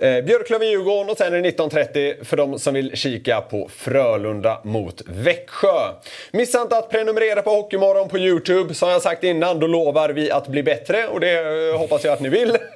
eh, 0.00 0.24
Björklöven-Djurgården 0.24 1.10
och 1.10 1.16
sen 1.18 1.34
är 1.34 1.42
det 1.42 1.50
19.30 1.50 2.24
för 2.24 2.36
de 2.36 2.58
som 2.58 2.74
vill 2.74 2.96
kika 2.96 3.40
på 3.40 3.68
Frölunda 3.76 4.60
mot 4.64 5.02
Växjö. 5.06 5.92
Missa 6.32 6.62
inte 6.62 6.76
att 6.76 6.90
prenumerera 6.90 7.42
på 7.42 7.50
Hockeymorgon 7.50 8.08
på 8.08 8.18
Youtube. 8.18 8.74
Som 8.74 8.88
jag 8.88 9.02
sagt 9.02 9.24
innan, 9.24 9.60
då 9.60 9.66
lovar 9.66 10.08
vi 10.08 10.30
att 10.30 10.48
bli 10.48 10.62
bättre 10.62 11.06
och 11.06 11.20
det 11.20 11.70
eh, 11.70 11.78
hoppas 11.78 12.04
jag 12.04 12.12
att 12.12 12.20
ni 12.20 12.28
vill. 12.28 12.56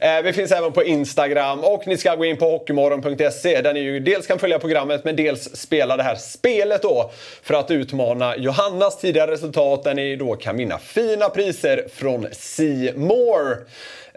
Eh, 0.00 0.22
vi 0.22 0.32
finns 0.32 0.52
även 0.52 0.72
på 0.72 0.84
Instagram 0.84 1.64
och 1.64 1.86
ni 1.86 1.96
ska 1.96 2.14
gå 2.14 2.24
in 2.24 2.36
på 2.36 2.50
hockeymorgon.se 2.50 3.60
där 3.60 3.74
ni 3.74 3.80
ju 3.80 4.00
dels 4.00 4.26
kan 4.26 4.38
följa 4.38 4.58
programmet 4.58 5.04
men 5.04 5.16
dels 5.16 5.56
spela 5.56 5.96
det 5.96 6.02
här 6.02 6.14
spelet 6.14 6.82
då 6.82 7.10
för 7.42 7.54
att 7.54 7.70
utmana 7.70 8.36
Johannas 8.36 8.98
tidigare 8.98 9.30
resultat 9.30 9.84
där 9.84 9.94
ni 9.94 10.16
då 10.16 10.36
kan 10.36 10.56
vinna 10.56 10.78
fina 10.78 11.28
priser 11.28 11.86
från 11.94 12.26
C 12.32 12.92
More. 12.96 13.56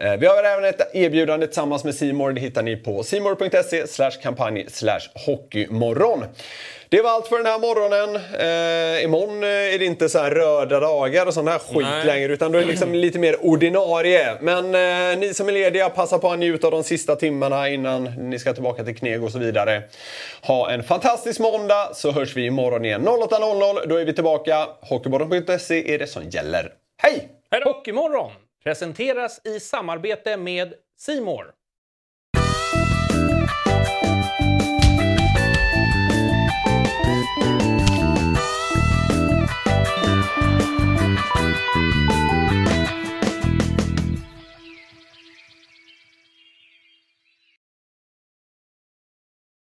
Eh, 0.02 0.16
Vi 0.16 0.26
har 0.26 0.44
även 0.44 0.64
ett 0.64 0.94
erbjudande 0.94 1.46
tillsammans 1.46 1.84
med 1.84 1.94
Simor. 1.94 2.32
Det 2.32 2.40
hittar 2.40 2.62
ni 2.62 2.76
på 2.76 3.02
simor.se 3.02 4.10
kampanj 4.22 4.66
hockeymorgon. 5.26 6.24
Det 6.88 7.02
var 7.02 7.10
allt 7.10 7.28
för 7.28 7.36
den 7.36 7.46
här 7.46 7.58
morgonen. 7.58 8.16
Eh, 8.16 9.04
imorgon 9.04 9.42
eh, 9.42 9.74
är 9.74 9.78
det 9.78 9.84
inte 9.84 10.08
så 10.08 10.18
här 10.18 10.30
röda 10.30 10.80
dagar 10.80 11.26
och 11.26 11.34
sån 11.34 11.48
här 11.48 11.58
skit 11.58 11.86
Nej. 11.90 12.06
längre 12.06 12.32
utan 12.32 12.52
då 12.52 12.58
är 12.58 12.62
det 12.62 12.68
liksom 12.68 12.94
lite 12.94 13.18
mer 13.18 13.46
ordinarie. 13.46 14.36
Men 14.40 14.64
eh, 14.64 15.18
ni 15.18 15.34
som 15.34 15.48
är 15.48 15.52
lediga, 15.52 15.88
passa 15.88 16.18
på 16.18 16.30
att 16.30 16.38
njuta 16.38 16.66
av 16.66 16.70
de 16.70 16.82
sista 16.84 17.16
timmarna 17.16 17.68
innan 17.68 18.04
ni 18.30 18.38
ska 18.38 18.52
tillbaka 18.52 18.84
till 18.84 18.96
kneg 18.96 19.24
och 19.24 19.30
så 19.30 19.38
vidare. 19.38 19.82
Ha 20.42 20.70
en 20.70 20.82
fantastisk 20.82 21.40
måndag 21.40 21.90
så 21.94 22.10
hörs 22.10 22.36
vi 22.36 22.46
imorgon 22.46 22.84
igen 22.84 23.08
08.00. 23.08 23.86
Då 23.86 23.96
är 23.96 24.04
vi 24.04 24.12
tillbaka. 24.12 24.66
Hockeymorgon.se 24.80 25.94
är 25.94 25.98
det 25.98 26.06
som 26.06 26.28
gäller. 26.28 26.72
Hej! 27.02 27.28
Hockeymorgon 27.64 28.30
presenteras 28.64 29.40
i 29.46 29.60
samarbete 29.60 30.36
med 30.36 30.74
Simor. 30.98 31.54